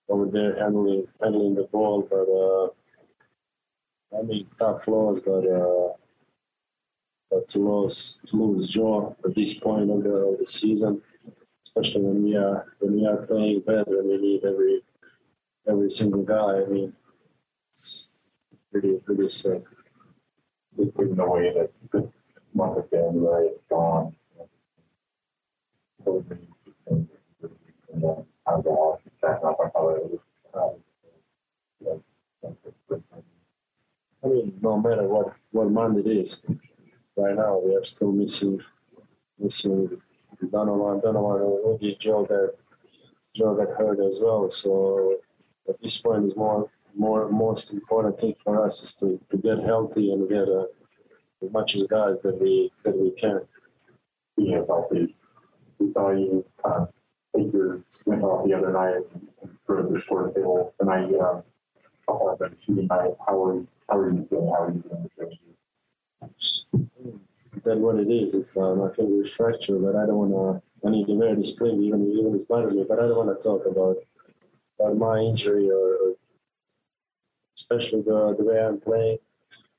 over 0.10 0.26
there 0.26 0.58
handling 0.60 1.08
handling 1.22 1.56
the 1.56 1.64
ball. 1.64 2.02
But 2.10 2.28
uh, 2.30 4.20
I 4.20 4.24
mean, 4.24 4.48
tough 4.58 4.88
loss, 4.88 5.20
but. 5.26 5.46
Uh, 5.48 5.94
but 7.32 7.50
to 7.50 7.60
lose 7.60 8.20
to 8.28 8.38
lose 8.38 8.70
Joe 8.70 9.16
at 9.26 9.36
this 9.36 9.54
point 9.54 9.90
of 9.90 10.04
the, 10.04 10.10
of 10.10 10.40
the 10.40 10.48
season, 10.48 11.02
especially 11.66 12.02
when 12.02 12.24
we 12.24 12.36
are 12.38 12.66
when 12.80 12.96
we 12.96 13.06
are 13.06 13.18
playing 13.26 13.62
better 13.62 14.04
we 14.04 14.18
need 14.18 14.46
every 14.46 14.82
every 15.68 15.92
single 15.92 16.24
guy. 16.24 16.62
I 16.62 16.66
mean, 16.66 16.94
it's 17.74 18.10
pretty 18.72 18.94
pretty 19.06 19.24
just 19.24 19.44
given 20.98 21.16
the 21.16 21.26
way 21.26 21.54
that 21.54 22.12
month 22.56 22.78
of 22.78 22.90
January 22.90 23.48
is 23.48 23.62
gone. 23.70 24.16
COVID, 26.06 26.40
and 26.88 27.10
then 27.96 28.26
how 28.46 28.62
the 28.62 28.70
off 28.70 29.02
up 29.24 29.60
on 29.60 29.72
how 29.74 29.90
it 29.90 30.04
was. 30.12 30.20
um, 30.54 32.02
I 34.24 34.28
mean, 34.28 34.58
no 34.62 34.78
matter 34.80 35.04
what 35.04 35.34
what 35.52 35.70
month 35.72 36.06
it 36.06 36.10
is, 36.10 36.42
right 37.16 37.36
now 37.36 37.60
we 37.64 37.76
are 37.76 37.86
still 37.86 38.12
missing 38.12 38.62
missing 39.40 40.02
Donovan, 40.52 41.02
Donovan, 41.02 41.42
and 41.42 41.66
Rudy, 41.66 41.98
Joe 42.00 42.26
that 42.30 42.56
Joe 43.36 43.56
got 43.56 43.76
hurt 43.78 44.00
as 44.00 44.20
well. 44.22 44.52
So 44.52 45.18
at 45.68 45.82
this 45.82 45.98
point, 45.98 46.26
is 46.26 46.36
more 46.36 46.70
more 46.96 47.30
most 47.30 47.72
important 47.72 48.20
thing 48.20 48.36
for 48.44 48.66
us 48.66 48.82
is 48.84 48.96
to, 48.96 49.20
to 49.30 49.38
get 49.38 49.60
healthy 49.60 50.12
and 50.12 50.30
get 50.30 50.48
uh, 50.48 50.66
as 51.44 51.52
much 51.52 51.76
as 51.76 51.84
guys 51.84 52.16
that 52.24 52.40
we 52.42 52.72
that 52.84 52.96
we 52.98 53.12
can. 53.12 53.42
being 54.38 54.66
healthy. 54.68 55.16
We 55.80 55.92
saw 55.92 56.12
you 56.12 56.46
of 56.64 56.90
take 57.36 57.52
your 57.54 57.82
sprint 57.90 58.24
off 58.24 58.48
the 58.48 58.54
other 58.54 58.72
night 58.72 58.96
and 59.14 59.28
improve 59.44 59.92
the 59.92 60.02
score 60.02 60.32
table 60.32 60.74
tonight. 60.80 61.14
Um, 61.20 61.44
couple 62.08 62.30
of 62.30 62.40
them 62.40 62.56
shooting. 62.66 62.88
How 62.90 63.44
are 63.44 63.56
you? 63.56 63.68
How 63.90 63.98
are 63.98 64.12
you 64.12 64.28
feeling? 64.30 64.48
How 64.48 64.64
are 64.64 64.72
you 64.72 64.84
doing 64.90 65.10
this? 66.30 66.66
That's 67.64 67.80
what 67.80 67.96
it 67.96 68.10
is. 68.10 68.34
It's 68.34 68.56
uh, 68.58 68.76
my 68.76 68.94
finger 68.94 69.24
is 69.24 69.32
fractured, 69.32 69.82
but 69.82 69.96
I 69.96 70.06
don't 70.06 70.30
want 70.30 70.62
to. 70.62 70.88
I 70.88 70.92
need 70.92 71.08
to 71.08 71.14
wear 71.14 71.36
the 71.36 71.46
spring, 71.46 71.82
even 71.82 72.12
even 72.12 72.36
it's 72.36 72.46
bothering 72.46 72.76
me. 72.76 72.86
But 72.88 73.00
I 73.00 73.08
don't 73.08 73.26
want 73.26 73.38
to 73.38 73.44
talk 73.44 73.66
about 73.66 73.98
about 74.80 74.98
my 74.98 75.20
injury 75.20 75.70
or, 75.70 75.96
or 75.96 76.14
especially 77.58 78.02
the 78.02 78.36
the 78.38 78.44
way 78.44 78.60
I'm 78.64 78.80
playing, 78.80 79.18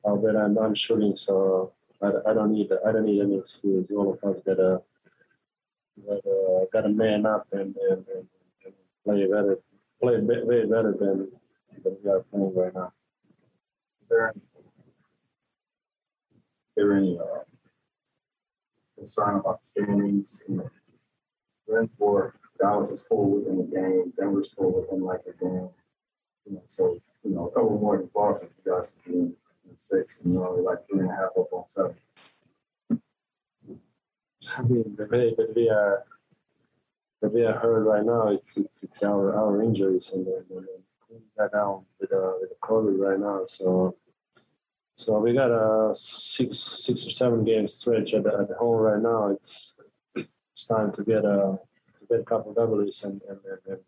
uh, 0.07 0.15
when 0.15 0.37
I'm 0.37 0.57
I'm 0.59 0.75
shooting. 0.75 1.17
So 1.17 1.73
I, 2.03 2.31
I 2.31 2.35
don't 2.35 2.53
need 2.53 2.71
I 2.87 2.93
don't 2.93 3.07
need 3.07 3.21
any 3.23 3.39
excuse. 3.39 3.91
All 3.91 4.13
of 4.13 4.37
us 4.37 4.43
gotta 4.45 4.83
gotta, 6.05 6.67
gotta 6.73 6.89
man 6.89 7.27
up 7.27 7.47
and, 7.53 7.75
and, 7.91 8.05
and, 8.15 8.27
play 9.05 9.25
better, 9.27 9.59
play 10.01 10.21
be- 10.21 10.43
way 10.43 10.65
better 10.65 10.95
than 10.99 11.29
than 11.83 11.97
we 12.03 12.11
are 12.11 12.21
playing 12.31 12.55
right 12.55 12.75
now. 12.75 12.93
Is 14.01 14.09
there 14.09 14.29
any, 14.29 14.43
is 16.29 16.73
there 16.77 16.97
any 16.97 17.19
uh, 17.19 17.45
concern 18.97 19.37
about 19.37 19.65
standings? 19.65 20.43
You 20.49 20.71
for 21.99 22.35
Dallas 22.59 22.91
is 22.91 23.05
full 23.09 23.31
within 23.31 23.59
the 23.59 23.65
game, 23.65 24.13
Denver's 24.19 24.51
full 24.51 24.73
within 24.73 25.03
like 25.03 25.21
a 25.29 25.45
game. 25.45 25.69
You 26.47 26.55
know, 26.55 26.63
so 26.67 26.99
you 27.25 27.31
know, 27.31 27.49
a 27.49 27.51
couple 27.51 27.79
more 27.79 27.99
than 27.99 28.09
Boston, 28.15 28.51
you 28.65 28.73
guys 28.73 28.95
in 29.69 29.77
six, 29.77 30.21
and 30.21 30.35
know, 30.35 30.53
like 30.53 30.87
three 30.89 31.01
and 31.01 31.11
a 31.11 31.15
half 31.15 31.31
up 31.39 31.53
on 31.53 31.67
seven. 31.67 31.97
I 34.57 34.63
mean, 34.63 34.95
the 34.97 35.07
way 35.07 35.35
that 35.37 35.53
we 35.55 35.69
are, 35.69 36.05
that 37.21 37.33
we 37.33 37.45
are 37.45 37.59
hurt 37.59 37.85
right 37.85 38.05
now, 38.05 38.29
it's 38.29 38.57
it's 38.57 38.83
it's 38.83 39.03
our 39.03 39.35
our 39.37 39.63
injuries 39.63 40.11
and 40.15 40.27
and 40.27 40.45
we 40.51 41.19
down 41.53 41.85
with 42.01 42.13
uh 42.13 42.33
with 42.41 42.51
the 42.51 42.57
COVID 42.63 42.99
right 42.99 43.19
now. 43.19 43.45
So 43.47 43.97
so 44.97 45.19
we 45.19 45.33
got 45.33 45.51
a 45.51 45.95
six 45.95 46.59
six 46.59 47.07
or 47.07 47.11
seven 47.11 47.45
game 47.45 47.69
stretch 47.69 48.15
at, 48.15 48.27
at 48.27 48.51
home 48.59 48.81
right 48.81 49.03
now. 49.03 49.29
It's 49.29 49.75
it's 50.15 50.65
time 50.65 50.93
to 50.93 51.05
get 51.05 51.25
a 51.25 51.59
to 51.99 52.07
get 52.09 52.21
a 52.21 52.25
couple 52.25 52.51
of 52.51 52.57
W's 52.57 53.03
and 53.03 53.21
and, 53.29 53.39
and, 53.51 53.61
and 53.67 53.81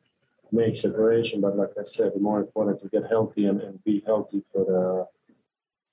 make 0.52 0.76
separation. 0.76 1.40
But 1.40 1.56
like 1.56 1.70
I 1.80 1.84
said, 1.84 2.12
more 2.20 2.40
important 2.40 2.80
to 2.82 2.88
get 2.88 3.08
healthy 3.08 3.46
and, 3.46 3.60
and 3.60 3.82
be 3.84 4.02
healthy 4.04 4.42
for 4.52 4.64
the 4.64 5.17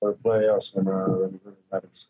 for 0.06 0.12
the 0.12 0.30
playoffs 0.30 0.76
when 0.76 0.88
uh, 0.88 1.06
when 1.08 1.34
it 1.36 1.42
really 1.44 1.58
matters. 1.72 2.08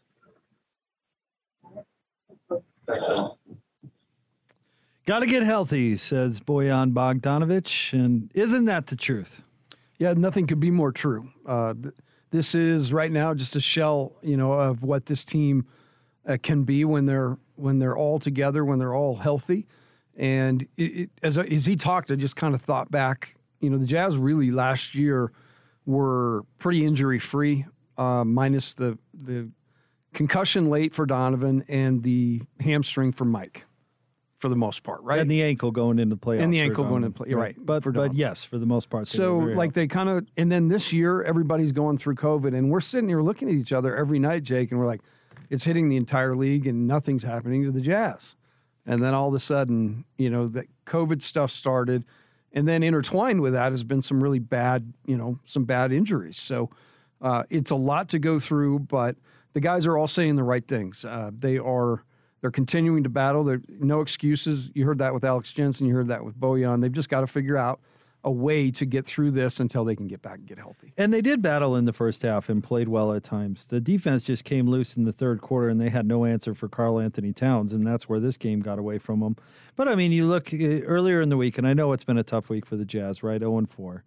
Got 5.06 5.20
to 5.20 5.28
get 5.28 5.44
healthy, 5.44 5.98
says 5.98 6.40
Bojan 6.40 6.94
Bogdanovic. 6.94 7.94
And 7.94 8.32
isn't 8.34 8.66
that 8.66 8.88
the 8.88 8.96
truth? 8.96 9.44
Yeah, 9.98 10.14
nothing 10.14 10.48
could 10.48 10.60
be 10.60 10.72
more 10.72 10.92
true. 10.92 11.30
Uh, 11.46 11.74
th- 11.74 11.94
this 12.32 12.56
is 12.56 12.92
right 12.92 13.12
now 13.12 13.34
just 13.34 13.56
a 13.56 13.60
shell, 13.60 14.14
you 14.22 14.36
know, 14.36 14.54
of 14.54 14.84
what 14.84 15.06
this 15.06 15.24
team 15.24 15.68
uh, 16.28 16.38
can 16.42 16.64
be 16.64 16.84
when 16.84 17.06
they're 17.06 17.38
when 17.56 17.80
they're 17.80 17.96
all 17.96 18.20
together, 18.20 18.66
when 18.66 18.80
they're 18.80 18.96
all 18.96 19.18
healthy. 19.18 19.68
And 20.18 20.68
it, 20.76 20.84
it, 20.84 21.10
as 21.24 21.38
as 21.38 21.66
he 21.66 21.76
talked, 21.76 22.12
I 22.12 22.16
just 22.16 22.36
kind 22.36 22.56
of 22.56 22.62
thought 22.62 22.92
back. 22.92 23.36
You 23.62 23.70
know, 23.70 23.78
the 23.78 23.86
Jazz 23.86 24.18
really 24.18 24.52
last 24.52 24.96
year 24.96 25.32
were 25.86 26.44
pretty 26.58 26.86
injury 26.86 27.20
free, 27.20 27.66
uh, 27.98 28.24
minus 28.24 28.74
the 28.74 28.98
the 29.14 29.50
concussion 30.14 30.70
late 30.70 30.94
for 30.94 31.06
Donovan 31.06 31.64
and 31.68 32.02
the 32.04 32.42
hamstring 32.62 33.12
for 33.12 33.26
Mike, 33.26 33.66
for 34.38 34.48
the 34.50 34.56
most 34.56 34.84
part, 34.84 35.02
right? 35.04 35.20
And 35.20 35.30
the 35.30 35.44
ankle 35.44 35.72
going 35.72 36.00
into 36.00 36.16
the 36.16 36.20
playoffs. 36.20 36.44
And 36.44 36.54
the 36.54 36.62
ankle 36.62 36.86
going 36.86 37.04
into 37.04 37.18
play- 37.24 37.34
right, 37.34 37.56
But, 37.58 37.84
for 37.84 37.92
but 37.92 38.00
Donovan. 38.00 38.18
yes, 38.18 38.44
for 38.44 38.58
the 38.58 38.66
most 38.66 38.90
part. 38.90 39.08
So 39.08 39.38
like 39.38 39.74
they 39.74 39.88
kind 39.88 40.08
of 40.10 40.26
and 40.38 40.52
then 40.52 40.68
this 40.70 40.94
year 40.94 41.22
everybody's 41.24 41.72
going 41.74 41.98
through 41.98 42.16
COVID 42.16 42.56
and 42.58 42.70
we're 42.72 42.80
sitting 42.82 43.10
here 43.10 43.22
looking 43.22 43.50
at 43.50 43.56
each 43.56 43.74
other 43.74 43.96
every 43.96 44.20
night, 44.20 44.44
Jake, 44.44 44.72
and 44.72 44.80
we're 44.80 44.88
like, 44.88 45.02
it's 45.50 45.64
hitting 45.66 45.90
the 45.90 45.98
entire 45.98 46.36
league 46.36 46.66
and 46.66 46.88
nothing's 46.88 47.24
happening 47.24 47.64
to 47.64 47.72
the 47.72 47.82
Jazz. 47.82 48.36
And 48.86 49.02
then 49.02 49.14
all 49.14 49.28
of 49.28 49.34
a 49.34 49.40
sudden, 49.40 50.06
you 50.18 50.30
know, 50.30 50.48
that 50.50 50.68
COVID 50.86 51.22
stuff 51.24 51.50
started, 51.52 52.06
and 52.54 52.68
then 52.68 52.84
intertwined 52.84 53.42
with 53.42 53.54
that 53.54 53.72
has 53.72 53.84
been 53.84 54.02
some 54.02 54.24
really 54.24 54.38
bad, 54.40 54.94
you 55.08 55.18
know, 55.18 55.40
some 55.44 55.66
bad 55.66 55.92
injuries. 55.92 56.38
So 56.38 56.70
uh, 57.26 57.44
it's 57.50 57.72
a 57.72 57.76
lot 57.76 58.10
to 58.10 58.20
go 58.20 58.40
through, 58.40 58.78
but 58.78 59.16
the 59.54 59.60
guys 59.60 59.88
are 59.88 59.98
all 59.98 60.08
saying 60.08 60.36
the 60.36 60.44
right 60.44 60.66
things. 60.68 61.04
Uh, 61.04 61.32
they 61.38 61.58
are 61.58 62.04
they're 62.40 62.52
continuing 62.52 63.02
to 63.04 63.10
battle. 63.10 63.44
There 63.44 63.62
no 63.68 64.02
excuses. 64.02 64.70
You 64.76 64.86
heard 64.86 65.00
that 65.00 65.12
with 65.12 65.24
Alex 65.24 65.52
Jensen. 65.52 65.88
You 65.88 65.96
heard 65.96 66.10
that 66.10 66.24
with 66.24 66.40
Bojan. 66.40 66.82
They've 66.82 66.92
just 66.92 67.10
got 67.10 67.22
to 67.22 67.28
figure 67.28 67.58
out 67.58 67.80
a 68.24 68.30
way 68.30 68.70
to 68.72 68.86
get 68.86 69.08
through 69.08 69.32
this 69.32 69.60
until 69.60 69.84
they 69.86 69.96
can 69.96 70.08
get 70.08 70.22
back 70.22 70.38
and 70.38 70.48
get 70.48 70.60
healthy. 70.60 70.94
And 70.98 71.12
they 71.12 71.22
did 71.22 71.42
battle 71.42 71.76
in 71.76 71.86
the 71.86 71.94
first 71.94 72.22
half 72.22 72.48
and 72.48 72.64
played 72.64 72.90
well 72.90 73.12
at 73.14 73.24
times. 73.24 73.68
The 73.68 73.80
defense 73.80 74.22
just 74.22 74.44
came 74.44 74.68
loose 74.68 74.96
in 74.96 75.06
the 75.06 75.12
third 75.12 75.42
quarter, 75.42 75.70
and 75.70 75.82
they 75.82 75.90
had 75.90 76.06
no 76.06 76.26
answer 76.26 76.54
for 76.54 76.68
Karl-Anthony 76.68 77.34
Towns, 77.34 77.74
and 77.74 77.86
that's 77.86 78.08
where 78.08 78.20
this 78.20 78.38
game 78.38 78.62
got 78.62 78.78
away 78.78 78.98
from 78.98 79.20
them. 79.20 79.36
But 79.76 79.88
I 79.88 79.96
mean, 79.96 80.12
you 80.12 80.26
look 80.26 80.52
uh, 80.54 80.82
earlier 80.86 81.22
in 81.22 81.30
the 81.30 81.38
week, 81.38 81.58
and 81.58 81.68
I 81.68 81.74
know 81.74 81.92
it's 81.92 82.04
been 82.04 82.18
a 82.18 82.24
tough 82.24 82.50
week 82.50 82.66
for 82.66 82.76
the 82.76 82.86
Jazz, 82.86 83.22
right? 83.24 83.40
0 83.40 83.60
and 83.60 83.70
4. 83.70 84.04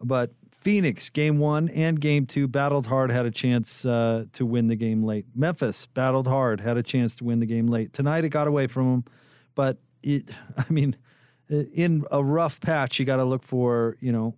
But 0.00 0.32
Phoenix, 0.60 1.08
game 1.08 1.38
one 1.38 1.68
and 1.68 2.00
game 2.00 2.26
two, 2.26 2.48
battled 2.48 2.86
hard, 2.86 3.12
had 3.12 3.26
a 3.26 3.30
chance 3.30 3.84
uh, 3.84 4.24
to 4.32 4.44
win 4.44 4.66
the 4.66 4.76
game 4.76 5.04
late. 5.04 5.26
Memphis 5.34 5.86
battled 5.86 6.26
hard, 6.26 6.60
had 6.60 6.76
a 6.76 6.82
chance 6.82 7.14
to 7.16 7.24
win 7.24 7.40
the 7.40 7.46
game 7.46 7.68
late. 7.68 7.92
Tonight 7.92 8.24
it 8.24 8.30
got 8.30 8.48
away 8.48 8.66
from 8.66 8.90
them, 8.90 9.04
but 9.54 9.78
it, 10.02 10.30
I 10.56 10.64
mean, 10.68 10.96
in 11.48 12.04
a 12.10 12.22
rough 12.22 12.60
patch, 12.60 12.98
you 12.98 13.04
got 13.04 13.16
to 13.16 13.24
look 13.24 13.44
for, 13.44 13.96
you 14.00 14.12
know, 14.12 14.34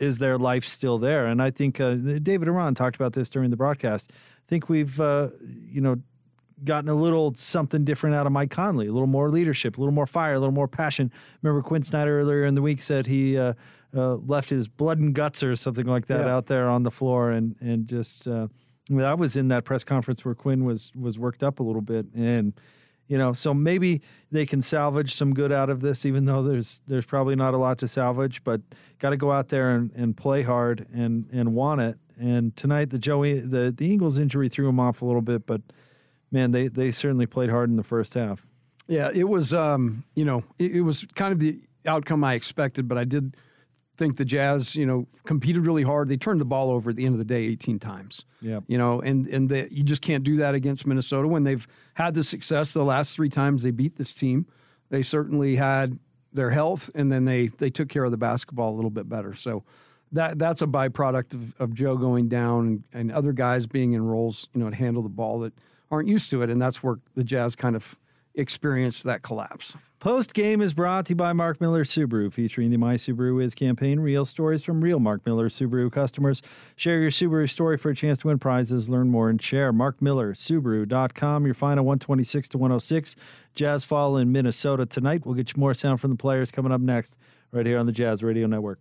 is 0.00 0.18
their 0.18 0.36
life 0.36 0.64
still 0.64 0.98
there? 0.98 1.26
And 1.26 1.40
I 1.40 1.50
think 1.50 1.80
uh, 1.80 1.94
David 1.94 2.48
Aron 2.48 2.74
talked 2.74 2.96
about 2.96 3.12
this 3.12 3.30
during 3.30 3.50
the 3.50 3.56
broadcast. 3.56 4.10
I 4.12 4.48
think 4.48 4.68
we've, 4.68 5.00
uh, 5.00 5.28
you 5.40 5.80
know, 5.80 5.96
gotten 6.64 6.88
a 6.88 6.94
little 6.94 7.34
something 7.34 7.84
different 7.84 8.16
out 8.16 8.26
of 8.26 8.32
Mike 8.32 8.50
Conley, 8.50 8.86
a 8.86 8.92
little 8.92 9.06
more 9.06 9.30
leadership, 9.30 9.76
a 9.76 9.80
little 9.80 9.94
more 9.94 10.06
fire, 10.06 10.34
a 10.34 10.38
little 10.38 10.54
more 10.54 10.68
passion. 10.68 11.10
Remember 11.40 11.62
Quin 11.62 11.82
Snyder 11.82 12.20
earlier 12.20 12.44
in 12.44 12.54
the 12.54 12.62
week 12.62 12.82
said 12.82 13.06
he 13.06 13.38
uh, 13.38 13.54
uh, 13.94 14.14
left 14.16 14.48
his 14.50 14.68
blood 14.68 14.98
and 14.98 15.14
guts 15.14 15.42
or 15.42 15.54
something 15.56 15.86
like 15.86 16.06
that 16.06 16.26
Yeah. 16.26 16.34
out 16.34 16.46
there 16.46 16.68
on 16.68 16.82
the 16.82 16.90
floor, 16.90 17.30
and 17.30 17.56
and 17.60 17.86
just 17.86 18.26
uh, 18.26 18.48
I, 18.90 18.92
mean, 18.92 19.04
I 19.04 19.14
was 19.14 19.36
in 19.36 19.48
that 19.48 19.64
press 19.64 19.84
conference 19.84 20.24
where 20.24 20.34
Quin 20.34 20.64
was 20.64 20.92
was 20.94 21.18
worked 21.18 21.42
up 21.42 21.60
a 21.60 21.62
little 21.62 21.82
bit, 21.82 22.06
and 22.14 22.54
you 23.08 23.18
know, 23.18 23.32
so 23.34 23.52
maybe 23.52 24.00
they 24.30 24.46
can 24.46 24.62
salvage 24.62 25.14
some 25.14 25.34
good 25.34 25.52
out 25.52 25.68
of 25.68 25.80
this, 25.82 26.06
even 26.06 26.24
though 26.24 26.42
there's 26.42 26.80
there's 26.86 27.04
probably 27.04 27.36
not 27.36 27.52
a 27.52 27.58
lot 27.58 27.78
to 27.78 27.88
salvage, 27.88 28.42
but 28.44 28.60
got 28.98 29.10
to 29.10 29.16
go 29.16 29.30
out 29.32 29.48
there 29.48 29.70
and, 29.74 29.90
and 29.94 30.16
play 30.16 30.42
hard 30.42 30.86
and 30.94 31.26
and 31.32 31.54
want 31.54 31.80
it. 31.80 31.98
And 32.18 32.56
tonight 32.56 32.90
the 32.90 32.98
Joey 32.98 33.40
the 33.40 33.70
the 33.76 33.92
Ingles 33.92 34.18
injury 34.18 34.48
threw 34.48 34.68
him 34.68 34.80
off 34.80 35.02
a 35.02 35.04
little 35.04 35.20
bit, 35.22 35.44
but 35.46 35.60
man, 36.30 36.52
they 36.52 36.68
they 36.68 36.90
certainly 36.90 37.26
played 37.26 37.50
hard 37.50 37.68
in 37.68 37.76
the 37.76 37.82
first 37.82 38.14
half. 38.14 38.46
Yeah, 38.88 39.10
it 39.12 39.24
was. 39.28 39.52
Um, 39.52 40.04
you 40.14 40.24
know, 40.24 40.42
it, 40.58 40.76
it 40.76 40.80
was 40.82 41.04
kind 41.14 41.32
of 41.32 41.38
the 41.38 41.60
outcome 41.86 42.24
I 42.24 42.34
expected, 42.34 42.88
but 42.88 42.98
I 42.98 43.04
did 43.04 43.36
think 44.02 44.16
the 44.16 44.24
Jazz, 44.24 44.74
you 44.74 44.84
know, 44.84 45.06
competed 45.24 45.64
really 45.64 45.84
hard. 45.84 46.08
They 46.08 46.16
turned 46.16 46.40
the 46.40 46.44
ball 46.44 46.70
over 46.70 46.90
at 46.90 46.96
the 46.96 47.06
end 47.06 47.14
of 47.14 47.18
the 47.18 47.24
day 47.24 47.44
18 47.44 47.78
times. 47.78 48.24
Yeah. 48.40 48.60
You 48.66 48.76
know, 48.76 49.00
and 49.00 49.26
and 49.28 49.48
the, 49.48 49.68
you 49.72 49.84
just 49.84 50.02
can't 50.02 50.24
do 50.24 50.38
that 50.38 50.54
against 50.54 50.86
Minnesota 50.86 51.28
when 51.28 51.44
they've 51.44 51.66
had 51.94 52.14
the 52.14 52.24
success 52.24 52.72
the 52.72 52.84
last 52.84 53.14
three 53.14 53.28
times 53.28 53.62
they 53.62 53.70
beat 53.70 53.96
this 53.96 54.12
team. 54.12 54.46
They 54.90 55.02
certainly 55.02 55.56
had 55.56 55.98
their 56.32 56.50
health, 56.50 56.90
and 56.94 57.12
then 57.12 57.24
they 57.24 57.48
they 57.48 57.70
took 57.70 57.88
care 57.88 58.04
of 58.04 58.10
the 58.10 58.16
basketball 58.16 58.74
a 58.74 58.76
little 58.76 58.90
bit 58.90 59.08
better. 59.08 59.34
So. 59.34 59.64
That, 60.14 60.38
that's 60.38 60.60
a 60.60 60.66
byproduct 60.66 61.32
of, 61.32 61.58
of 61.58 61.72
Joe 61.72 61.96
going 61.96 62.28
down 62.28 62.66
and, 62.66 62.84
and 62.92 63.12
other 63.12 63.32
guys 63.32 63.64
being 63.64 63.94
in 63.94 64.04
roles, 64.04 64.46
you 64.52 64.60
know, 64.60 64.68
to 64.68 64.76
handle 64.76 65.02
the 65.02 65.08
ball 65.08 65.40
that 65.40 65.54
aren't 65.90 66.06
used 66.06 66.28
to 66.32 66.42
it, 66.42 66.50
and 66.50 66.60
that's 66.60 66.82
where 66.82 66.96
the 67.14 67.24
Jazz 67.24 67.56
kind 67.56 67.74
of 67.74 67.96
experienced 68.34 69.04
that 69.04 69.22
collapse. 69.22 69.76
Post 70.00 70.34
game 70.34 70.60
is 70.60 70.74
brought 70.74 71.06
to 71.06 71.10
you 71.10 71.16
by 71.16 71.32
Mark 71.32 71.60
Miller 71.60 71.84
Subaru, 71.84 72.32
featuring 72.32 72.70
the 72.70 72.76
My 72.76 72.94
Subaru 72.94 73.40
Is 73.40 73.54
campaign. 73.54 74.00
Real 74.00 74.24
stories 74.24 74.64
from 74.64 74.80
real 74.80 74.98
Mark 74.98 75.24
Miller 75.24 75.48
Subaru 75.48 75.92
customers. 75.92 76.42
Share 76.74 77.00
your 77.00 77.12
Subaru 77.12 77.48
story 77.48 77.78
for 77.78 77.90
a 77.90 77.94
chance 77.94 78.18
to 78.18 78.26
win 78.26 78.40
prizes. 78.40 78.88
Learn 78.88 79.10
more 79.10 79.30
and 79.30 79.40
share. 79.40 79.72
MarkMillerSubaru.com. 79.72 81.44
Your 81.44 81.54
final 81.54 81.84
126 81.84 82.48
to 82.48 82.58
106. 82.58 83.14
Jazz 83.54 83.84
Fall 83.84 84.16
in 84.16 84.32
Minnesota 84.32 84.86
tonight. 84.86 85.24
We'll 85.24 85.36
get 85.36 85.54
you 85.54 85.60
more 85.60 85.74
sound 85.74 86.00
from 86.00 86.10
the 86.10 86.16
players 86.16 86.50
coming 86.50 86.72
up 86.72 86.80
next, 86.80 87.16
right 87.52 87.64
here 87.64 87.78
on 87.78 87.86
the 87.86 87.92
Jazz 87.92 88.24
Radio 88.24 88.48
Network. 88.48 88.80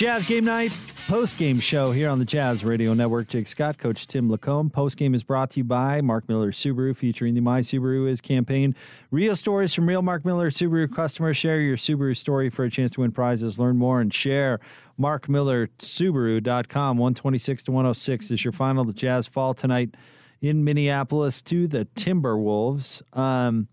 Jazz 0.00 0.24
Game 0.24 0.46
Night 0.46 0.72
post 1.08 1.36
game 1.36 1.60
show 1.60 1.92
here 1.92 2.08
on 2.08 2.18
the 2.18 2.24
Jazz 2.24 2.64
Radio 2.64 2.94
Network. 2.94 3.28
Jake 3.28 3.46
Scott, 3.46 3.76
Coach 3.76 4.06
Tim 4.06 4.30
LaComb. 4.30 4.72
Post 4.72 4.96
game 4.96 5.14
is 5.14 5.22
brought 5.22 5.50
to 5.50 5.58
you 5.58 5.64
by 5.64 6.00
Mark 6.00 6.26
Miller 6.26 6.52
Subaru, 6.52 6.96
featuring 6.96 7.34
the 7.34 7.42
My 7.42 7.60
Subaru 7.60 8.08
Is 8.08 8.22
campaign. 8.22 8.74
Real 9.10 9.36
stories 9.36 9.74
from 9.74 9.86
real 9.86 10.00
Mark 10.00 10.24
Miller 10.24 10.50
Subaru 10.50 10.90
customers. 10.90 11.36
Share 11.36 11.60
your 11.60 11.76
Subaru 11.76 12.16
story 12.16 12.48
for 12.48 12.64
a 12.64 12.70
chance 12.70 12.92
to 12.92 13.02
win 13.02 13.12
prizes. 13.12 13.58
Learn 13.58 13.76
more 13.76 14.00
and 14.00 14.14
share. 14.14 14.58
MarkMillerSubaru.com. 14.98 16.96
126 16.96 17.62
to 17.64 17.70
106 17.70 18.30
is 18.30 18.42
your 18.42 18.52
final. 18.52 18.86
The 18.86 18.94
Jazz 18.94 19.26
fall 19.26 19.52
tonight 19.52 19.96
in 20.40 20.64
Minneapolis 20.64 21.42
to 21.42 21.66
the 21.66 21.84
Timberwolves. 21.94 23.02
Um, 23.14 23.68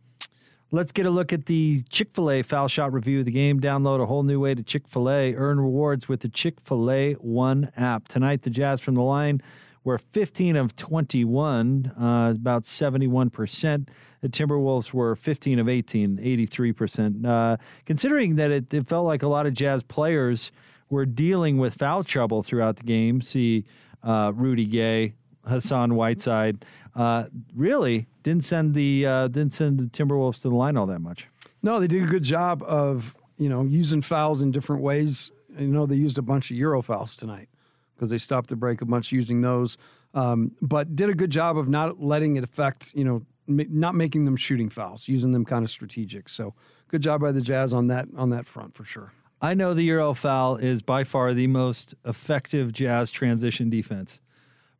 Let's 0.69 0.91
get 0.91 1.05
a 1.05 1.09
look 1.09 1.31
at 1.31 1.45
the 1.45 1.81
Chick 1.83 2.09
fil 2.13 2.29
A 2.29 2.41
foul 2.41 2.67
shot 2.67 2.91
review 2.91 3.19
of 3.19 3.25
the 3.25 3.31
game. 3.31 3.61
Download 3.61 4.01
a 4.01 4.05
whole 4.05 4.23
new 4.23 4.41
way 4.41 4.53
to 4.53 4.61
Chick 4.61 4.85
fil 4.85 5.09
A. 5.09 5.33
Earn 5.33 5.61
rewards 5.61 6.09
with 6.09 6.19
the 6.19 6.27
Chick 6.27 6.59
fil 6.59 6.91
A 6.91 7.13
One 7.13 7.71
app. 7.77 8.09
Tonight, 8.09 8.41
the 8.41 8.49
Jazz 8.49 8.81
from 8.81 8.95
the 8.95 9.01
line 9.01 9.41
were 9.85 9.97
15 9.97 10.57
of 10.57 10.75
21, 10.75 11.93
uh, 11.97 12.33
about 12.35 12.63
71%. 12.63 13.87
The 14.19 14.27
Timberwolves 14.27 14.91
were 14.91 15.15
15 15.15 15.59
of 15.59 15.69
18, 15.69 16.17
83%. 16.17 17.25
Uh, 17.25 17.55
considering 17.85 18.35
that 18.35 18.51
it, 18.51 18.73
it 18.73 18.89
felt 18.89 19.05
like 19.05 19.23
a 19.23 19.29
lot 19.29 19.45
of 19.45 19.53
Jazz 19.53 19.83
players 19.83 20.51
were 20.89 21.05
dealing 21.05 21.59
with 21.59 21.75
foul 21.75 22.03
trouble 22.03 22.43
throughout 22.43 22.75
the 22.75 22.83
game, 22.83 23.21
see 23.21 23.63
uh, 24.03 24.33
Rudy 24.35 24.65
Gay, 24.65 25.13
Hassan 25.45 25.95
Whiteside, 25.95 26.65
uh, 26.97 27.25
really 27.55 28.07
didn't 28.23 28.43
send 28.43 28.73
the 28.73 29.05
uh, 29.05 29.27
didn't 29.27 29.53
send 29.53 29.79
the 29.79 29.85
Timberwolves 29.85 30.41
to 30.41 30.49
the 30.49 30.55
line 30.55 30.75
all 30.75 30.87
that 30.87 30.99
much. 30.99 31.27
No, 31.61 31.79
they 31.79 31.87
did 31.87 32.03
a 32.03 32.07
good 32.07 32.23
job 32.23 32.63
of 32.63 33.15
you 33.37 33.47
know 33.47 33.63
using 33.63 34.01
fouls 34.01 34.41
in 34.41 34.51
different 34.51 34.81
ways. 34.81 35.31
You 35.57 35.67
know, 35.67 35.85
they 35.85 35.95
used 35.95 36.17
a 36.17 36.23
bunch 36.23 36.49
of 36.49 36.57
Euro 36.57 36.81
fouls 36.81 37.15
tonight 37.15 37.49
because 37.95 38.09
they 38.09 38.17
stopped 38.17 38.49
the 38.49 38.55
break 38.55 38.81
a 38.81 38.85
bunch 38.85 39.11
using 39.11 39.41
those, 39.41 39.77
um, 40.15 40.51
but 40.61 40.95
did 40.95 41.09
a 41.09 41.13
good 41.13 41.29
job 41.29 41.57
of 41.57 41.69
not 41.69 42.01
letting 42.01 42.35
it 42.35 42.43
affect 42.43 42.91
you 42.95 43.03
know 43.03 43.23
not 43.47 43.93
making 43.93 44.25
them 44.25 44.35
shooting 44.35 44.69
fouls, 44.69 45.07
using 45.07 45.31
them 45.31 45.45
kind 45.45 45.63
of 45.63 45.69
strategic. 45.69 46.27
So 46.27 46.55
good 46.87 47.03
job 47.03 47.21
by 47.21 47.31
the 47.31 47.41
Jazz 47.41 47.73
on 47.73 47.87
that 47.87 48.07
on 48.17 48.31
that 48.31 48.47
front 48.47 48.75
for 48.75 48.83
sure. 48.83 49.13
I 49.39 49.53
know 49.53 49.75
the 49.75 49.83
Euro 49.83 50.15
foul 50.15 50.55
is 50.55 50.81
by 50.81 51.03
far 51.03 51.35
the 51.35 51.45
most 51.45 51.93
effective 52.05 52.73
Jazz 52.73 53.11
transition 53.11 53.69
defense, 53.69 54.19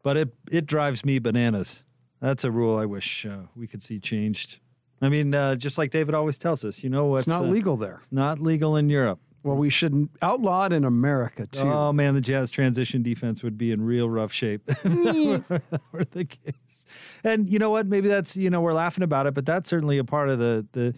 but 0.02 0.18
it 0.18 0.30
it 0.52 0.66
drives 0.66 1.06
me 1.06 1.20
bananas. 1.20 1.84
That's 2.22 2.44
a 2.44 2.52
rule 2.52 2.78
I 2.78 2.86
wish 2.86 3.26
uh, 3.26 3.44
we 3.56 3.68
could 3.68 3.84
see 3.84 4.00
changed. 4.00 4.60
I 5.02 5.10
mean, 5.10 5.34
uh, 5.34 5.56
just 5.56 5.78
like 5.78 5.92
David 5.92 6.16
always 6.16 6.38
tells 6.38 6.66
us, 6.66 6.84
you 6.84 6.90
know 6.90 7.06
what's 7.06 7.24
It's 7.24 7.30
not 7.30 7.44
uh, 7.44 7.50
legal 7.50 7.78
there. 7.78 7.98
It's 8.00 8.12
not 8.12 8.40
legal 8.40 8.76
in 8.76 8.90
Europe. 8.90 9.20
Well, 9.44 9.56
we 9.56 9.70
should 9.70 10.10
outlaw 10.22 10.66
it 10.66 10.74
in 10.74 10.84
America 10.84 11.48
too. 11.48 11.62
Oh 11.62 11.94
man, 11.94 12.16
the 12.16 12.22
Jazz 12.22 12.52
transition 12.52 13.02
defense 13.02 13.44
would 13.44 13.58
be 13.58 13.72
in 13.72 13.82
real 13.82 14.10
rough 14.10 14.34
shape 14.34 14.62
if 14.68 14.84
that 14.84 15.44
were, 15.50 15.62
that 15.70 15.82
were 15.92 16.04
the 16.06 16.26
case. 16.26 16.86
And 17.24 17.48
you 17.48 17.60
know 17.60 17.70
what? 17.70 17.88
Maybe 17.88 18.10
that's 18.10 18.36
you 18.36 18.50
know 18.50 18.60
we're 18.60 18.74
laughing 18.74 19.04
about 19.04 19.26
it, 19.26 19.34
but 19.34 19.46
that's 19.46 19.70
certainly 19.70 20.00
a 20.00 20.04
part 20.04 20.30
of 20.30 20.40
the 20.40 20.66
the 20.74 20.96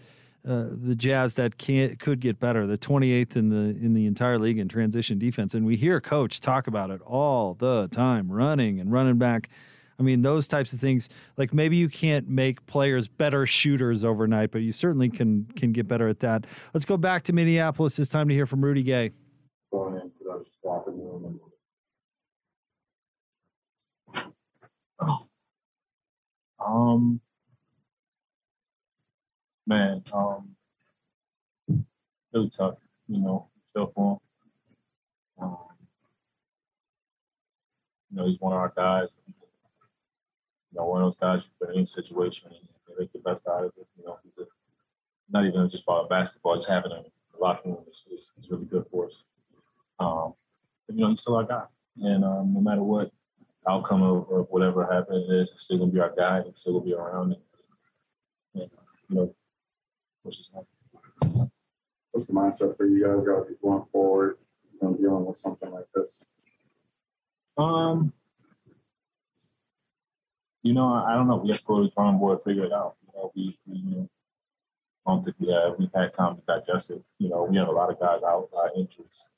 uh, 0.48 0.68
the 0.72 0.96
Jazz 0.96 1.34
that 1.34 1.58
can 1.58 1.94
could 1.96 2.18
get 2.18 2.40
better. 2.40 2.66
The 2.66 2.78
28th 2.78 3.36
in 3.36 3.50
the 3.50 3.78
in 3.84 3.92
the 3.92 4.06
entire 4.06 4.38
league 4.38 4.58
in 4.58 4.68
transition 4.68 5.18
defense, 5.18 5.54
and 5.54 5.64
we 5.66 5.76
hear 5.76 6.00
coach 6.00 6.40
talk 6.40 6.66
about 6.66 6.90
it 6.90 7.00
all 7.02 7.54
the 7.54 7.88
time, 7.92 8.32
running 8.32 8.80
and 8.80 8.90
running 8.90 9.18
back. 9.18 9.50
I 10.00 10.02
mean, 10.02 10.22
those 10.22 10.48
types 10.48 10.72
of 10.72 10.80
things. 10.80 11.10
Like 11.36 11.52
maybe 11.52 11.76
you 11.76 11.90
can't 11.90 12.26
make 12.26 12.64
players 12.66 13.06
better 13.06 13.46
shooters 13.46 14.02
overnight, 14.02 14.50
but 14.50 14.62
you 14.62 14.72
certainly 14.72 15.10
can 15.10 15.44
can 15.56 15.72
get 15.72 15.86
better 15.86 16.08
at 16.08 16.20
that. 16.20 16.46
Let's 16.72 16.86
go 16.86 16.96
back 16.96 17.22
to 17.24 17.34
Minneapolis. 17.34 17.98
It's 17.98 18.10
time 18.10 18.26
to 18.28 18.34
hear 18.34 18.46
from 18.46 18.64
Rudy 18.64 18.82
Gay. 18.82 19.10
room 19.72 21.40
Um, 26.58 27.20
man, 29.66 30.02
um, 30.12 30.56
really 32.32 32.48
tough. 32.48 32.76
You 33.08 33.18
know, 33.18 33.48
feel 33.72 33.92
for 33.94 34.20
him. 35.38 35.44
Um, 35.44 35.56
you 38.10 38.16
know, 38.16 38.26
he's 38.26 38.40
one 38.40 38.52
of 38.52 38.58
our 38.58 38.72
guys. 38.74 39.18
You 40.72 40.78
know, 40.80 40.86
one 40.86 41.02
of 41.02 41.06
those 41.06 41.16
guys 41.16 41.42
you 41.44 41.50
put 41.58 41.70
in 41.70 41.76
any 41.76 41.86
situation 41.86 42.48
and 42.48 42.68
they 42.88 42.94
make 42.98 43.12
the 43.12 43.18
best 43.18 43.46
out 43.48 43.64
of 43.64 43.72
it. 43.76 43.86
You 43.98 44.06
know, 44.06 44.18
he's 44.24 44.38
a, 44.38 44.44
not 45.30 45.46
even 45.46 45.68
just 45.68 45.84
about 45.84 46.08
basketball, 46.08 46.56
just 46.56 46.68
having 46.68 46.92
a 46.92 47.02
locker 47.40 47.68
room 47.68 47.78
is, 47.90 48.04
is, 48.12 48.30
is 48.38 48.50
really 48.50 48.66
good 48.66 48.84
for 48.90 49.06
us. 49.06 49.24
Um, 49.98 50.34
but, 50.86 50.96
you 50.96 51.02
know, 51.02 51.08
he's 51.08 51.20
still 51.20 51.36
our 51.36 51.44
guy, 51.44 51.64
and 51.98 52.24
um, 52.24 52.54
no 52.54 52.60
matter 52.60 52.82
what 52.82 53.10
outcome 53.68 54.02
of, 54.02 54.30
of 54.30 54.46
whatever 54.50 54.86
happens 54.86 55.28
is, 55.30 55.50
he's 55.50 55.62
still 55.62 55.78
gonna 55.78 55.92
be 55.92 56.00
our 56.00 56.14
guy. 56.16 56.42
He's 56.42 56.58
still 56.58 56.74
gonna 56.74 56.84
be 56.84 56.94
around. 56.94 57.32
And, 57.32 58.62
and 58.62 58.70
you 59.08 59.16
know, 59.16 59.34
which 60.22 60.38
is 60.38 60.50
happy. 60.54 61.50
What's 62.12 62.26
the 62.26 62.32
mindset 62.32 62.76
for 62.76 62.86
you 62.86 63.04
guys? 63.04 63.24
Got 63.24 63.44
to 63.44 63.50
be 63.50 63.56
going 63.62 63.84
forward, 63.92 64.38
you 64.72 64.78
know, 64.82 64.94
dealing 64.94 65.26
with 65.26 65.36
something 65.36 65.70
like 65.70 65.86
this. 65.94 66.24
Um, 67.56 68.12
you 70.62 70.74
know, 70.74 70.86
I, 70.92 71.14
don't 71.14 71.26
know. 71.26 71.36
We 71.36 71.50
have 71.50 71.60
to 71.60 71.64
go 71.66 71.78
to 71.78 71.84
the 71.84 71.90
drawing 71.90 72.18
board, 72.18 72.40
figure 72.44 72.64
it 72.64 72.72
out. 72.72 72.96
You 73.06 73.12
know, 73.14 73.32
we, 73.34 73.58
we 73.66 73.78
you 73.78 73.96
know, 73.96 74.08
I 75.06 75.12
don't 75.12 75.24
think 75.24 75.36
we 75.38 75.52
have. 75.52 75.74
We've 75.78 75.90
had 75.94 76.12
time 76.12 76.36
to 76.36 76.42
digest 76.46 76.90
it. 76.90 77.02
You 77.18 77.30
know, 77.30 77.44
we 77.44 77.56
have 77.56 77.68
a 77.68 77.72
lot 77.72 77.90
of 77.90 77.98
guys 77.98 78.22
out, 78.22 78.50
lot 78.52 78.70
of 78.70 78.76
injuries. 78.76 79.28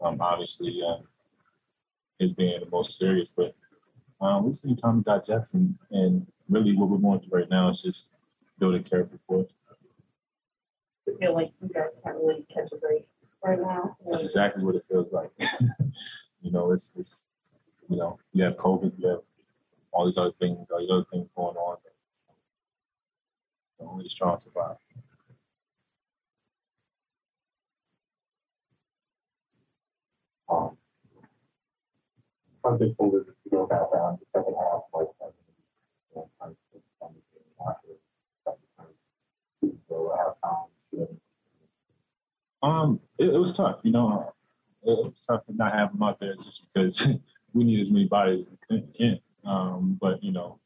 Um, 0.00 0.18
obviously, 0.20 0.80
um, 0.86 1.02
is 2.20 2.32
being 2.32 2.60
the 2.60 2.70
most 2.70 2.96
serious. 2.96 3.32
But 3.36 3.54
um, 4.20 4.44
we 4.44 4.52
just 4.52 4.64
need 4.64 4.78
time 4.78 5.02
to 5.02 5.10
digest, 5.10 5.54
and, 5.54 5.74
and 5.90 6.26
really 6.48 6.76
what 6.76 6.88
we're 6.88 6.98
going 6.98 7.20
through 7.20 7.40
right 7.40 7.50
now 7.50 7.68
is 7.70 7.82
just 7.82 8.06
building 8.58 8.84
character 8.84 9.18
for 9.26 9.40
us. 9.40 9.46
I 11.08 11.18
feel 11.18 11.34
like 11.34 11.50
you 11.60 11.68
guys 11.68 11.96
can't 12.04 12.16
really 12.16 12.46
catch 12.54 12.70
a 12.72 12.76
break 12.76 13.06
right 13.42 13.60
now. 13.60 13.96
That's 14.08 14.22
exactly 14.22 14.62
what 14.62 14.76
it 14.76 14.84
feels 14.88 15.12
like. 15.12 15.30
you 16.40 16.52
know, 16.52 16.70
it's 16.70 16.92
it's 16.96 17.24
you 17.88 17.96
know, 17.96 18.18
you 18.32 18.44
have 18.44 18.56
COVID, 18.56 18.92
you 18.96 19.08
have 19.08 19.20
all 19.92 20.04
these 20.06 20.16
other 20.16 20.32
things, 20.38 20.66
all 20.70 20.80
these 20.80 20.90
other 20.90 21.04
things 21.10 21.28
going 21.36 21.56
on. 21.56 21.76
Only 23.80 24.04
the 24.04 24.10
strong 24.10 24.38
survive. 24.38 24.76
Um, 30.50 30.76
I 32.64 32.76
think 32.76 32.96
COVID 32.98 33.24
to 33.24 33.50
go 33.50 33.66
back 33.66 33.90
down 33.92 34.18
the 34.20 34.38
second 34.38 34.54
half, 34.54 34.82
like 34.92 35.06
you 35.20 36.16
know, 36.16 36.30
kind 36.40 36.54
Um, 42.62 43.00
it, 43.18 43.28
it, 43.28 43.38
was 43.38 43.52
tough, 43.52 43.80
you 43.82 43.90
know. 43.90 44.32
It 44.82 44.90
was 44.90 45.20
tough 45.20 45.46
to 45.46 45.54
not 45.54 45.72
have 45.72 45.92
them 45.92 46.02
out 46.02 46.20
there 46.20 46.34
just 46.36 46.66
because 46.66 47.06
we 47.54 47.64
need 47.64 47.80
as 47.80 47.90
many 47.90 48.06
bodies 48.06 48.44
as 48.44 48.52
we 48.70 48.82
can. 48.96 49.20
Um, 49.44 49.98
but 50.00 50.22
you 50.22 50.32
know, 50.32 50.58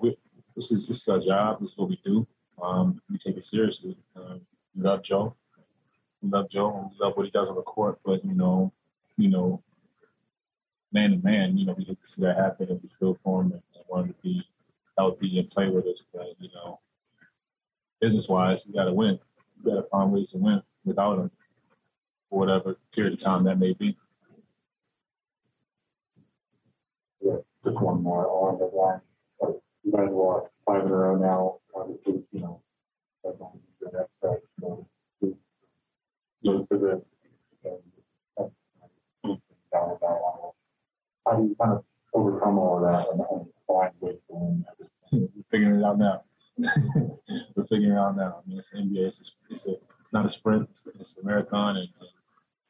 we, 0.00 0.16
this 0.56 0.70
is 0.70 0.88
is 0.88 1.08
our 1.08 1.18
job. 1.18 1.60
This 1.60 1.72
is 1.72 1.78
what 1.78 1.88
we 1.88 2.00
do. 2.04 2.26
Um, 2.62 3.00
we 3.10 3.18
take 3.18 3.36
it 3.36 3.44
seriously. 3.44 3.96
Um, 4.16 4.40
we 4.74 4.82
love 4.82 5.02
Joe. 5.02 5.34
We 6.22 6.30
love 6.30 6.48
Joe. 6.48 6.90
We 6.90 7.04
love 7.04 7.16
what 7.16 7.26
he 7.26 7.30
does 7.30 7.48
on 7.48 7.56
the 7.56 7.62
court. 7.62 7.98
But 8.04 8.24
you 8.24 8.34
know, 8.34 8.72
you 9.16 9.28
know, 9.28 9.62
man 10.92 11.10
to 11.10 11.16
man, 11.18 11.58
you 11.58 11.66
know, 11.66 11.74
we 11.76 11.84
hate 11.84 12.00
to 12.00 12.06
see 12.06 12.22
that 12.22 12.36
happen, 12.36 12.68
and 12.70 12.80
we 12.82 12.88
feel 12.98 13.18
for 13.22 13.42
him 13.42 13.52
and, 13.52 13.62
and 13.74 13.84
want 13.88 14.06
him 14.06 14.14
to 14.14 14.22
be 14.22 14.46
healthy 14.96 15.38
and 15.38 15.50
play 15.50 15.68
with 15.68 15.86
us. 15.86 16.02
But 16.12 16.34
you 16.38 16.48
know, 16.54 16.80
business 18.00 18.28
wise, 18.28 18.64
we 18.66 18.74
got 18.74 18.84
to 18.84 18.92
win. 18.92 19.18
We 19.62 19.70
got 19.70 19.82
to 19.82 19.88
find 19.88 20.12
ways 20.12 20.30
to 20.30 20.38
win 20.38 20.62
without 20.84 21.18
him 21.18 21.30
for 22.30 22.38
whatever 22.38 22.76
period 22.92 23.14
of 23.14 23.20
time 23.20 23.44
that 23.44 23.58
may 23.58 23.72
be. 23.72 23.96
Yeah, 27.20 27.36
just 27.64 27.80
one 27.80 28.02
more 28.02 28.24
along 28.24 28.58
that 28.58 28.74
line. 28.74 29.00
But 29.40 29.60
you 29.82 29.92
guys 29.92 30.08
lost 30.10 30.50
five 30.66 30.84
in 30.84 30.90
a 30.90 30.94
row 30.94 31.16
now. 31.16 31.58
Obviously, 31.74 32.22
you 32.32 32.40
know, 32.40 32.60
that's 33.22 33.38
the 33.80 33.90
next 33.92 34.10
stretch. 34.18 34.40
So 34.60 34.86
the 36.42 37.02
and, 37.64 37.80
and 39.24 39.40
down. 39.72 39.98
How 41.26 41.36
do 41.36 41.42
you 41.48 41.56
kind 41.58 41.72
of 41.72 41.84
overcome 42.12 42.58
all 42.58 42.84
of 42.84 42.92
that 42.92 43.08
and, 43.10 43.46
find 43.66 43.92
ways 44.00 44.16
to 44.28 44.34
win? 44.34 44.64
We're 45.10 45.28
figuring 45.50 45.80
it 45.80 45.84
out 45.84 45.98
now. 45.98 46.24
We're 47.56 47.64
figuring 47.64 47.92
it 47.92 47.98
out 47.98 48.16
now. 48.16 48.42
I 48.44 48.48
mean, 48.48 48.58
it's 48.58 48.70
the 48.70 48.78
NBA. 48.78 49.06
It's 49.06 49.18
a, 49.20 49.52
it's, 49.52 49.66
a, 49.66 49.72
it's 50.00 50.12
not 50.12 50.26
a 50.26 50.28
sprint. 50.28 50.68
It's, 50.70 50.86
a, 50.86 50.90
it's 51.00 51.16
a 51.16 51.24
marathon. 51.24 51.78
And, 51.78 51.88
and, 52.00 52.08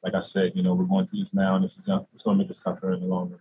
like 0.04 0.14
I 0.14 0.20
said, 0.20 0.52
you 0.54 0.62
know, 0.62 0.74
we're 0.74 0.84
going 0.84 1.06
through 1.06 1.20
this 1.20 1.32
now, 1.32 1.56
and 1.56 1.64
this 1.64 1.78
is 1.78 1.88
it's 2.12 2.22
going 2.22 2.36
to 2.36 2.44
make 2.44 2.50
us 2.50 2.60
tougher 2.60 2.92
in 2.92 3.00
the 3.00 3.06
long 3.06 3.30
run. 3.30 3.40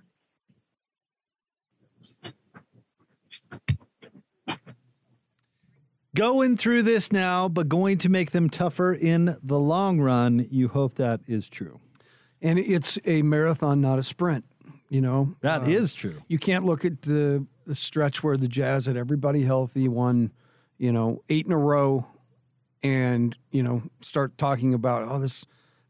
Going 6.16 6.58
through 6.58 6.84
this 6.84 7.12
now, 7.12 7.50
but 7.50 7.68
going 7.68 7.98
to 8.00 8.10
make 8.10 8.32
them 8.32 8.48
tougher 8.48 8.94
in 8.94 9.36
the 9.42 9.60
long 9.60 10.00
run. 10.00 10.48
You 10.52 10.68
hope 10.68 10.96
that 10.96 11.22
is 11.28 11.50
true. 11.50 11.80
And 12.40 12.60
it's 12.60 13.00
a 13.06 13.24
marathon, 13.24 13.82
not 13.82 13.98
a 13.98 14.04
sprint. 14.04 14.46
You 14.90 15.02
know 15.02 15.36
that 15.42 15.64
uh, 15.64 15.66
is 15.66 15.92
true. 15.92 16.22
You 16.28 16.38
can't 16.38 16.66
look 16.66 16.86
at 16.86 17.02
the 17.02 17.48
the 17.66 17.74
stretch 17.74 18.22
where 18.24 18.38
the 18.38 18.48
Jazz 18.48 18.86
had 18.86 18.96
everybody 18.96 19.44
healthy, 19.44 19.88
won, 19.88 20.32
you 20.78 20.92
know, 20.92 21.24
eight 21.30 21.48
in 21.48 21.52
a 21.52 21.58
row, 21.58 22.06
and 22.84 23.36
you 23.50 23.64
know 23.64 23.82
start 24.02 24.38
talking 24.38 24.72
about 24.72 25.08
oh 25.10 25.18
this 25.18 25.48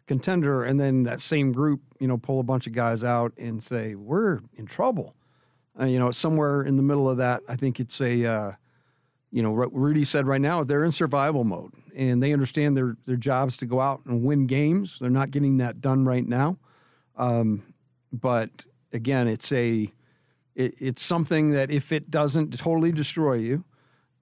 contender, 0.08 0.64
and 0.64 0.80
then 0.80 1.04
that 1.04 1.20
same 1.20 1.52
group, 1.52 1.82
you 2.00 2.08
know, 2.08 2.18
pull 2.18 2.40
a 2.40 2.44
bunch 2.44 2.66
of 2.66 2.72
guys 2.72 3.04
out 3.04 3.34
and 3.38 3.62
say 3.62 3.94
we're 3.94 4.40
in 4.56 4.68
trouble. 4.68 5.16
Uh, 5.78 5.84
you 5.84 6.00
know, 6.00 6.12
somewhere 6.12 6.62
in 6.62 6.78
the 6.78 6.84
middle 6.84 7.10
of 7.10 7.18
that, 7.18 7.42
I 7.50 7.58
think 7.58 7.82
it's 7.82 8.00
a. 8.00 8.26
Uh, 8.26 8.52
you 9.34 9.42
know, 9.42 9.50
what 9.50 9.74
Rudy 9.74 10.06
said 10.06 10.28
right 10.28 10.40
now, 10.40 10.64
they're 10.64 10.84
in 10.84 10.92
survival 10.92 11.44
mode 11.44 11.74
and 11.96 12.22
they 12.22 12.34
understand 12.34 12.78
their 12.78 12.96
their 13.06 13.16
jobs 13.16 13.58
to 13.58 13.66
go 13.66 13.82
out 13.82 14.02
and 14.06 14.24
win 14.24 14.46
games. 14.46 15.00
They're 15.00 15.10
not 15.10 15.32
getting 15.32 15.58
that 15.58 15.82
done 15.82 16.06
right 16.06 16.26
now, 16.26 16.60
um, 17.18 17.64
but 18.12 18.52
again, 18.94 19.28
it's 19.28 19.52
a 19.52 19.92
it, 20.54 20.76
it's 20.78 21.02
something 21.02 21.50
that 21.50 21.72
if 21.72 21.92
it 21.92 22.12
doesn't 22.12 22.56
totally 22.60 22.92
destroy 22.92 23.34
you, 23.34 23.64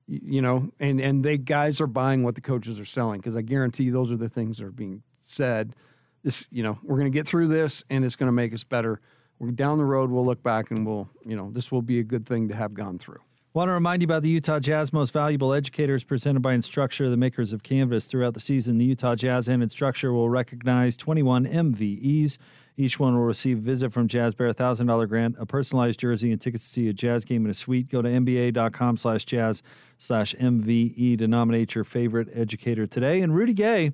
you, 0.07 0.21
you 0.23 0.41
know, 0.41 0.71
and 0.79 1.01
and 1.01 1.25
they 1.25 1.37
guys 1.37 1.81
are 1.81 1.87
buying 1.87 2.23
what 2.23 2.35
the 2.35 2.41
coaches 2.41 2.79
are 2.79 2.85
selling 2.85 3.19
because 3.19 3.35
I 3.35 3.41
guarantee 3.41 3.89
those 3.89 4.13
are 4.13 4.17
the 4.17 4.29
things 4.29 4.59
that 4.59 4.65
are 4.65 4.71
being 4.71 5.03
said. 5.19 5.75
This, 6.23 6.45
you 6.51 6.63
know, 6.63 6.79
we're 6.83 6.97
going 6.97 7.11
to 7.11 7.17
get 7.17 7.27
through 7.27 7.49
this 7.49 7.83
and 7.89 8.05
it's 8.05 8.15
going 8.15 8.27
to 8.27 8.31
make 8.31 8.53
us 8.53 8.63
better. 8.63 9.01
We're 9.39 9.51
down 9.51 9.77
the 9.77 9.85
road. 9.85 10.09
We'll 10.09 10.25
look 10.25 10.41
back 10.41 10.71
and 10.71 10.85
we'll, 10.85 11.09
you 11.25 11.35
know, 11.35 11.49
this 11.51 11.69
will 11.69 11.81
be 11.81 11.99
a 11.99 12.03
good 12.03 12.25
thing 12.27 12.47
to 12.49 12.55
have 12.55 12.75
gone 12.75 12.99
through. 12.99 13.19
Want 13.53 13.67
to 13.67 13.73
remind 13.73 14.01
you 14.01 14.05
about 14.05 14.23
the 14.23 14.29
Utah 14.29 14.61
Jazz 14.61 14.93
Most 14.93 15.11
Valuable 15.11 15.53
Educators 15.53 16.05
presented 16.05 16.39
by 16.39 16.55
Instructure, 16.55 17.09
the 17.09 17.17
makers 17.17 17.51
of 17.51 17.63
Canvas. 17.63 18.05
Throughout 18.05 18.33
the 18.33 18.39
season, 18.39 18.77
the 18.77 18.85
Utah 18.85 19.13
Jazz 19.13 19.49
and 19.49 19.61
Instructure 19.61 20.13
will 20.13 20.29
recognize 20.29 20.95
21 20.95 21.47
MVEs. 21.47 22.37
Each 22.77 22.97
one 22.97 23.13
will 23.13 23.25
receive 23.25 23.57
a 23.57 23.61
visit 23.61 23.91
from 23.91 24.07
Jazz 24.07 24.33
Bear, 24.35 24.47
a 24.47 24.55
$1,000 24.55 25.09
grant, 25.09 25.35
a 25.37 25.45
personalized 25.45 25.99
jersey, 25.99 26.31
and 26.31 26.39
tickets 26.39 26.63
to 26.63 26.69
see 26.69 26.87
a 26.87 26.93
Jazz 26.93 27.25
game 27.25 27.43
in 27.43 27.51
a 27.51 27.53
suite. 27.53 27.89
Go 27.89 28.01
to 28.01 28.07
nba.com 28.07 28.95
slash 28.95 29.25
jazz 29.25 29.61
slash 29.97 30.33
MVE 30.35 31.17
to 31.17 31.27
nominate 31.27 31.75
your 31.75 31.83
favorite 31.83 32.29
educator 32.33 32.87
today. 32.87 33.19
And 33.19 33.35
Rudy 33.35 33.53
Gay 33.53 33.91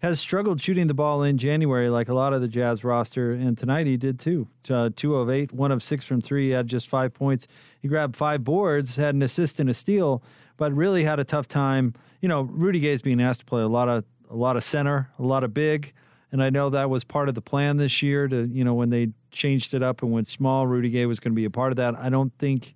has 0.00 0.20
struggled 0.20 0.62
shooting 0.62 0.86
the 0.86 0.94
ball 0.94 1.22
in 1.22 1.38
January, 1.38 1.90
like 1.90 2.08
a 2.08 2.14
lot 2.14 2.32
of 2.32 2.40
the 2.40 2.48
Jazz 2.48 2.84
roster, 2.84 3.32
and 3.32 3.58
tonight 3.58 3.86
he 3.86 3.96
did 3.96 4.20
too. 4.20 4.46
Uh, 4.70 4.90
two 4.94 5.16
of 5.16 5.28
eight, 5.28 5.52
one 5.52 5.72
of 5.72 5.82
six 5.82 6.04
from 6.04 6.20
three. 6.20 6.46
He 6.46 6.50
had 6.52 6.68
just 6.68 6.88
five 6.88 7.12
points. 7.12 7.48
He 7.80 7.88
grabbed 7.88 8.14
five 8.14 8.44
boards, 8.44 8.96
had 8.96 9.14
an 9.14 9.22
assist 9.22 9.58
and 9.58 9.68
a 9.68 9.74
steal, 9.74 10.22
but 10.56 10.72
really 10.72 11.02
had 11.02 11.18
a 11.18 11.24
tough 11.24 11.48
time. 11.48 11.94
You 12.20 12.28
know, 12.28 12.42
Rudy 12.42 12.78
Gay 12.80 12.92
is 12.92 13.02
being 13.02 13.20
asked 13.20 13.40
to 13.40 13.46
play 13.46 13.62
a 13.62 13.68
lot 13.68 13.88
of 13.88 14.04
a 14.30 14.36
lot 14.36 14.56
of 14.56 14.62
center, 14.62 15.10
a 15.18 15.22
lot 15.22 15.42
of 15.42 15.52
big, 15.52 15.92
and 16.30 16.42
I 16.42 16.50
know 16.50 16.70
that 16.70 16.90
was 16.90 17.02
part 17.02 17.28
of 17.28 17.34
the 17.34 17.40
plan 17.40 17.78
this 17.78 18.02
year. 18.02 18.28
To 18.28 18.46
you 18.46 18.62
know, 18.62 18.74
when 18.74 18.90
they 18.90 19.08
changed 19.32 19.74
it 19.74 19.82
up 19.82 20.02
and 20.02 20.12
went 20.12 20.28
small, 20.28 20.66
Rudy 20.66 20.90
Gay 20.90 21.06
was 21.06 21.18
going 21.18 21.32
to 21.32 21.36
be 21.36 21.44
a 21.44 21.50
part 21.50 21.72
of 21.72 21.76
that. 21.76 21.96
I 21.96 22.08
don't 22.08 22.32
think 22.38 22.74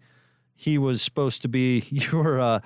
he 0.57 0.77
was 0.77 1.03
supposed 1.03 1.43
to 1.43 1.49
be 1.49 1.85
your 1.91 2.41
uh, 2.41 2.61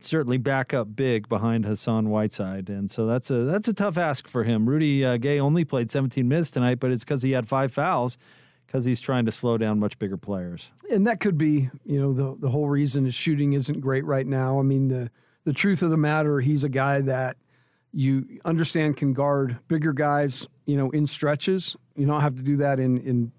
certainly 0.00 0.38
back 0.38 0.74
up 0.74 0.94
big 0.94 1.28
behind 1.28 1.64
Hassan 1.64 2.10
Whiteside, 2.10 2.68
and 2.68 2.90
so 2.90 3.06
that's 3.06 3.30
a 3.30 3.44
that's 3.44 3.68
a 3.68 3.74
tough 3.74 3.96
ask 3.96 4.28
for 4.28 4.44
him. 4.44 4.68
Rudy 4.68 5.04
uh, 5.04 5.16
Gay 5.16 5.38
only 5.38 5.64
played 5.64 5.90
17 5.90 6.26
minutes 6.26 6.50
tonight, 6.50 6.80
but 6.80 6.90
it's 6.90 7.04
because 7.04 7.22
he 7.22 7.32
had 7.32 7.48
five 7.48 7.72
fouls 7.72 8.18
because 8.66 8.84
he's 8.84 9.00
trying 9.00 9.24
to 9.24 9.32
slow 9.32 9.56
down 9.56 9.78
much 9.78 9.98
bigger 9.98 10.16
players. 10.16 10.70
And 10.90 11.06
that 11.06 11.20
could 11.20 11.38
be, 11.38 11.70
you 11.84 12.00
know, 12.00 12.12
the 12.12 12.36
the 12.38 12.50
whole 12.50 12.68
reason 12.68 13.04
his 13.04 13.14
shooting 13.14 13.52
isn't 13.52 13.80
great 13.80 14.04
right 14.04 14.26
now. 14.26 14.58
I 14.58 14.62
mean, 14.62 14.88
the 14.88 15.10
the 15.44 15.52
truth 15.52 15.82
of 15.82 15.90
the 15.90 15.96
matter, 15.96 16.40
he's 16.40 16.64
a 16.64 16.68
guy 16.68 17.00
that 17.02 17.36
you 17.92 18.40
understand 18.44 18.96
can 18.96 19.12
guard 19.12 19.58
bigger 19.68 19.92
guys, 19.92 20.46
you 20.66 20.76
know, 20.76 20.90
in 20.90 21.06
stretches. 21.06 21.76
You 21.96 22.06
don't 22.06 22.20
have 22.20 22.36
to 22.36 22.42
do 22.42 22.56
that 22.58 22.80
in 22.80 22.98
in 22.98 23.32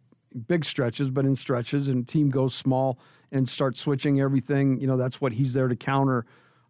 big 0.48 0.66
stretches, 0.66 1.10
but 1.10 1.26
in 1.26 1.36
stretches, 1.36 1.88
and 1.88 2.08
team 2.08 2.30
goes 2.30 2.56
small 2.56 2.98
and 3.32 3.48
start 3.48 3.78
switching 3.78 4.20
everything. 4.20 4.80
You 4.80 4.88
know, 4.88 4.98
that's 4.98 5.22
what 5.22 5.34
he's 5.34 5.54
there 5.54 5.68
to 5.68 5.76
counter. 5.76 6.26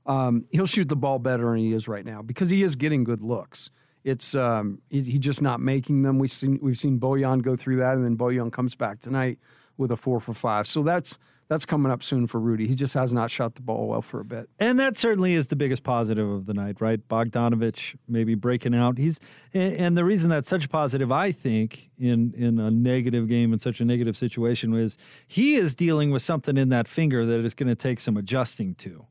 Um, 0.06 0.46
he'll 0.52 0.66
shoot 0.66 0.90
the 0.90 0.96
ball 0.96 1.20
better 1.20 1.52
than 1.52 1.58
he 1.58 1.74
is 1.74 1.88
right 1.88 2.06
now 2.06 2.22
because 2.22 2.50
he 2.50 2.64
is 2.64 2.76
getting 2.76 3.04
good 3.04 3.22
looks. 3.22 3.70
It's 4.04 4.34
um, 4.34 4.80
he, 4.90 5.02
he's 5.02 5.20
just 5.20 5.42
not 5.42 5.60
making 5.60 6.04
them. 6.04 6.20
We've 6.20 6.32
seen 6.32 6.60
we've 6.62 6.80
seen 6.80 7.00
Bojan 7.00 7.42
go 7.42 7.56
through 7.56 7.78
that, 7.78 7.96
and 7.96 8.06
then 8.06 8.18
Bojan 8.18 8.52
comes 8.52 8.76
back 8.76 9.02
tonight 9.02 9.40
with 9.78 9.92
a 9.92 9.98
four 9.98 10.20
for 10.20 10.34
five. 10.34 10.68
So 10.68 10.84
that's 10.84 11.18
that's 11.50 11.66
coming 11.66 11.92
up 11.92 12.04
soon 12.04 12.28
for 12.28 12.40
Rudy. 12.40 12.68
He 12.68 12.76
just 12.76 12.94
has 12.94 13.12
not 13.12 13.32
shot 13.32 13.56
the 13.56 13.62
ball 13.62 13.88
well 13.88 14.04
for 14.04 14.20
a 14.20 14.24
bit. 14.26 14.50
And 14.60 14.80
that 14.80 14.96
certainly 14.96 15.34
is 15.34 15.48
the 15.48 15.56
biggest 15.56 15.82
positive 15.82 16.30
of 16.30 16.46
the 16.46 16.54
night, 16.54 16.80
right? 16.80 17.06
Bogdanovic 17.10 17.98
maybe 18.08 18.36
breaking 18.36 18.76
out. 18.76 19.00
He's 19.00 19.20
and 19.52 19.98
the 19.98 20.06
reason 20.06 20.30
that's 20.30 20.48
such 20.48 20.66
a 20.66 20.70
positive, 20.70 21.12
I 21.12 21.32
think, 21.32 21.90
in 21.98 22.34
in 22.38 22.60
a 22.60 22.70
negative 22.70 23.28
game 23.28 23.52
in 23.52 23.58
such 23.58 23.82
a 23.82 23.86
negative 23.86 24.16
situation 24.16 24.74
is 24.76 24.98
he 25.28 25.56
is 25.56 25.76
dealing 25.76 26.12
with 26.12 26.22
something 26.22 26.56
in 26.56 26.70
that 26.70 26.88
finger 26.88 27.26
that 27.26 27.44
is 27.44 27.56
going 27.56 27.70
to 27.70 27.76
take 27.76 28.00
some 28.00 28.16
adjusting 28.16 28.76
to. 28.76 29.08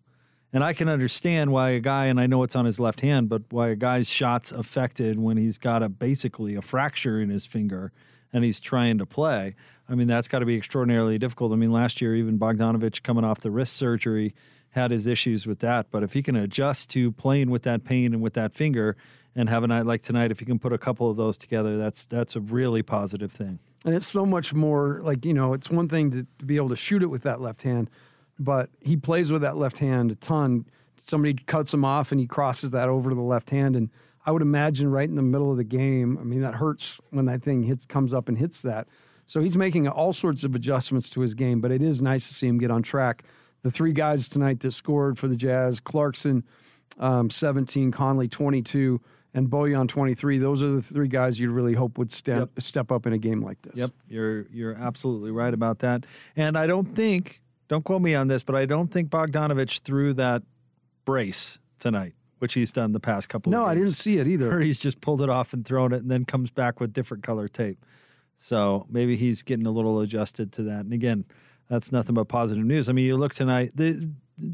And 0.52 0.64
I 0.64 0.72
can 0.72 0.88
understand 0.88 1.52
why 1.52 1.70
a 1.70 1.80
guy, 1.80 2.06
and 2.06 2.18
I 2.18 2.26
know 2.26 2.42
it's 2.42 2.56
on 2.56 2.64
his 2.64 2.80
left 2.80 3.00
hand, 3.00 3.28
but 3.28 3.42
why 3.50 3.68
a 3.68 3.76
guy's 3.76 4.08
shot's 4.08 4.50
affected 4.50 5.18
when 5.18 5.36
he's 5.36 5.58
got 5.58 5.82
a 5.82 5.90
basically 5.90 6.54
a 6.54 6.62
fracture 6.62 7.20
in 7.20 7.28
his 7.30 7.44
finger 7.44 7.92
and 8.32 8.44
he's 8.44 8.60
trying 8.60 8.98
to 8.98 9.06
play. 9.06 9.54
I 9.88 9.94
mean, 9.94 10.06
that's 10.06 10.28
got 10.28 10.40
to 10.40 10.46
be 10.46 10.56
extraordinarily 10.56 11.18
difficult. 11.18 11.52
I 11.52 11.56
mean, 11.56 11.72
last 11.72 12.00
year, 12.00 12.14
even 12.14 12.38
Bogdanovic 12.38 13.02
coming 13.02 13.24
off 13.24 13.40
the 13.40 13.50
wrist 13.50 13.74
surgery 13.74 14.34
had 14.70 14.90
his 14.90 15.06
issues 15.06 15.46
with 15.46 15.60
that. 15.60 15.90
But 15.90 16.02
if 16.02 16.12
he 16.12 16.22
can 16.22 16.36
adjust 16.36 16.90
to 16.90 17.10
playing 17.12 17.50
with 17.50 17.62
that 17.62 17.84
pain 17.84 18.12
and 18.12 18.22
with 18.22 18.34
that 18.34 18.54
finger 18.54 18.96
and 19.34 19.48
have 19.48 19.64
a 19.64 19.66
night 19.66 19.86
like 19.86 20.02
tonight, 20.02 20.30
if 20.30 20.40
he 20.40 20.44
can 20.44 20.58
put 20.58 20.72
a 20.72 20.78
couple 20.78 21.10
of 21.10 21.16
those 21.16 21.38
together, 21.38 21.78
that's 21.78 22.04
that's 22.06 22.36
a 22.36 22.40
really 22.40 22.82
positive 22.82 23.32
thing. 23.32 23.58
And 23.84 23.94
it's 23.94 24.06
so 24.06 24.26
much 24.26 24.52
more 24.52 25.00
like, 25.02 25.24
you 25.24 25.32
know, 25.32 25.52
it's 25.52 25.70
one 25.70 25.88
thing 25.88 26.10
to, 26.10 26.26
to 26.40 26.44
be 26.44 26.56
able 26.56 26.68
to 26.70 26.76
shoot 26.76 27.02
it 27.02 27.06
with 27.06 27.22
that 27.22 27.40
left 27.40 27.62
hand, 27.62 27.88
but 28.38 28.70
he 28.80 28.96
plays 28.96 29.30
with 29.32 29.42
that 29.42 29.56
left 29.56 29.78
hand 29.78 30.10
a 30.10 30.16
ton. 30.16 30.66
Somebody 31.00 31.34
cuts 31.46 31.72
him 31.72 31.84
off 31.84 32.12
and 32.12 32.20
he 32.20 32.26
crosses 32.26 32.70
that 32.70 32.88
over 32.88 33.08
to 33.08 33.14
the 33.14 33.22
left 33.22 33.50
hand. 33.50 33.76
And 33.76 33.88
I 34.26 34.30
would 34.30 34.42
imagine 34.42 34.90
right 34.90 35.08
in 35.08 35.16
the 35.16 35.22
middle 35.22 35.50
of 35.50 35.56
the 35.56 35.64
game, 35.64 36.18
I 36.20 36.24
mean, 36.24 36.42
that 36.42 36.54
hurts 36.54 37.00
when 37.10 37.26
that 37.26 37.42
thing 37.42 37.62
hits, 37.62 37.86
comes 37.86 38.12
up 38.12 38.28
and 38.28 38.36
hits 38.38 38.62
that. 38.62 38.88
So 39.26 39.40
he's 39.40 39.56
making 39.56 39.88
all 39.88 40.12
sorts 40.12 40.44
of 40.44 40.54
adjustments 40.54 41.10
to 41.10 41.20
his 41.20 41.34
game, 41.34 41.60
but 41.60 41.70
it 41.70 41.82
is 41.82 42.00
nice 42.00 42.28
to 42.28 42.34
see 42.34 42.46
him 42.46 42.58
get 42.58 42.70
on 42.70 42.82
track. 42.82 43.24
The 43.62 43.70
three 43.70 43.92
guys 43.92 44.28
tonight 44.28 44.60
that 44.60 44.72
scored 44.72 45.18
for 45.18 45.28
the 45.28 45.36
Jazz 45.36 45.80
Clarkson, 45.80 46.44
um, 46.98 47.30
17, 47.30 47.90
Conley, 47.90 48.28
22 48.28 49.00
and 49.34 49.48
Bojan 49.48 49.88
23. 49.88 50.38
Those 50.38 50.62
are 50.62 50.68
the 50.68 50.82
three 50.82 51.08
guys 51.08 51.38
you'd 51.38 51.50
really 51.50 51.74
hope 51.74 51.98
would 51.98 52.12
step 52.12 52.50
yep. 52.54 52.62
step 52.62 52.92
up 52.92 53.06
in 53.06 53.12
a 53.12 53.18
game 53.18 53.42
like 53.42 53.60
this. 53.62 53.74
Yep, 53.74 53.90
you're 54.08 54.46
you're 54.50 54.74
absolutely 54.74 55.30
right 55.30 55.52
about 55.52 55.80
that. 55.80 56.04
And 56.36 56.56
I 56.56 56.66
don't 56.66 56.94
think, 56.94 57.40
don't 57.68 57.84
quote 57.84 58.02
me 58.02 58.14
on 58.14 58.28
this, 58.28 58.42
but 58.42 58.54
I 58.54 58.66
don't 58.66 58.92
think 58.92 59.10
Bogdanovic 59.10 59.80
threw 59.80 60.14
that 60.14 60.42
brace 61.04 61.58
tonight, 61.78 62.14
which 62.38 62.54
he's 62.54 62.72
done 62.72 62.92
the 62.92 63.00
past 63.00 63.28
couple. 63.28 63.50
No, 63.50 63.62
of 63.62 63.68
I 63.68 63.74
didn't 63.74 63.90
see 63.90 64.18
it 64.18 64.26
either. 64.26 64.52
Or 64.52 64.60
he's 64.60 64.78
just 64.78 65.00
pulled 65.00 65.22
it 65.22 65.28
off 65.28 65.52
and 65.52 65.64
thrown 65.64 65.92
it, 65.92 66.02
and 66.02 66.10
then 66.10 66.24
comes 66.24 66.50
back 66.50 66.80
with 66.80 66.92
different 66.92 67.22
color 67.22 67.48
tape. 67.48 67.84
So 68.38 68.86
maybe 68.88 69.16
he's 69.16 69.42
getting 69.42 69.66
a 69.66 69.70
little 69.70 70.00
adjusted 70.00 70.52
to 70.52 70.62
that. 70.64 70.80
And 70.80 70.92
again, 70.92 71.24
that's 71.68 71.92
nothing 71.92 72.14
but 72.14 72.24
positive 72.24 72.64
news. 72.64 72.88
I 72.88 72.92
mean, 72.92 73.04
you 73.04 73.16
look 73.16 73.34
tonight. 73.34 73.72
The, 73.74 74.08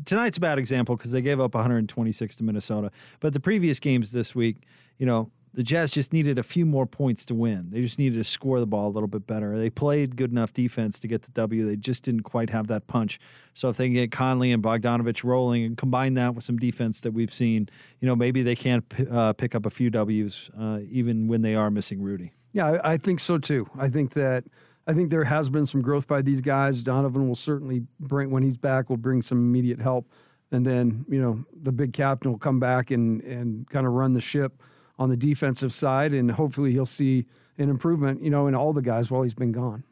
tonight's 0.05 0.39
a 0.39 0.41
bad 0.41 0.59
example 0.59 0.97
because 0.97 1.11
they 1.11 1.21
gave 1.21 1.41
up 1.41 1.55
126 1.55 2.37
to 2.37 2.45
Minnesota. 2.45 2.91
But 3.21 3.33
the 3.33 3.41
previous 3.41 3.79
games 3.79 4.13
this 4.13 4.35
week, 4.35 4.65
you 4.99 5.07
know, 5.07 5.31
the 5.55 5.63
Jazz 5.63 5.93
just 5.93 6.13
needed 6.13 6.37
a 6.37 6.43
few 6.43 6.67
more 6.67 6.85
points 6.85 7.25
to 7.27 7.35
win. 7.35 7.69
They 7.71 7.81
just 7.81 7.99
needed 7.99 8.19
to 8.19 8.25
score 8.25 8.59
the 8.59 8.67
ball 8.67 8.89
a 8.89 8.91
little 8.91 9.07
bit 9.07 9.27
better. 9.27 9.57
They 9.57 9.71
played 9.71 10.17
good 10.17 10.33
enough 10.33 10.53
defense 10.53 10.99
to 11.01 11.09
get 11.09 11.23
the 11.23 11.31
W. 11.31 11.65
They 11.65 11.77
just 11.77 12.03
didn't 12.03 12.23
quite 12.23 12.51
have 12.51 12.67
that 12.67 12.89
punch. 12.89 13.21
So 13.55 13.69
if 13.69 13.77
they 13.77 13.87
can 13.87 13.95
get 13.95 14.11
Conley 14.11 14.51
and 14.51 14.63
Bogdanovic 14.63 15.23
rolling 15.23 15.65
and 15.65 15.79
combine 15.79 16.15
that 16.15 16.35
with 16.35 16.45
some 16.45 16.59
defense 16.59 17.01
that 17.03 17.13
we've 17.13 17.33
seen, 17.33 17.69
you 18.01 18.09
know, 18.09 18.17
maybe 18.17 18.43
they 18.43 18.57
can 18.57 18.83
uh, 19.11 19.33
pick 19.33 19.55
up 19.55 19.65
a 19.65 19.71
few 19.71 19.91
Ws 19.91 20.51
uh, 20.59 20.81
even 20.91 21.29
when 21.29 21.43
they 21.43 21.55
are 21.55 21.71
missing 21.71 22.03
Rudy. 22.03 22.33
Yeah, 22.53 22.73
I, 22.73 22.93
I 22.93 22.97
think 22.97 23.21
so 23.21 23.39
too. 23.39 23.69
I 23.79 23.89
think 23.89 24.15
that 24.15 24.45
I 24.87 24.93
think 24.93 25.11
there 25.11 25.25
has 25.25 25.49
been 25.49 25.67
some 25.67 25.83
growth 25.83 26.09
by 26.09 26.21
these 26.21 26.41
guys. 26.41 26.83
Donovan 26.83 27.29
will 27.29 27.37
certainly 27.37 27.87
bring 28.01 28.31
when 28.31 28.43
he's 28.43 28.57
back 28.57 28.91
will 28.91 28.97
bring 28.97 29.23
some 29.23 29.39
immediate 29.39 29.81
help, 29.81 30.11
and 30.51 30.67
then 30.67 31.05
you 31.09 31.21
know 31.21 31.45
the 31.63 31.73
big 31.73 31.93
captain 31.93 32.31
will 32.31 32.39
come 32.39 32.61
back 32.61 32.91
and 32.91 33.23
and 33.23 33.69
kind 33.71 33.87
of 33.87 33.93
run 33.93 34.13
the 34.13 34.21
ship 34.21 34.61
on 34.99 35.11
the 35.11 35.17
defensive 35.17 35.75
side, 35.75 36.13
and 36.13 36.31
hopefully 36.33 36.73
he'll 36.73 36.87
see 36.87 37.27
an 37.59 37.69
improvement. 37.69 38.23
You 38.23 38.31
know, 38.31 38.47
in 38.47 38.55
all 38.55 38.73
the 38.73 38.83
guys 38.83 39.11
while 39.11 39.23
he's 39.23 39.35
been 39.35 39.53
gone. 39.53 39.85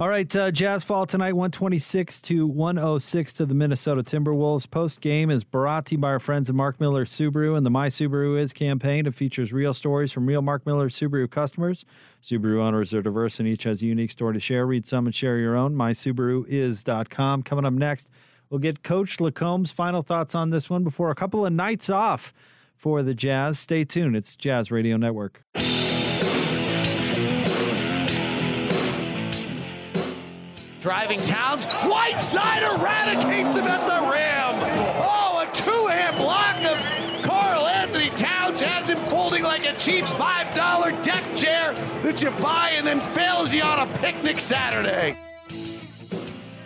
All 0.00 0.08
right, 0.08 0.34
uh, 0.34 0.50
Jazz 0.50 0.82
fall 0.82 1.04
tonight, 1.04 1.34
126 1.34 2.22
to 2.22 2.46
106 2.46 3.32
to 3.34 3.44
the 3.44 3.52
Minnesota 3.52 4.02
Timberwolves. 4.02 4.70
Post 4.70 5.02
game 5.02 5.28
is 5.28 5.44
brought 5.44 5.84
to 5.86 5.96
you 5.96 5.98
by 5.98 6.08
our 6.08 6.18
friends 6.18 6.48
at 6.48 6.56
Mark 6.56 6.80
Miller 6.80 7.04
Subaru 7.04 7.54
and 7.54 7.66
the 7.66 7.70
My 7.70 7.88
Subaru 7.88 8.40
Is 8.40 8.54
campaign. 8.54 9.04
It 9.04 9.14
features 9.14 9.52
real 9.52 9.74
stories 9.74 10.10
from 10.10 10.24
real 10.24 10.40
Mark 10.40 10.64
Miller 10.64 10.88
Subaru 10.88 11.30
customers. 11.30 11.84
Subaru 12.22 12.62
owners 12.62 12.94
are 12.94 13.02
diverse 13.02 13.40
and 13.40 13.46
each 13.46 13.64
has 13.64 13.82
a 13.82 13.84
unique 13.84 14.10
story 14.10 14.32
to 14.32 14.40
share. 14.40 14.64
Read 14.64 14.86
some 14.86 15.04
and 15.04 15.14
share 15.14 15.36
your 15.36 15.54
own. 15.54 15.74
MySubaruIs.com. 15.74 17.42
Coming 17.42 17.66
up 17.66 17.74
next, 17.74 18.08
we'll 18.48 18.58
get 18.58 18.82
Coach 18.82 19.20
LaComb's 19.20 19.70
final 19.70 20.00
thoughts 20.00 20.34
on 20.34 20.48
this 20.48 20.70
one 20.70 20.82
before 20.82 21.10
a 21.10 21.14
couple 21.14 21.44
of 21.44 21.52
nights 21.52 21.90
off 21.90 22.32
for 22.80 23.02
the 23.02 23.12
Jazz. 23.12 23.58
Stay 23.58 23.84
tuned. 23.84 24.16
It's 24.16 24.34
Jazz 24.34 24.70
Radio 24.70 24.96
Network. 24.96 25.44
Driving 30.80 31.20
Towns, 31.20 31.66
Whiteside 31.66 32.62
eradicates 32.62 33.54
him 33.54 33.66
at 33.66 33.86
the 33.86 34.00
rim. 34.10 34.80
Oh, 35.04 35.46
a 35.46 35.54
two-hand 35.54 36.16
block 36.16 36.56
of 36.64 37.22
Karl-Anthony 37.22 38.08
Towns 38.16 38.62
has 38.62 38.88
him 38.88 38.96
folding 38.96 39.42
like 39.42 39.66
a 39.66 39.76
cheap 39.76 40.06
$5 40.06 41.04
deck 41.04 41.36
chair 41.36 41.74
that 42.02 42.22
you 42.22 42.30
buy 42.42 42.70
and 42.76 42.86
then 42.86 42.98
fails 42.98 43.52
you 43.52 43.62
on 43.62 43.86
a 43.86 43.98
picnic 43.98 44.40
Saturday. 44.40 45.18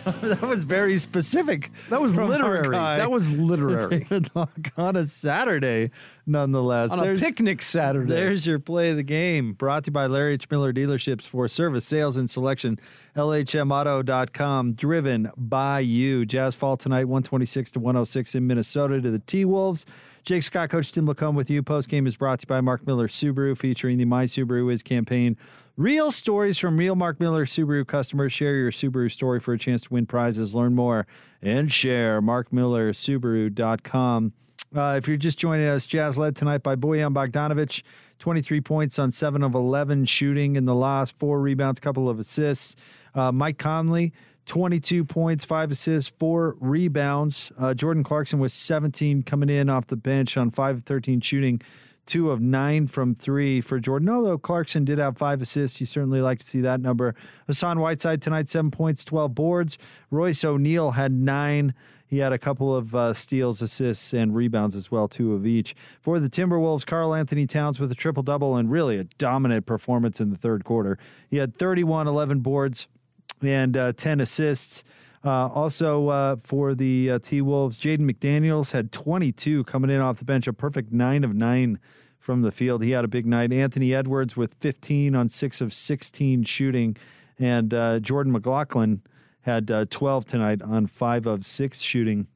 that 0.22 0.42
was 0.42 0.64
very 0.64 0.98
specific. 0.98 1.70
That 1.88 2.00
was 2.00 2.14
literary. 2.14 2.70
That 2.70 3.10
was 3.10 3.30
literary. 3.30 4.06
On 4.76 4.96
a 4.96 5.06
Saturday, 5.06 5.90
nonetheless. 6.26 6.90
On 6.90 7.00
there's, 7.00 7.20
a 7.20 7.22
picnic 7.22 7.62
Saturday. 7.62 8.12
There's 8.12 8.46
your 8.46 8.58
play 8.58 8.90
of 8.90 8.96
the 8.96 9.02
game. 9.02 9.54
Brought 9.54 9.84
to 9.84 9.88
you 9.88 9.92
by 9.92 10.06
Larry 10.06 10.34
H. 10.34 10.50
Miller 10.50 10.72
Dealerships 10.72 11.22
for 11.22 11.48
service, 11.48 11.86
sales, 11.86 12.16
and 12.16 12.28
selection. 12.28 12.78
LHMauto.com. 13.16 14.74
Driven 14.74 15.30
by 15.36 15.80
you. 15.80 16.26
Jazz 16.26 16.54
fall 16.54 16.76
tonight, 16.76 17.04
126 17.04 17.70
to 17.72 17.80
106 17.80 18.34
in 18.34 18.46
Minnesota 18.46 19.00
to 19.00 19.10
the 19.10 19.20
T 19.20 19.44
Wolves. 19.44 19.86
Jake 20.24 20.42
Scott, 20.42 20.70
Coach 20.70 20.90
Tim 20.90 21.06
LaComb 21.06 21.34
with 21.34 21.50
you. 21.50 21.62
Post 21.62 21.88
game 21.88 22.06
is 22.06 22.16
brought 22.16 22.40
to 22.40 22.44
you 22.44 22.48
by 22.48 22.60
Mark 22.60 22.86
Miller 22.86 23.08
Subaru, 23.08 23.56
featuring 23.56 23.98
the 23.98 24.06
My 24.06 24.24
Subaru 24.24 24.72
Is 24.72 24.82
campaign. 24.82 25.36
Real 25.76 26.12
stories 26.12 26.56
from 26.56 26.76
real 26.76 26.94
Mark 26.94 27.18
Miller 27.18 27.44
Subaru 27.44 27.84
customers. 27.84 28.32
Share 28.32 28.54
your 28.54 28.70
Subaru 28.70 29.10
story 29.10 29.40
for 29.40 29.54
a 29.54 29.58
chance 29.58 29.82
to 29.82 29.92
win 29.92 30.06
prizes. 30.06 30.54
Learn 30.54 30.76
more 30.76 31.04
and 31.42 31.72
share. 31.72 32.22
MarkMillerSubaru.com. 32.22 34.32
Uh, 34.72 34.94
if 34.96 35.08
you're 35.08 35.16
just 35.16 35.36
joining 35.36 35.66
us, 35.66 35.84
Jazz 35.84 36.16
led 36.16 36.36
tonight 36.36 36.62
by 36.62 36.76
Bojan 36.76 37.12
Bogdanovic, 37.12 37.82
23 38.20 38.60
points 38.60 39.00
on 39.00 39.10
7 39.10 39.42
of 39.42 39.56
11 39.56 40.04
shooting 40.04 40.54
in 40.54 40.64
the 40.64 40.76
last, 40.76 41.18
four 41.18 41.40
rebounds, 41.40 41.80
couple 41.80 42.08
of 42.08 42.20
assists. 42.20 42.76
Uh, 43.12 43.32
Mike 43.32 43.58
Conley, 43.58 44.12
22 44.46 45.04
points, 45.04 45.44
five 45.44 45.72
assists, 45.72 46.12
four 46.18 46.56
rebounds. 46.60 47.50
Uh, 47.58 47.74
Jordan 47.74 48.04
Clarkson 48.04 48.38
was 48.38 48.52
17 48.52 49.24
coming 49.24 49.50
in 49.50 49.68
off 49.68 49.88
the 49.88 49.96
bench 49.96 50.36
on 50.36 50.52
5 50.52 50.76
of 50.76 50.84
13 50.84 51.20
shooting 51.20 51.60
two 52.06 52.30
of 52.30 52.40
nine 52.40 52.86
from 52.86 53.14
three 53.14 53.60
for 53.60 53.80
Jordan. 53.80 54.08
Although 54.08 54.38
Clarkson 54.38 54.84
did 54.84 54.98
have 54.98 55.16
five 55.16 55.40
assists, 55.40 55.80
you 55.80 55.86
certainly 55.86 56.20
like 56.20 56.38
to 56.40 56.44
see 56.44 56.60
that 56.60 56.80
number. 56.80 57.14
Hassan 57.46 57.80
Whiteside 57.80 58.22
tonight, 58.22 58.48
seven 58.48 58.70
points, 58.70 59.04
12 59.04 59.34
boards. 59.34 59.78
Royce 60.10 60.44
O'Neal 60.44 60.92
had 60.92 61.12
nine. 61.12 61.74
He 62.06 62.18
had 62.18 62.32
a 62.32 62.38
couple 62.38 62.74
of 62.74 62.94
uh, 62.94 63.14
steals, 63.14 63.60
assists, 63.62 64.12
and 64.12 64.34
rebounds 64.34 64.76
as 64.76 64.90
well, 64.90 65.08
two 65.08 65.34
of 65.34 65.46
each. 65.46 65.74
For 66.00 66.20
the 66.20 66.28
Timberwolves, 66.28 66.86
Karl-Anthony 66.86 67.46
Towns 67.46 67.80
with 67.80 67.90
a 67.90 67.94
triple 67.94 68.22
double 68.22 68.56
and 68.56 68.70
really 68.70 68.98
a 68.98 69.04
dominant 69.04 69.66
performance 69.66 70.20
in 70.20 70.30
the 70.30 70.36
third 70.36 70.64
quarter. 70.64 70.98
He 71.28 71.38
had 71.38 71.56
31, 71.56 72.06
11 72.06 72.40
boards, 72.40 72.86
and 73.42 73.76
uh, 73.76 73.92
10 73.94 74.20
assists. 74.20 74.84
Uh, 75.24 75.48
also 75.48 76.08
uh, 76.08 76.36
for 76.44 76.74
the 76.74 77.12
uh, 77.12 77.18
T 77.18 77.40
Wolves, 77.40 77.78
Jaden 77.78 78.00
McDaniels 78.00 78.72
had 78.72 78.92
22 78.92 79.64
coming 79.64 79.90
in 79.90 80.00
off 80.00 80.18
the 80.18 80.24
bench, 80.24 80.46
a 80.46 80.52
perfect 80.52 80.92
nine 80.92 81.24
of 81.24 81.34
nine 81.34 81.78
from 82.18 82.42
the 82.42 82.52
field. 82.52 82.82
He 82.82 82.90
had 82.90 83.06
a 83.06 83.08
big 83.08 83.24
night. 83.24 83.50
Anthony 83.50 83.94
Edwards 83.94 84.36
with 84.36 84.54
15 84.60 85.14
on 85.16 85.30
six 85.30 85.62
of 85.62 85.72
16 85.72 86.44
shooting, 86.44 86.96
and 87.38 87.72
uh, 87.72 88.00
Jordan 88.00 88.32
McLaughlin 88.32 89.00
had 89.42 89.70
uh, 89.70 89.86
12 89.88 90.26
tonight 90.26 90.60
on 90.60 90.86
five 90.86 91.26
of 91.26 91.46
six 91.46 91.80
shooting. 91.80 92.26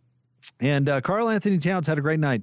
And 0.58 0.88
uh, 0.88 1.02
Karl-Anthony 1.02 1.58
Towns 1.58 1.86
had 1.86 1.98
a 1.98 2.02
great 2.02 2.20
night. 2.20 2.42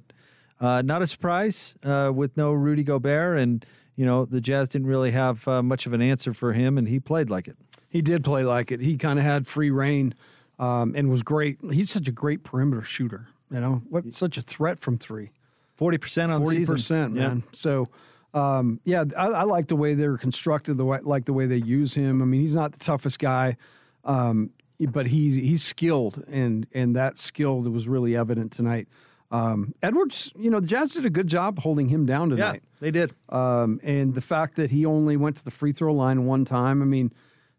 not 0.60 1.02
a 1.02 1.08
surprise 1.08 1.74
with 1.82 2.36
no 2.36 2.52
Rudy 2.52 2.84
Gobert, 2.84 3.38
and 3.38 3.66
you 3.96 4.06
know 4.06 4.24
the 4.24 4.40
Jazz 4.40 4.68
didn't 4.68 4.86
really 4.86 5.10
have 5.10 5.44
much 5.64 5.86
of 5.86 5.92
an 5.92 6.02
answer 6.02 6.32
for 6.32 6.52
him, 6.52 6.78
and 6.78 6.88
he 6.88 7.00
played 7.00 7.30
like 7.30 7.48
it. 7.48 7.56
He 7.88 8.00
did 8.00 8.22
play 8.22 8.44
like 8.44 8.70
it. 8.70 8.80
He 8.80 8.96
kind 8.96 9.18
of 9.18 9.24
had 9.24 9.48
free 9.48 9.70
reign 9.70 10.14
um, 10.58 10.94
and 10.96 11.10
was 11.10 11.22
great. 11.22 11.58
He's 11.70 11.90
such 11.90 12.08
a 12.08 12.12
great 12.12 12.44
perimeter 12.44 12.82
shooter. 12.82 13.28
You 13.50 13.60
know, 13.60 13.82
what 13.88 14.12
such 14.12 14.38
a 14.38 14.42
threat 14.42 14.80
from 14.80 14.98
three. 14.98 15.30
Forty 15.76 15.98
percent 15.98 16.32
on 16.32 16.42
40%, 16.42 16.66
percent, 16.66 17.12
man. 17.12 17.42
Yeah. 17.44 17.50
So, 17.52 17.88
um, 18.34 18.80
yeah, 18.84 19.04
I, 19.16 19.26
I, 19.26 19.42
like 19.42 19.68
the 19.68 19.76
way 19.76 19.94
they're 19.94 20.16
constructed. 20.16 20.78
The 20.78 20.84
way, 20.84 20.98
like 21.02 21.26
the 21.26 21.32
way 21.32 21.46
they 21.46 21.56
use 21.56 21.94
him. 21.94 22.22
I 22.22 22.24
mean, 22.24 22.40
he's 22.40 22.54
not 22.54 22.72
the 22.72 22.78
toughest 22.78 23.18
guy, 23.18 23.56
um, 24.04 24.50
but 24.80 25.06
he 25.06 25.38
he's 25.40 25.62
skilled, 25.62 26.24
and 26.28 26.66
and 26.72 26.96
that 26.96 27.18
skill 27.18 27.62
that 27.62 27.70
was 27.70 27.86
really 27.86 28.16
evident 28.16 28.52
tonight. 28.52 28.88
Um, 29.30 29.74
Edwards, 29.82 30.32
you 30.36 30.50
know, 30.50 30.60
the 30.60 30.66
Jazz 30.66 30.92
did 30.92 31.04
a 31.04 31.10
good 31.10 31.26
job 31.26 31.58
holding 31.58 31.88
him 31.88 32.06
down 32.06 32.30
tonight. 32.30 32.62
Yeah, 32.64 32.80
they 32.80 32.90
did. 32.90 33.14
Um, 33.28 33.80
and 33.82 34.14
the 34.14 34.20
fact 34.20 34.56
that 34.56 34.70
he 34.70 34.86
only 34.86 35.16
went 35.16 35.36
to 35.36 35.44
the 35.44 35.50
free 35.50 35.72
throw 35.72 35.92
line 35.92 36.26
one 36.26 36.44
time, 36.44 36.80
I 36.80 36.84
mean, 36.84 37.12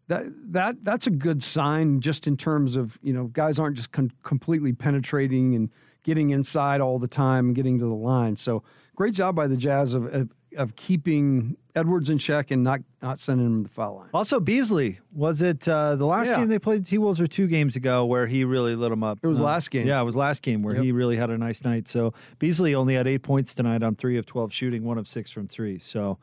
that 0.08 0.24
that 0.52 0.84
that's 0.84 1.06
a 1.06 1.10
good 1.10 1.42
sign 1.42 2.00
just 2.00 2.26
in 2.26 2.36
terms 2.36 2.76
of 2.76 2.98
you 3.02 3.12
know 3.12 3.24
guys 3.24 3.58
aren't 3.58 3.76
just 3.76 3.92
con- 3.92 4.12
completely 4.22 4.72
penetrating 4.72 5.54
and 5.54 5.70
getting 6.02 6.30
inside 6.30 6.80
all 6.80 6.98
the 6.98 7.08
time 7.08 7.46
and 7.46 7.54
getting 7.54 7.78
to 7.78 7.84
the 7.84 7.94
line. 7.94 8.34
So 8.34 8.62
great 8.96 9.14
job 9.14 9.36
by 9.36 9.46
the 9.46 9.56
Jazz 9.56 9.92
of 9.92 10.06
of, 10.12 10.30
of 10.56 10.76
keeping 10.76 11.58
Edwards 11.74 12.08
in 12.08 12.16
check 12.16 12.50
and 12.50 12.64
not 12.64 12.80
not 13.02 13.20
sending 13.20 13.46
him 13.46 13.64
to 13.64 13.68
the 13.68 13.74
foul 13.74 13.96
line. 13.96 14.08
Also 14.14 14.40
Beasley 14.40 14.98
was 15.12 15.42
it 15.42 15.68
uh, 15.68 15.94
the 15.96 16.06
last 16.06 16.30
yeah. 16.30 16.38
game 16.38 16.48
they 16.48 16.58
played 16.58 16.86
T 16.86 16.96
Wolves 16.96 17.20
or 17.20 17.26
two 17.26 17.46
games 17.46 17.76
ago 17.76 18.06
where 18.06 18.26
he 18.26 18.44
really 18.44 18.74
lit 18.74 18.88
them 18.88 19.04
up. 19.04 19.18
It 19.22 19.26
was 19.26 19.40
uh, 19.40 19.44
last 19.44 19.70
game. 19.70 19.86
Yeah, 19.86 20.00
it 20.00 20.04
was 20.04 20.16
last 20.16 20.40
game 20.40 20.62
where 20.62 20.74
yep. 20.74 20.84
he 20.84 20.92
really 20.92 21.16
had 21.16 21.28
a 21.28 21.36
nice 21.36 21.64
night. 21.64 21.86
So 21.86 22.14
Beasley 22.38 22.74
only 22.74 22.94
had 22.94 23.06
eight 23.06 23.22
points 23.22 23.52
tonight 23.52 23.82
on 23.82 23.94
three 23.94 24.16
of 24.16 24.24
twelve 24.24 24.54
shooting, 24.54 24.84
one 24.84 24.96
of 24.96 25.06
six 25.06 25.30
from 25.30 25.48
three. 25.48 25.78
So. 25.78 26.18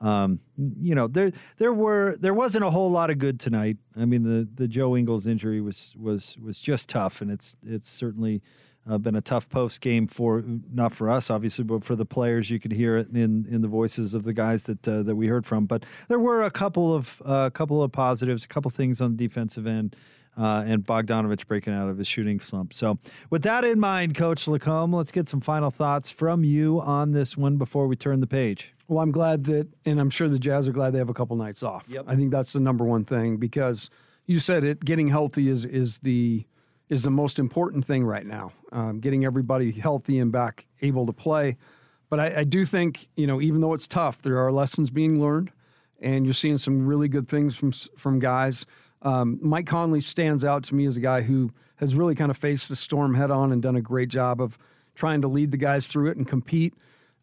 Um, 0.00 0.40
you 0.56 0.94
know, 0.94 1.06
there 1.06 1.32
there 1.58 1.72
were 1.72 2.16
there 2.18 2.34
wasn't 2.34 2.64
a 2.64 2.70
whole 2.70 2.90
lot 2.90 3.10
of 3.10 3.18
good 3.18 3.38
tonight. 3.38 3.76
I 3.96 4.04
mean, 4.06 4.22
the 4.22 4.48
the 4.54 4.66
Joe 4.66 4.96
Ingles 4.96 5.26
injury 5.26 5.60
was 5.60 5.94
was 5.96 6.36
was 6.38 6.60
just 6.60 6.88
tough, 6.88 7.20
and 7.20 7.30
it's 7.30 7.56
it's 7.62 7.88
certainly 7.88 8.42
uh, 8.88 8.96
been 8.98 9.14
a 9.14 9.20
tough 9.20 9.48
post 9.48 9.80
game 9.80 10.06
for 10.06 10.42
not 10.72 10.94
for 10.94 11.10
us 11.10 11.28
obviously, 11.28 11.64
but 11.64 11.84
for 11.84 11.94
the 11.94 12.06
players. 12.06 12.50
You 12.50 12.58
could 12.58 12.72
hear 12.72 12.96
it 12.96 13.08
in 13.10 13.46
in 13.50 13.60
the 13.60 13.68
voices 13.68 14.14
of 14.14 14.24
the 14.24 14.32
guys 14.32 14.62
that 14.64 14.88
uh, 14.88 15.02
that 15.02 15.16
we 15.16 15.26
heard 15.26 15.46
from. 15.46 15.66
But 15.66 15.84
there 16.08 16.18
were 16.18 16.42
a 16.42 16.50
couple 16.50 16.94
of 16.94 17.20
a 17.24 17.28
uh, 17.28 17.50
couple 17.50 17.82
of 17.82 17.92
positives, 17.92 18.44
a 18.44 18.48
couple 18.48 18.70
things 18.70 19.00
on 19.00 19.16
the 19.16 19.28
defensive 19.28 19.66
end. 19.66 19.96
Uh, 20.38 20.64
and 20.66 20.86
Bogdanovic 20.86 21.46
breaking 21.46 21.74
out 21.74 21.88
of 21.88 21.98
his 21.98 22.06
shooting 22.06 22.40
slump. 22.40 22.72
So, 22.72 22.98
with 23.30 23.42
that 23.42 23.64
in 23.64 23.80
mind, 23.80 24.14
Coach 24.14 24.46
LaComb, 24.46 24.94
let's 24.94 25.10
get 25.10 25.28
some 25.28 25.40
final 25.40 25.70
thoughts 25.70 26.08
from 26.08 26.44
you 26.44 26.80
on 26.80 27.10
this 27.10 27.36
one 27.36 27.56
before 27.56 27.86
we 27.88 27.96
turn 27.96 28.20
the 28.20 28.26
page. 28.26 28.72
Well, 28.90 29.00
I'm 29.00 29.12
glad 29.12 29.44
that, 29.44 29.68
and 29.84 30.00
I'm 30.00 30.10
sure 30.10 30.28
the 30.28 30.38
Jazz 30.38 30.66
are 30.66 30.72
glad 30.72 30.92
they 30.92 30.98
have 30.98 31.08
a 31.08 31.14
couple 31.14 31.36
nights 31.36 31.62
off. 31.62 31.84
Yep. 31.88 32.06
I 32.08 32.16
think 32.16 32.30
that's 32.30 32.52
the 32.52 32.60
number 32.60 32.84
one 32.84 33.04
thing 33.04 33.36
because 33.36 33.90
you 34.26 34.38
said 34.38 34.64
it. 34.64 34.84
Getting 34.84 35.08
healthy 35.08 35.48
is 35.48 35.64
is 35.64 35.98
the 35.98 36.46
is 36.88 37.04
the 37.04 37.10
most 37.10 37.38
important 37.38 37.84
thing 37.84 38.04
right 38.04 38.26
now. 38.26 38.52
Um, 38.72 39.00
getting 39.00 39.24
everybody 39.24 39.72
healthy 39.72 40.18
and 40.18 40.30
back 40.30 40.66
able 40.82 41.06
to 41.06 41.12
play. 41.12 41.56
But 42.08 42.18
I, 42.18 42.40
I, 42.40 42.44
do 42.44 42.64
think 42.64 43.08
you 43.16 43.26
know, 43.26 43.40
even 43.40 43.60
though 43.60 43.74
it's 43.74 43.86
tough, 43.86 44.20
there 44.22 44.38
are 44.38 44.50
lessons 44.50 44.90
being 44.90 45.20
learned, 45.20 45.52
and 46.00 46.24
you're 46.24 46.34
seeing 46.34 46.58
some 46.58 46.86
really 46.86 47.08
good 47.08 47.28
things 47.28 47.54
from 47.56 47.72
from 47.96 48.18
guys. 48.18 48.66
Um, 49.02 49.38
Mike 49.42 49.66
Conley 49.66 50.00
stands 50.00 50.44
out 50.44 50.64
to 50.64 50.74
me 50.74 50.86
as 50.86 50.96
a 50.96 51.00
guy 51.00 51.22
who 51.22 51.52
has 51.76 51.94
really 51.94 52.14
kind 52.14 52.30
of 52.30 52.36
faced 52.36 52.68
the 52.68 52.76
storm 52.76 53.14
head 53.14 53.30
on 53.30 53.52
and 53.52 53.62
done 53.62 53.76
a 53.76 53.80
great 53.80 54.08
job 54.08 54.40
of 54.40 54.58
trying 54.94 55.22
to 55.22 55.28
lead 55.28 55.50
the 55.50 55.56
guys 55.56 55.88
through 55.88 56.10
it 56.10 56.16
and 56.16 56.28
compete. 56.28 56.74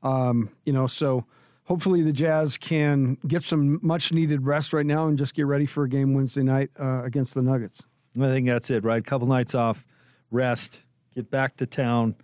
Um, 0.02 0.50
you 0.66 0.74
know, 0.74 0.88
so 0.88 1.26
hopefully 1.66 2.02
the 2.02 2.12
Jazz 2.12 2.58
can 2.58 3.18
get 3.28 3.44
some 3.44 3.80
much 3.84 4.12
needed 4.12 4.46
rest 4.46 4.74
right 4.74 4.86
now 4.86 5.08
and 5.08 5.18
just 5.18 5.36
get 5.36 5.46
ready 5.46 5.66
for 5.66 5.84
a 5.84 5.90
game 5.90 6.14
Wednesday 6.14 6.44
night 6.44 6.72
uh, 6.80 7.04
against 7.04 7.36
the 7.36 7.42
Nuggets. 7.42 7.84
I 8.20 8.26
think 8.26 8.48
that's 8.48 8.70
it, 8.72 8.84
right? 8.84 9.04
Couple 9.06 9.28
nights 9.28 9.54
off, 9.54 9.86
rest, 10.32 10.84
get 11.14 11.30
back 11.30 11.58
to 11.58 11.68
town, 11.68 12.16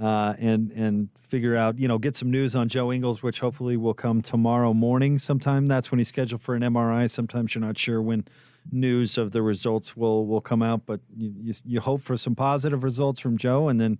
uh, 0.00 0.34
and 0.38 0.70
and 0.72 1.08
figure 1.28 1.56
out, 1.56 1.78
you 1.78 1.88
know, 1.88 1.98
get 1.98 2.16
some 2.16 2.30
news 2.30 2.54
on 2.54 2.68
Joe 2.68 2.92
Ingles, 2.92 3.22
which 3.22 3.40
hopefully 3.40 3.76
will 3.76 3.94
come 3.94 4.22
tomorrow 4.22 4.74
morning. 4.74 5.18
Sometime 5.18 5.66
that's 5.66 5.90
when 5.90 5.98
he's 5.98 6.08
scheduled 6.08 6.42
for 6.42 6.54
an 6.54 6.62
MRI. 6.62 7.10
Sometimes 7.10 7.54
you're 7.54 7.64
not 7.64 7.78
sure 7.78 8.02
when 8.02 8.26
news 8.70 9.16
of 9.16 9.32
the 9.32 9.42
results 9.42 9.96
will 9.96 10.26
will 10.26 10.40
come 10.40 10.62
out, 10.62 10.86
but 10.86 11.00
you 11.16 11.32
you, 11.40 11.54
you 11.64 11.80
hope 11.80 12.02
for 12.02 12.16
some 12.16 12.34
positive 12.34 12.84
results 12.84 13.20
from 13.20 13.38
Joe, 13.38 13.68
and 13.68 13.80
then 13.80 13.98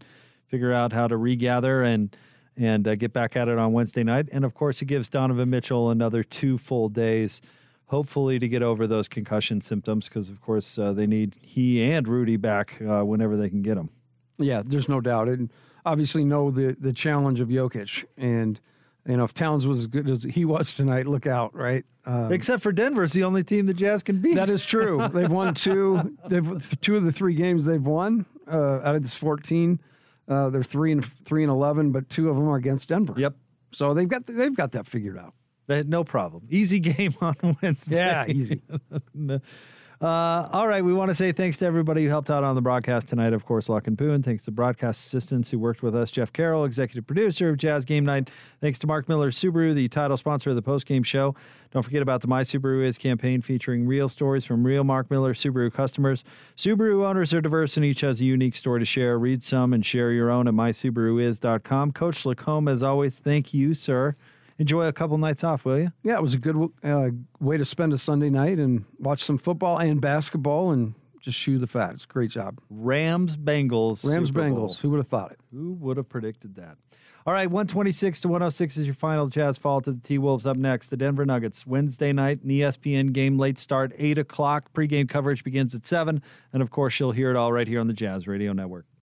figure 0.48 0.72
out 0.72 0.92
how 0.92 1.08
to 1.08 1.16
regather 1.16 1.82
and 1.82 2.14
and 2.56 2.86
uh, 2.86 2.94
get 2.94 3.12
back 3.12 3.36
at 3.36 3.48
it 3.48 3.58
on 3.58 3.72
Wednesday 3.72 4.04
night. 4.04 4.28
And 4.32 4.44
of 4.44 4.54
course, 4.54 4.80
it 4.82 4.86
gives 4.86 5.08
Donovan 5.08 5.50
Mitchell 5.50 5.90
another 5.90 6.22
two 6.22 6.58
full 6.58 6.88
days 6.88 7.40
hopefully 7.86 8.38
to 8.38 8.48
get 8.48 8.62
over 8.62 8.86
those 8.86 9.08
concussion 9.08 9.60
symptoms 9.60 10.08
because 10.08 10.28
of 10.28 10.40
course 10.40 10.78
uh, 10.78 10.92
they 10.92 11.06
need 11.06 11.36
he 11.40 11.82
and 11.82 12.06
Rudy 12.08 12.36
back 12.36 12.80
uh, 12.82 13.04
whenever 13.04 13.36
they 13.36 13.48
can 13.48 13.62
get 13.62 13.76
them. 13.76 13.90
Yeah, 14.38 14.62
there's 14.64 14.88
no 14.88 15.00
doubt, 15.00 15.28
and 15.28 15.50
obviously 15.86 16.24
know 16.24 16.50
the 16.50 16.76
the 16.78 16.92
challenge 16.92 17.40
of 17.40 17.48
Jokic, 17.48 18.04
and 18.18 18.60
you 19.08 19.16
know 19.16 19.24
if 19.24 19.32
Towns 19.32 19.66
was 19.66 19.78
as 19.78 19.86
good 19.86 20.10
as 20.10 20.24
he 20.24 20.44
was 20.44 20.74
tonight, 20.74 21.06
look 21.06 21.26
out, 21.26 21.54
right? 21.54 21.84
Um, 22.04 22.32
Except 22.32 22.62
for 22.62 22.72
Denver, 22.72 23.04
it's 23.04 23.14
the 23.14 23.24
only 23.24 23.42
team 23.42 23.66
the 23.66 23.74
Jazz 23.74 24.02
can 24.02 24.20
beat. 24.20 24.34
That 24.34 24.50
is 24.50 24.66
true. 24.66 25.08
they've 25.14 25.30
won 25.30 25.54
two. 25.54 26.16
They've 26.28 26.78
two 26.80 26.96
of 26.96 27.04
the 27.04 27.12
three 27.12 27.34
games 27.34 27.64
they've 27.64 27.82
won 27.82 28.26
uh, 28.46 28.80
out 28.84 28.94
of 28.94 29.02
this 29.02 29.14
14. 29.14 29.80
Uh, 30.28 30.50
they're 30.50 30.62
three 30.62 30.92
and 30.92 31.04
three 31.24 31.42
and 31.42 31.50
11, 31.50 31.92
but 31.92 32.08
two 32.08 32.28
of 32.28 32.36
them 32.36 32.48
are 32.48 32.56
against 32.56 32.88
Denver. 32.88 33.14
Yep. 33.16 33.34
So 33.72 33.94
they've 33.94 34.08
got 34.08 34.26
they've 34.26 34.54
got 34.54 34.72
that 34.72 34.86
figured 34.86 35.18
out. 35.18 35.34
No 35.68 36.04
problem. 36.04 36.46
Easy 36.48 36.80
game 36.80 37.14
on 37.20 37.56
Wednesday. 37.62 37.96
Yeah, 37.96 38.26
easy. 38.26 38.62
Uh, 39.98 40.46
all 40.52 40.68
right, 40.68 40.84
we 40.84 40.92
want 40.92 41.08
to 41.08 41.14
say 41.14 41.32
thanks 41.32 41.56
to 41.56 41.64
everybody 41.64 42.04
who 42.04 42.10
helped 42.10 42.28
out 42.28 42.44
on 42.44 42.54
the 42.54 42.60
broadcast 42.60 43.08
tonight. 43.08 43.32
Of 43.32 43.46
course, 43.46 43.70
Locke 43.70 43.86
and 43.86 43.96
Boone. 43.96 44.22
Thanks 44.22 44.44
to 44.44 44.50
broadcast 44.50 45.06
assistants 45.06 45.50
who 45.50 45.58
worked 45.58 45.82
with 45.82 45.96
us. 45.96 46.10
Jeff 46.10 46.34
Carroll, 46.34 46.64
executive 46.64 47.06
producer 47.06 47.48
of 47.48 47.56
Jazz 47.56 47.86
Game 47.86 48.04
Night. 48.04 48.30
Thanks 48.60 48.78
to 48.80 48.86
Mark 48.86 49.08
Miller 49.08 49.30
Subaru, 49.30 49.74
the 49.74 49.88
title 49.88 50.18
sponsor 50.18 50.50
of 50.50 50.56
the 50.56 50.60
post-game 50.60 51.02
show. 51.02 51.34
Don't 51.70 51.82
forget 51.82 52.02
about 52.02 52.20
the 52.20 52.28
My 52.28 52.42
Subaru 52.42 52.84
Is 52.84 52.98
campaign 52.98 53.40
featuring 53.40 53.86
real 53.86 54.10
stories 54.10 54.44
from 54.44 54.64
real 54.64 54.84
Mark 54.84 55.10
Miller 55.10 55.32
Subaru 55.32 55.72
customers. 55.72 56.24
Subaru 56.58 57.02
owners 57.02 57.32
are 57.32 57.40
diverse 57.40 57.78
and 57.78 57.86
each 57.86 58.02
has 58.02 58.20
a 58.20 58.24
unique 58.24 58.56
story 58.56 58.80
to 58.80 58.86
share. 58.86 59.18
Read 59.18 59.42
some 59.42 59.72
and 59.72 59.84
share 59.84 60.12
your 60.12 60.30
own 60.30 60.46
at 60.46 60.52
mysubaruis.com. 60.52 61.92
Coach 61.92 62.24
LaComb, 62.24 62.70
as 62.70 62.82
always, 62.82 63.18
thank 63.18 63.54
you, 63.54 63.72
sir 63.72 64.14
enjoy 64.58 64.86
a 64.86 64.92
couple 64.92 65.18
nights 65.18 65.44
off, 65.44 65.64
will 65.64 65.78
you? 65.78 65.92
Yeah, 66.02 66.14
it 66.14 66.22
was 66.22 66.34
a 66.34 66.38
good 66.38 66.70
uh, 66.82 67.08
way 67.40 67.56
to 67.56 67.64
spend 67.64 67.92
a 67.92 67.98
Sunday 67.98 68.30
night 68.30 68.58
and 68.58 68.84
watch 68.98 69.22
some 69.22 69.38
football 69.38 69.78
and 69.78 70.00
basketball 70.00 70.70
and 70.70 70.94
just 71.20 71.38
shoe 71.38 71.58
the 71.58 71.66
fat. 71.66 71.94
It's 71.94 72.04
a 72.04 72.06
great 72.06 72.30
job. 72.30 72.60
Rams 72.70 73.36
Bengals. 73.36 74.08
Rams 74.08 74.30
Bengals. 74.30 74.80
Who 74.80 74.90
would 74.90 74.98
have 74.98 75.08
thought 75.08 75.32
it? 75.32 75.40
Who 75.52 75.72
would 75.74 75.96
have 75.96 76.08
predicted 76.08 76.54
that? 76.56 76.76
All 77.26 77.32
right, 77.32 77.50
126 77.50 78.20
to 78.20 78.28
106 78.28 78.76
is 78.76 78.86
your 78.86 78.94
final 78.94 79.26
Jazz 79.26 79.58
fall 79.58 79.80
to 79.80 79.90
the 79.90 80.00
T 80.00 80.16
Wolves. 80.16 80.46
Up 80.46 80.56
next, 80.56 80.90
the 80.90 80.96
Denver 80.96 81.26
Nuggets. 81.26 81.66
Wednesday 81.66 82.12
night, 82.12 82.40
an 82.44 82.50
ESPN 82.50 83.12
game, 83.12 83.36
late 83.36 83.58
start, 83.58 83.92
8 83.98 84.18
o'clock. 84.18 84.72
Pregame 84.72 85.08
coverage 85.08 85.42
begins 85.42 85.74
at 85.74 85.84
7. 85.84 86.22
And 86.52 86.62
of 86.62 86.70
course, 86.70 87.00
you'll 87.00 87.10
hear 87.10 87.30
it 87.30 87.36
all 87.36 87.52
right 87.52 87.66
here 87.66 87.80
on 87.80 87.88
the 87.88 87.92
Jazz 87.92 88.28
Radio 88.28 88.52
Network. 88.52 88.86